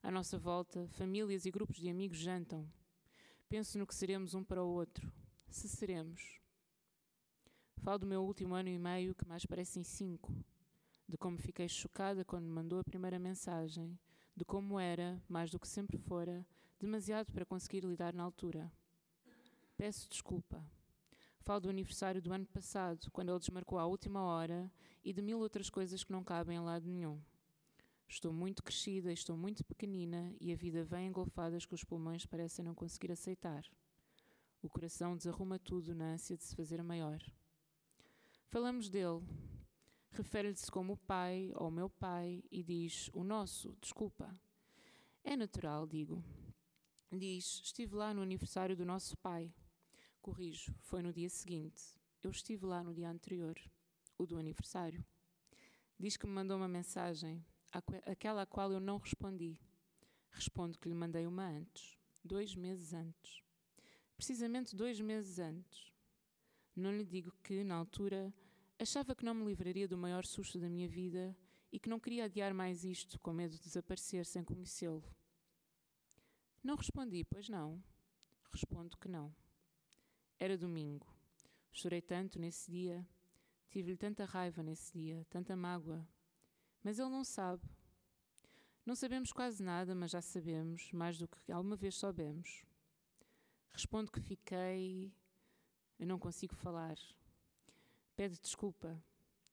[0.00, 2.70] À nossa volta, famílias e grupos de amigos jantam.
[3.48, 5.12] Penso no que seremos um para o outro.
[5.48, 6.38] Se seremos.
[7.78, 10.32] Falo do meu último ano e meio, que mais parecem cinco.
[11.08, 13.98] De como fiquei chocada quando me mandou a primeira mensagem.
[14.36, 16.46] De como era, mais do que sempre fora,
[16.78, 18.70] demasiado para conseguir lidar na altura.
[19.76, 20.64] Peço desculpa.
[21.44, 24.72] Falo do aniversário do ano passado, quando ele desmarcou à última hora,
[25.04, 27.20] e de mil outras coisas que não cabem em lado nenhum.
[28.08, 32.64] Estou muito crescida, estou muito pequenina e a vida vem engolfadas que os pulmões parecem
[32.64, 33.62] não conseguir aceitar.
[34.62, 37.20] O coração desarruma tudo na ânsia de se fazer maior.
[38.46, 39.20] Falamos dele.
[40.12, 44.34] Refere-se como o pai ou meu pai e diz o nosso, desculpa.
[45.22, 46.24] É natural, digo.
[47.12, 49.52] Diz: Estive lá no aniversário do nosso pai.
[50.24, 52.00] Corrijo, foi no dia seguinte.
[52.22, 53.60] Eu estive lá no dia anterior,
[54.16, 55.04] o do aniversário.
[56.00, 57.44] Diz que me mandou uma mensagem,
[58.06, 59.60] aquela a qual eu não respondi.
[60.30, 63.42] Respondo que lhe mandei uma antes, dois meses antes.
[64.16, 65.92] Precisamente dois meses antes.
[66.74, 68.32] Não lhe digo que, na altura,
[68.78, 71.36] achava que não me livraria do maior susto da minha vida
[71.70, 75.04] e que não queria adiar mais isto, com medo de desaparecer sem conhecê-lo.
[76.62, 77.78] Não respondi, pois não.
[78.50, 79.43] Respondo que não.
[80.44, 81.06] Era domingo.
[81.72, 83.08] Chorei tanto nesse dia.
[83.70, 86.06] Tive-lhe tanta raiva nesse dia, tanta mágoa.
[86.82, 87.66] Mas ele não sabe.
[88.84, 92.62] Não sabemos quase nada, mas já sabemos, mais do que alguma vez soubemos.
[93.70, 95.14] Respondo que fiquei.
[95.98, 96.98] Eu não consigo falar.
[98.14, 99.02] Pede desculpa.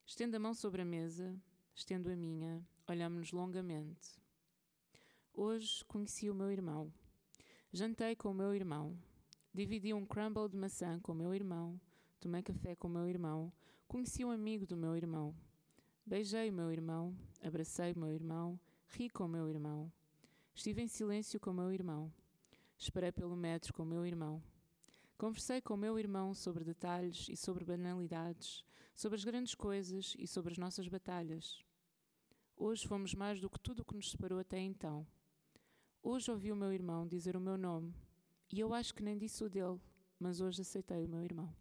[0.05, 1.41] Estendo a mão sobre a mesa,
[1.73, 4.21] estendo a minha, olhamos-nos longamente.
[5.33, 6.93] Hoje conheci o meu irmão.
[7.71, 8.99] Jantei com o meu irmão.
[9.53, 11.77] Dividi um crumble de maçã com meu irmão,
[12.21, 13.51] tomei café com meu irmão,
[13.85, 15.35] conheci um amigo do meu irmão.
[16.05, 17.13] Beijei o meu irmão,
[17.43, 18.57] abracei o meu irmão,
[18.87, 19.91] ri com o meu irmão.
[20.55, 22.09] Estive em silêncio com o meu irmão.
[22.77, 24.41] Esperei pelo metro com o meu irmão.
[25.17, 28.63] Conversei com o meu irmão sobre detalhes e sobre banalidades,
[28.95, 31.61] sobre as grandes coisas e sobre as nossas batalhas.
[32.55, 35.05] Hoje fomos mais do que tudo o que nos separou até então.
[36.01, 37.93] Hoje ouvi o meu irmão dizer o meu nome
[38.53, 39.79] e eu acho que nem disse o dele,
[40.19, 41.53] mas hoje aceitei o meu irmão.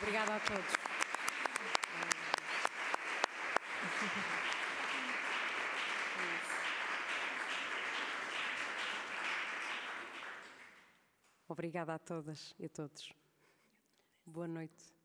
[0.00, 0.82] Obrigada a todos.
[11.48, 13.21] Obrigada a todas e a todos.
[14.32, 15.01] Boa noite.